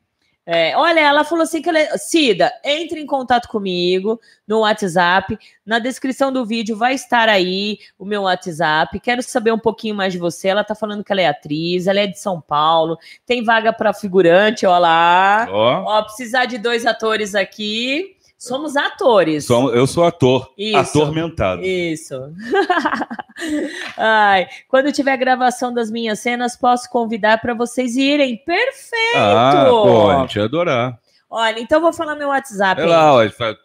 [0.48, 1.98] É, olha, ela falou assim que ela.
[1.98, 5.36] Cida, entre em contato comigo no WhatsApp.
[5.66, 9.01] Na descrição do vídeo vai estar aí o meu WhatsApp.
[9.01, 10.47] Quero saber um pouquinho mais de você.
[10.47, 12.97] Ela tá falando que ela é atriz, ela é de São Paulo,
[13.27, 15.48] tem vaga para figurante, ó lá.
[15.51, 15.82] Ó.
[15.85, 18.15] ó, precisar de dois atores aqui.
[18.38, 19.48] Somos atores.
[19.48, 20.52] eu sou ator.
[20.58, 21.62] Isso, atormentado.
[21.62, 22.14] Isso.
[23.96, 28.36] Ai, quando tiver gravação das minhas cenas, posso convidar para vocês irem.
[28.36, 29.16] Perfeito!
[29.16, 30.98] Ah, pô, a gente ia adorar.
[31.28, 32.81] Olha, então vou falar meu WhatsApp.
[32.81, 33.16] Sei lá,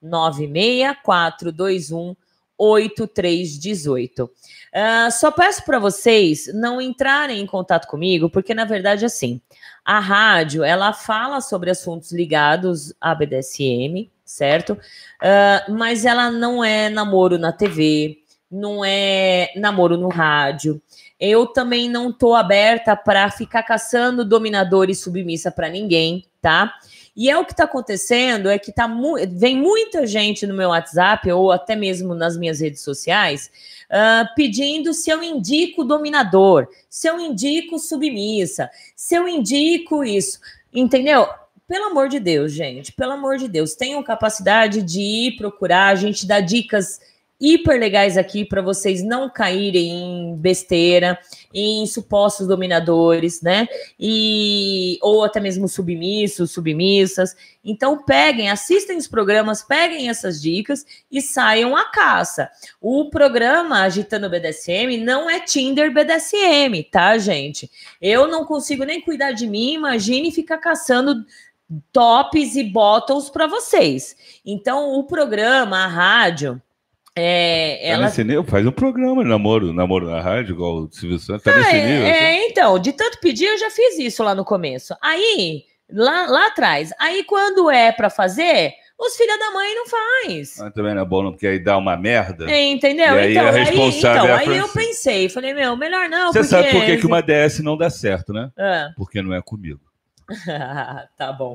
[0.00, 2.16] 96421
[2.58, 4.30] 8318.
[4.74, 9.40] Uh, só peço para vocês não entrarem em contato comigo, porque na verdade assim,
[9.84, 14.74] a rádio ela fala sobre assuntos ligados à BDSM, certo?
[14.74, 18.18] Uh, mas ela não é namoro na TV,
[18.50, 20.80] não é namoro no rádio.
[21.18, 26.74] Eu também não tô aberta para ficar caçando dominador e submissa para ninguém, tá?
[27.16, 30.68] E é o que está acontecendo, é que tá mu vem muita gente no meu
[30.68, 33.50] WhatsApp ou até mesmo nas minhas redes sociais
[33.90, 40.38] uh, pedindo se eu indico dominador, se eu indico submissa, se eu indico isso,
[40.72, 41.26] entendeu?
[41.66, 45.94] Pelo amor de Deus, gente, pelo amor de Deus, tenham capacidade de ir procurar, a
[45.94, 46.98] gente dá dicas
[47.40, 51.18] hiper legais aqui para vocês não caírem em besteira,
[51.54, 53.68] em supostos dominadores, né?
[53.98, 57.36] E ou até mesmo submissos, submissas.
[57.64, 62.50] Então peguem, assistem os programas, peguem essas dicas e saiam à caça.
[62.80, 67.70] O programa Agitando BDSM não é Tinder BDSM, tá, gente?
[68.00, 71.24] Eu não consigo nem cuidar de mim, imagine ficar caçando
[71.92, 74.16] tops e bottoms para vocês.
[74.44, 76.60] Então, o programa, a rádio,
[77.18, 77.98] é, ela...
[77.98, 78.44] Tá nesse nível?
[78.44, 81.42] Faz um programa de namoro, namoro na rádio, igual o Silvio Santos.
[81.42, 82.06] Tá ah, nesse é, nível?
[82.06, 82.46] É, assim?
[82.50, 84.94] então, de tanto pedir, eu já fiz isso lá no começo.
[85.02, 90.60] Aí, lá, lá atrás, aí quando é para fazer, os filhos da mãe não faz.
[90.60, 92.50] Ah, também não é bom, não, porque aí dá uma merda.
[92.50, 93.14] É, entendeu?
[93.14, 96.32] E aí então, a responsável aí, então, é aí eu pensei, falei, meu, melhor não.
[96.32, 96.50] Você porque...
[96.50, 98.50] sabe por que, que uma DS não dá certo, né?
[98.58, 98.90] Ah.
[98.96, 99.80] Porque não é comigo.
[101.16, 101.54] tá bom.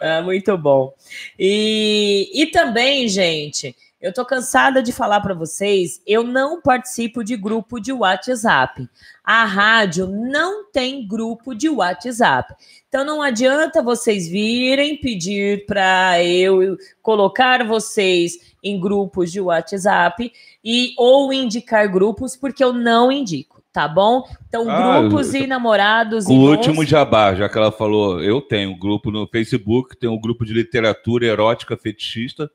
[0.00, 0.94] Ah, muito bom.
[1.38, 7.38] E, e também, gente, eu tô cansada de falar para vocês, eu não participo de
[7.38, 8.86] grupo de WhatsApp.
[9.24, 12.54] A rádio não tem grupo de WhatsApp.
[12.86, 20.30] Então não adianta vocês virem pedir para eu colocar vocês em grupos de WhatsApp
[20.62, 24.22] e ou indicar grupos porque eu não indico tá bom?
[24.48, 26.28] Então, ah, grupos e namorados.
[26.28, 30.12] O e último jabá, já que ela falou, eu tenho um grupo no Facebook, tenho
[30.12, 32.48] um grupo de literatura erótica fetichista.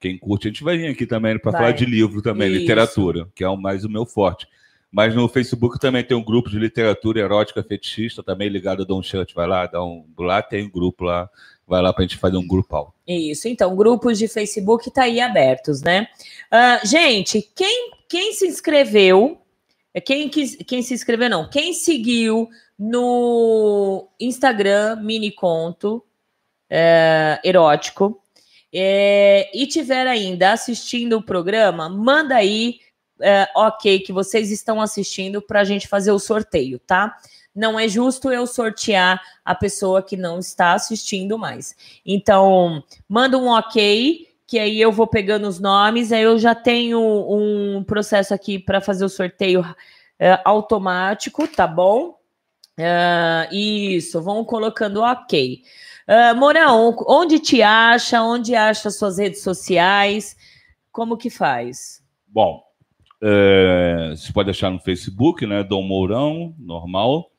[0.00, 2.60] Quem curte, a gente vai vir aqui também para falar de livro também, Isso.
[2.60, 4.46] literatura, que é mais o meu forte.
[4.90, 9.02] Mas no Facebook também tem um grupo de literatura erótica fetichista, também ligado a Don
[9.02, 9.34] Chut.
[9.34, 11.28] Vai lá, dá um, lá tem um grupo lá,
[11.66, 12.94] vai lá para a gente fazer um grupal.
[13.06, 16.08] Isso, então, grupos de Facebook tá aí abertos, né?
[16.50, 19.38] Uh, gente, quem, quem se inscreveu
[20.00, 21.48] quem, quis, quem se inscreveu, não.
[21.48, 26.04] Quem seguiu no Instagram Mini Conto
[26.70, 28.20] é, Erótico
[28.72, 32.80] é, e tiver ainda assistindo o programa, manda aí
[33.20, 37.16] é, ok que vocês estão assistindo para a gente fazer o sorteio, tá?
[37.54, 41.74] Não é justo eu sortear a pessoa que não está assistindo mais.
[42.06, 47.00] Então, manda um ok, que aí eu vou pegando os nomes, aí eu já tenho
[47.00, 49.64] um processo aqui para fazer o sorteio
[50.18, 52.18] é, automático, tá bom?
[52.78, 55.62] Uh, isso, vão colocando ok.
[56.08, 58.22] Uh, Morão, onde te acha?
[58.22, 60.34] Onde acha suas redes sociais?
[60.90, 62.02] Como que faz?
[62.26, 62.62] Bom,
[63.22, 65.62] é, você pode achar no Facebook, né?
[65.62, 67.30] Dom Mourão, normal.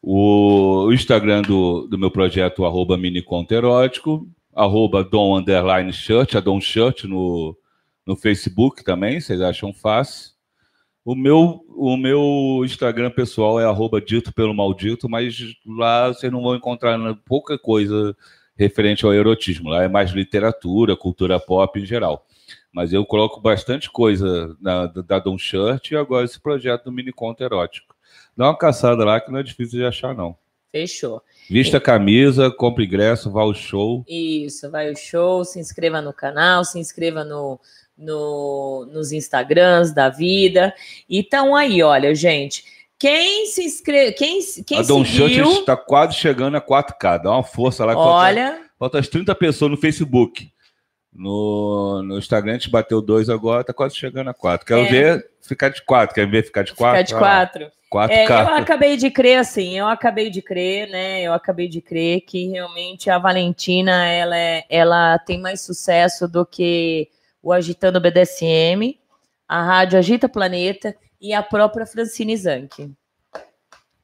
[0.00, 6.60] O Instagram do, do meu projeto, arroba miniconto erótico, arroba Dom Underline Shirt, a Dom
[6.60, 7.56] Shirt no,
[8.06, 10.31] no Facebook também, vocês acham fácil.
[11.04, 16.42] O meu, o meu Instagram pessoal é arroba dito pelo maldito, mas lá vocês não
[16.42, 18.16] vão encontrar pouca coisa
[18.56, 19.70] referente ao erotismo.
[19.70, 22.24] Lá é mais literatura, cultura pop em geral.
[22.72, 27.12] Mas eu coloco bastante coisa na, da Don Shirt e agora esse projeto do mini
[27.12, 27.94] conto erótico.
[28.36, 30.36] Dá uma caçada lá que não é difícil de achar, não.
[30.70, 31.20] Fechou.
[31.50, 34.04] Vista a camisa, compre ingresso, vá ao show.
[34.08, 37.60] Isso, vai ao show, se inscreva no canal, se inscreva no,
[37.96, 40.74] no, nos Instagrams da vida.
[41.08, 42.64] Então aí, olha, gente,
[42.98, 45.50] quem se inscreve, quem, quem a Don seguiu...
[45.50, 47.96] está quase chegando a 4K, dá uma força lá.
[47.96, 48.50] Olha...
[48.50, 50.50] Falta, falta as 30 pessoas no Facebook.
[51.14, 54.66] No, no Instagram a gente bateu dois agora, tá quase chegando a quatro.
[54.66, 54.88] Quero é.
[54.88, 56.14] ver ficar de quatro.
[56.14, 56.98] Quer ver ficar de quatro?
[56.98, 57.70] Ficar de quatro.
[57.90, 61.20] quatro é, eu acabei de crer, assim, eu acabei de crer, né?
[61.20, 66.46] Eu acabei de crer que realmente a Valentina ela, é, ela tem mais sucesso do
[66.46, 67.08] que
[67.42, 68.98] o Agitando BDSM,
[69.48, 72.90] a Rádio Agita Planeta e a própria Francine Zanck.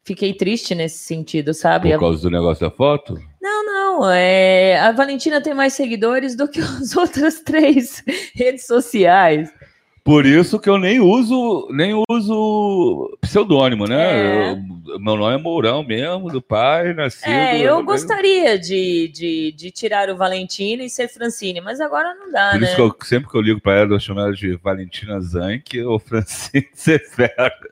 [0.04, 1.90] Fiquei triste nesse sentido, sabe?
[1.92, 3.20] Por causa do negócio da foto?
[3.42, 4.10] Não, não.
[4.10, 4.78] É...
[4.80, 8.02] A Valentina tem mais seguidores do que as outras três
[8.34, 9.52] redes sociais.
[10.08, 14.48] Por isso que eu nem uso, nem uso pseudônimo, né?
[14.48, 14.52] É.
[14.52, 17.28] Eu, meu nome é Mourão mesmo, do pai, nascido.
[17.28, 22.32] É, eu gostaria de, de, de, tirar o Valentina e ser Francine, mas agora não
[22.32, 22.66] dá, Por né?
[22.68, 25.78] isso que eu, sempre que eu ligo para ela, eu chamo ela de Valentina Zanck
[25.82, 27.68] ou Francine Severo.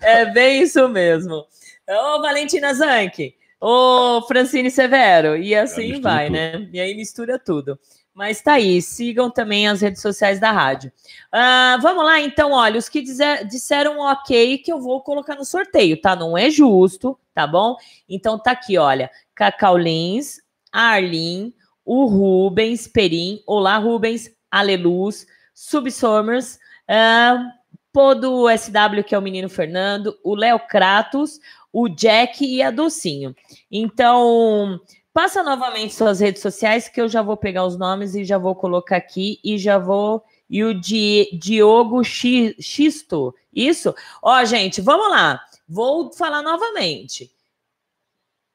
[0.00, 1.46] É bem isso mesmo.
[1.88, 6.32] Ô, Valentina Zanck, ô, Francine Severo, e assim vai, tudo.
[6.32, 6.68] né?
[6.72, 7.78] E aí mistura tudo.
[8.16, 10.90] Mas tá aí, sigam também as redes sociais da rádio.
[11.26, 15.44] Uh, vamos lá, então, olha, os que dizer, disseram ok, que eu vou colocar no
[15.44, 16.16] sorteio, tá?
[16.16, 17.76] Não é justo, tá bom?
[18.08, 20.40] Então tá aqui, olha, Cacau Lins,
[20.72, 21.52] Arlin,
[21.84, 27.44] o Rubens Perim, olá Rubens, Aleluz, Subsomers, uh,
[27.92, 31.38] Podo SW, que é o menino Fernando, o Léo Kratos,
[31.70, 33.36] o Jack e a Docinho.
[33.70, 34.80] Então,
[35.16, 38.54] Passa novamente suas redes sociais, que eu já vou pegar os nomes e já vou
[38.54, 40.22] colocar aqui e já vou.
[40.46, 43.34] E o Di, Diogo Xisto.
[43.50, 43.94] Isso?
[44.20, 45.42] Ó, gente, vamos lá.
[45.66, 47.34] Vou falar novamente.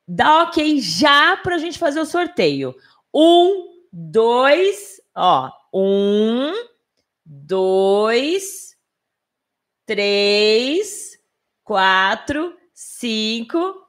[0.08, 2.76] Dá ok já para a gente fazer o sorteio.
[3.12, 5.50] Um, dois, ó.
[5.74, 6.54] Um,
[7.26, 8.78] dois,
[9.84, 11.20] três,
[11.64, 13.81] quatro, cinco,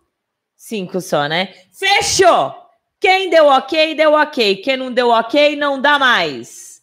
[0.63, 1.53] cinco só, né?
[1.73, 2.55] Fechou!
[3.01, 4.57] Quem deu ok, deu ok.
[4.57, 6.81] Quem não deu ok, não dá mais.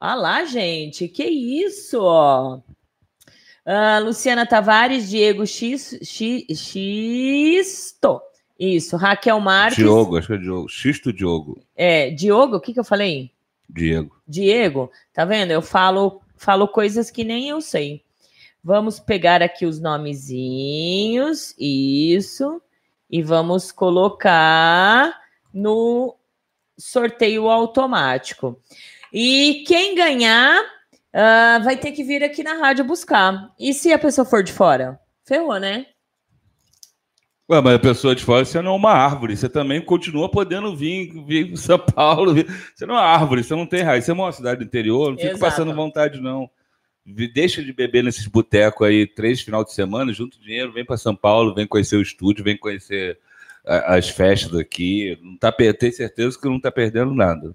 [0.00, 1.06] Olha lá, gente.
[1.06, 2.56] Que isso, ó.
[3.66, 8.22] Uh, Luciana Tavares, Diego X, X, Xisto.
[8.58, 9.76] Isso, Raquel Marques.
[9.76, 10.68] Diogo, acho que é Diogo.
[10.68, 11.62] Xisto Diogo.
[11.76, 13.30] É, Diogo, o que, que eu falei?
[13.68, 14.16] Diego.
[14.26, 15.50] Diego, tá vendo?
[15.50, 18.02] Eu falo, falo coisas que nem eu sei.
[18.64, 21.54] Vamos pegar aqui os nomezinhos.
[21.58, 22.62] Isso
[23.10, 25.18] e vamos colocar
[25.52, 26.16] no
[26.78, 28.60] sorteio automático.
[29.12, 33.52] E quem ganhar uh, vai ter que vir aqui na rádio buscar.
[33.58, 34.98] E se a pessoa for de fora?
[35.24, 35.86] Ferrou, né?
[37.50, 39.34] Ué, mas a pessoa de fora, você não é uma árvore.
[39.34, 42.34] Você também continua podendo vir, vir em São Paulo.
[42.74, 44.04] Você não é uma árvore, você não tem raiz.
[44.04, 46.50] Você é uma cidade interior, não fica passando vontade, não.
[47.32, 51.16] Deixa de beber nesses botecos aí três final de semana, junto dinheiro, vem para São
[51.16, 53.18] Paulo, vem conhecer o estúdio, vem conhecer
[53.64, 55.18] as festas daqui.
[55.22, 57.54] Não tá, tem certeza que não está perdendo nada.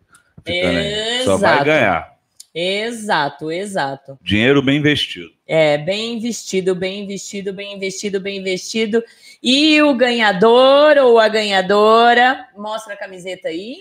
[1.24, 2.14] Só vai ganhar.
[2.54, 4.18] Exato, exato.
[4.22, 5.32] Dinheiro bem investido.
[5.46, 9.04] É, bem investido, bem investido, bem investido, bem investido.
[9.42, 13.78] E o ganhador ou a ganhadora, mostra a camiseta aí.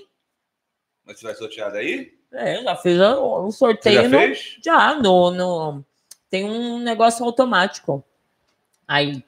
[1.04, 2.12] Mas você vai sortear daí?
[2.32, 4.02] É, já fiz um sorteio.
[4.02, 4.58] Você já no, fez?
[4.62, 5.84] Já, no, no
[6.30, 8.02] tem um negócio automático.
[8.88, 9.22] Aí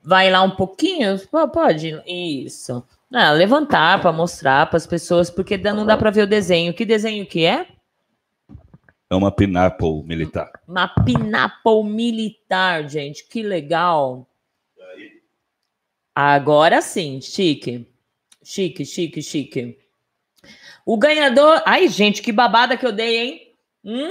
[0.00, 1.18] vai lá um pouquinho,
[1.52, 2.84] pode, isso.
[3.12, 6.72] Ah, levantar para mostrar para as pessoas, porque não dá para ver o desenho.
[6.72, 7.66] Que desenho que é?
[9.10, 10.52] É uma pineapple militar.
[10.68, 13.26] Uma pineapple militar, gente.
[13.26, 14.26] Que legal.
[16.14, 17.88] Agora sim, chique.
[18.42, 19.78] Chique, chique, chique.
[20.88, 21.60] O ganhador.
[21.66, 23.42] Ai, gente, que babada que eu dei, hein?
[23.84, 24.08] Hum?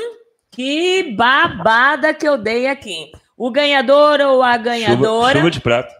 [0.52, 3.12] Que babada que eu dei aqui.
[3.36, 5.40] O ganhador ou a ganhadora.
[5.40, 5.92] Chuva, chuva de prata.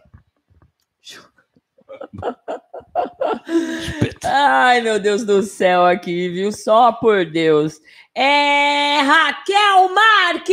[4.24, 6.52] Ai, meu Deus do céu, aqui, viu?
[6.52, 7.80] Só por Deus.
[8.14, 10.46] É Raquel Marques!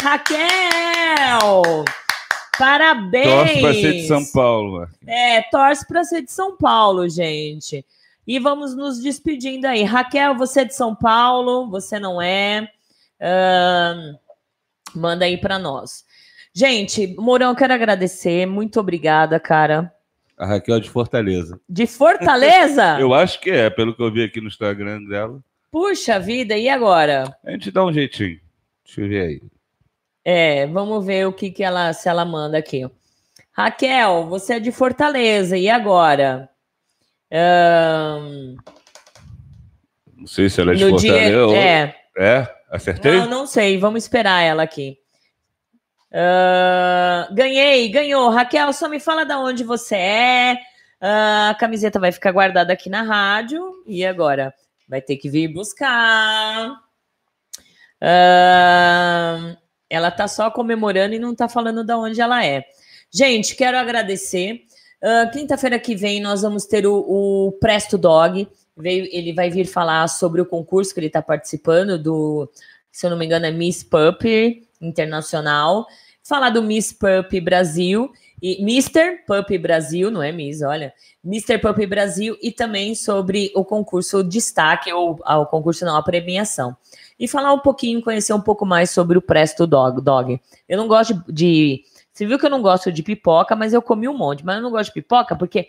[0.00, 1.84] Raquel!
[2.58, 3.26] Parabéns!
[3.26, 4.88] Torce para ser de São Paulo.
[5.06, 7.84] É, torce para ser de São Paulo, gente.
[8.28, 9.82] E vamos nos despedindo aí.
[9.84, 12.70] Raquel, você é de São Paulo, você não é?
[13.18, 14.18] Uh,
[14.94, 16.04] manda aí para nós.
[16.52, 18.44] Gente, Mourão, quero agradecer.
[18.44, 19.90] Muito obrigada, cara.
[20.36, 21.58] A Raquel é de Fortaleza.
[21.66, 22.98] De Fortaleza?
[23.00, 25.42] eu acho que é, pelo que eu vi aqui no Instagram dela.
[25.70, 27.34] Puxa vida, e agora?
[27.42, 28.38] A gente dá um jeitinho.
[28.84, 29.42] Deixa eu ver aí.
[30.22, 32.86] É, vamos ver o que, que ela, se ela manda aqui.
[33.52, 36.50] Raquel, você é de Fortaleza, e agora?
[37.30, 38.56] Um...
[40.16, 41.46] Não sei se ela é de Fortaleza.
[41.46, 41.54] Ou...
[41.54, 41.94] É.
[42.18, 42.54] É?
[42.70, 43.12] Acertei?
[43.12, 43.78] Não, não sei.
[43.78, 44.98] Vamos esperar ela aqui.
[46.10, 48.30] Uh, ganhei, ganhou.
[48.30, 50.54] Raquel, só me fala de onde você é.
[51.00, 53.82] Uh, a camiseta vai ficar guardada aqui na rádio.
[53.86, 54.52] E agora?
[54.88, 56.70] Vai ter que vir buscar.
[58.02, 59.56] Uh,
[59.88, 62.64] ela tá só comemorando e não tá falando de onde ela é.
[63.10, 64.62] Gente, quero agradecer.
[65.02, 68.48] Uh, Quinta-feira que vem nós vamos ter o, o Presto Dog.
[68.76, 72.50] Veio, ele vai vir falar sobre o concurso que ele está participando do,
[72.90, 75.86] se eu não me engano, é Miss Puppy Internacional.
[76.22, 78.10] Falar do Miss Puppy Brasil
[78.40, 79.24] e Mr.
[79.26, 80.92] Puppy Brasil, não é Miss, olha,
[81.24, 81.58] Mr.
[81.58, 86.76] Puppy Brasil e também sobre o concurso destaque, ou ah, o concurso não, a premiação.
[87.18, 90.00] E falar um pouquinho, conhecer um pouco mais sobre o Presto Dog.
[90.00, 90.40] Dog.
[90.68, 91.82] Eu não gosto de.
[92.18, 94.44] Você viu que eu não gosto de pipoca, mas eu comi um monte.
[94.44, 95.68] Mas eu não gosto de pipoca porque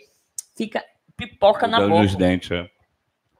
[0.56, 0.84] fica
[1.16, 2.02] pipoca na boca.
[2.02, 2.68] Nos dentes, é.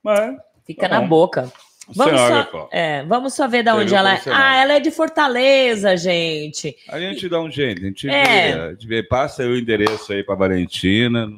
[0.00, 1.52] Mas, fica tá na boca.
[1.88, 4.20] Vamos só, é, vamos só ver de onde ela é.
[4.26, 6.76] Ah, ela é de Fortaleza, gente.
[6.88, 8.52] A gente dá um jeito, a gente, é.
[8.52, 11.28] vê, a gente vê, passa o endereço aí para Valentina.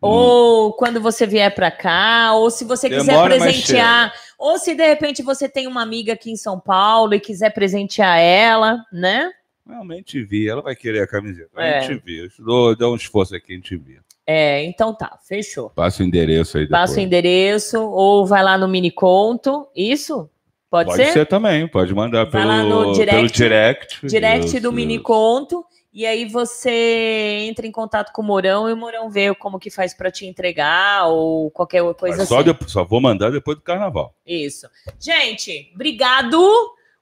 [0.00, 4.84] Ou quando você vier para cá, ou se você Demora, quiser presentear, ou se de
[4.84, 9.30] repente você tem uma amiga aqui em São Paulo e quiser presentear ela, né?
[9.70, 11.50] Realmente vi, ela vai querer a camiseta.
[11.54, 11.80] A é.
[11.82, 12.28] gente vê.
[12.38, 13.98] Dou, dou um esforço aqui, a gente vê.
[14.26, 15.70] É, então tá, fechou.
[15.70, 16.80] Passa o endereço aí depois.
[16.80, 20.30] Passa o endereço, ou vai lá no mini conto, isso?
[20.70, 21.02] Pode, pode ser?
[21.02, 24.06] Pode ser também, pode mandar pelo, lá no direct, pelo direct.
[24.06, 28.76] Direct do mini conto, e aí você entra em contato com o Morão e o
[28.76, 32.44] Morão vê como que faz para te entregar ou qualquer coisa Mas só assim.
[32.44, 34.14] Depois, só vou mandar depois do carnaval.
[34.24, 34.68] Isso.
[35.00, 36.40] Gente, obrigado.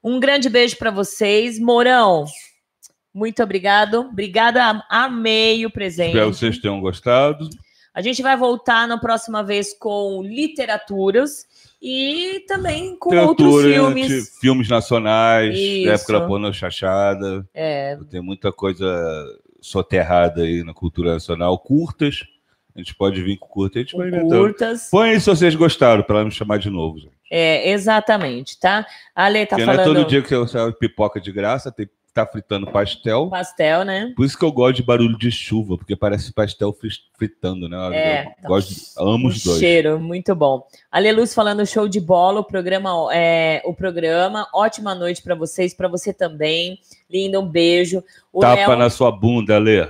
[0.03, 1.59] Um grande beijo para vocês.
[1.59, 2.25] Morão,
[3.13, 4.01] muito obrigado.
[4.01, 6.09] Obrigada, amei o presente.
[6.09, 7.49] Espero que vocês tenham gostado.
[7.93, 11.45] A gente vai voltar na próxima vez com literaturas
[11.81, 14.37] e também com Literatura, outros filmes.
[14.39, 15.89] Filmes nacionais, Isso.
[15.89, 17.47] época da porno chachada.
[17.53, 17.97] É.
[18.09, 19.25] Tem muita coisa
[19.59, 21.57] soterrada aí na cultura nacional.
[21.57, 22.23] Curtas.
[22.75, 24.89] A gente pode vir com curta, a gente vai Curtas.
[24.89, 27.17] Põe aí se vocês gostaram, para me chamar de novo, gente.
[27.29, 28.85] É, exatamente, tá?
[29.13, 29.85] A Lê tá Porque falando...
[29.85, 31.89] não é todo dia que você pipoca de graça, tem
[32.25, 33.29] tá fritando pastel.
[33.29, 34.13] Pastel, né?
[34.15, 36.75] Por isso que eu gosto de barulho de chuva, porque parece pastel
[37.17, 37.77] fritando, né?
[37.95, 39.59] É, eu gosto, amo os dois.
[39.59, 40.65] Cheiro, muito bom.
[40.91, 44.47] Aleluz falando show de bola, o programa, é, o programa.
[44.53, 46.79] Ótima noite para vocês, para você também.
[47.09, 48.03] Linda, um beijo.
[48.31, 49.81] O Tapa na sua bunda, Lê.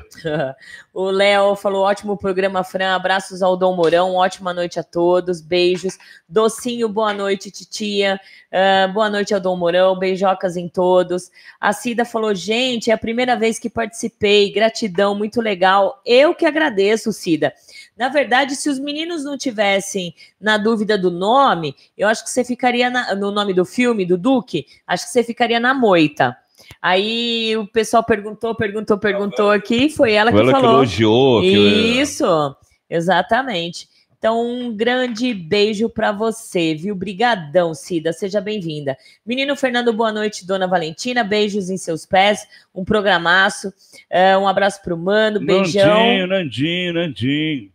[0.94, 2.96] o Léo falou: ótimo programa, Fran.
[2.96, 4.16] Abraços ao Dom Mourão.
[4.16, 5.42] Ótima noite a todos.
[5.42, 5.98] Beijos.
[6.30, 8.18] Docinho, boa noite, titia.
[8.50, 10.00] Uh, boa noite ao Dom Mourão.
[10.00, 11.30] Beijocas em todos.
[11.60, 14.54] A Cida falou: gente, é a primeira vez que participei.
[14.54, 16.02] Gratidão, muito legal.
[16.06, 17.54] Eu que agradeço, Cida.
[17.98, 22.46] Na verdade, se os meninos não tivessem na dúvida do nome, eu acho que você
[22.46, 26.38] ficaria na, no nome do filme, do Duque, acho que você ficaria na moita.
[26.82, 30.70] Aí o pessoal perguntou, perguntou, perguntou aqui, foi ela foi que ela falou.
[30.70, 31.44] Que elogiou.
[31.44, 32.56] Isso,
[32.88, 32.96] que...
[32.96, 33.88] exatamente.
[34.20, 36.94] Então, um grande beijo para você, viu?
[36.94, 38.98] Brigadão, Cida, seja bem-vinda.
[39.26, 44.82] Menino Fernando, boa noite, dona Valentina, beijos em seus pés, um programaço, uh, um abraço
[44.84, 45.88] pro Mano, beijão.
[45.88, 47.72] Nandinho, Nandinho, Nandinho.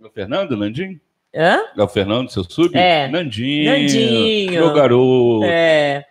[0.00, 1.00] O Fernando, Nandinho?
[1.32, 1.60] Hã?
[1.76, 2.76] É o Fernando, seu sub?
[2.76, 3.06] É.
[3.06, 3.70] Nandinho.
[3.70, 4.52] Nandinho.
[4.52, 5.44] Meu garoto.
[5.44, 6.04] É.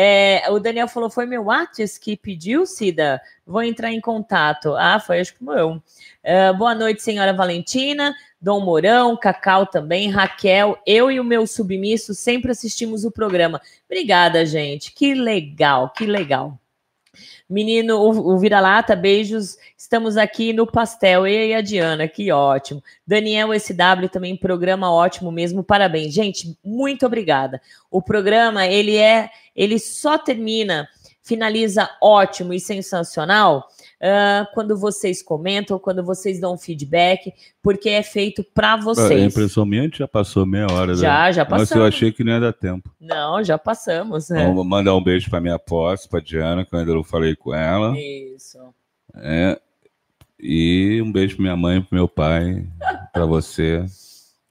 [0.00, 3.20] É, o Daniel falou: foi meu Whats que pediu, Cida?
[3.44, 4.76] Vou entrar em contato.
[4.76, 5.72] Ah, foi acho que eu.
[5.72, 10.78] Uh, boa noite, senhora Valentina, Dom Mourão, Cacau também, Raquel.
[10.86, 13.60] Eu e o meu submisso sempre assistimos o programa.
[13.86, 14.92] Obrigada, gente.
[14.92, 16.56] Que legal, que legal.
[17.48, 19.56] Menino, o, o Vira-Lata, beijos.
[19.76, 21.26] Estamos aqui no pastel.
[21.26, 22.82] Eu e a Diana, que ótimo.
[23.06, 25.64] Daniel SW também, programa ótimo mesmo.
[25.64, 26.12] Parabéns.
[26.12, 27.60] Gente, muito obrigada.
[27.90, 30.88] O programa, ele é, ele só termina,
[31.28, 33.68] finaliza ótimo e sensacional
[34.00, 37.32] uh, quando vocês comentam, quando vocês dão feedback,
[37.62, 39.22] porque é feito para vocês.
[39.22, 40.94] A impressão minha, já passou meia hora.
[40.94, 41.32] Já, né?
[41.34, 41.70] já passamos.
[41.70, 42.90] Mas eu achei que não ia dar tempo.
[42.98, 44.30] Não, já passamos.
[44.30, 44.50] Né?
[44.50, 47.54] Vou mandar um beijo para minha posse, para Diana, que eu ainda não falei com
[47.54, 47.94] ela.
[47.98, 48.58] Isso.
[49.16, 49.60] É,
[50.40, 52.64] e um beijo para minha mãe, para meu pai,
[53.12, 53.84] para você.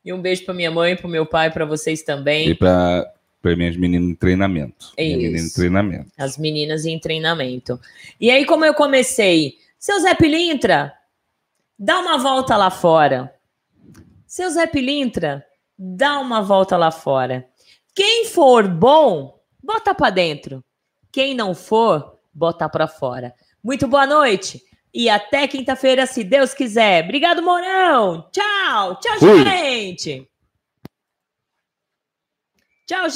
[0.06, 2.47] E um beijo para minha mãe, para meu pai, para vocês também.
[2.47, 4.93] E para para minhas meninas em treinamento.
[4.98, 6.11] É Minha menina em treinamento.
[6.17, 7.80] As meninas em treinamento.
[8.19, 9.57] E aí, como eu comecei?
[9.80, 10.93] Seu Zé Pilintra,
[11.77, 13.33] dá uma volta lá fora.
[14.25, 15.45] Seu Zé Pilintra,
[15.77, 17.48] dá uma volta lá fora.
[17.95, 20.64] Quem for bom, bota para dentro.
[21.11, 23.33] Quem não for, bota para fora.
[23.64, 24.61] Muito boa noite
[24.93, 27.03] e até quinta-feira, se Deus quiser.
[27.03, 28.27] Obrigado, Mourão.
[28.32, 28.99] Tchau.
[28.99, 29.43] Tchau, Fui.
[29.43, 30.27] gente.
[32.88, 33.16] Tchau, gente.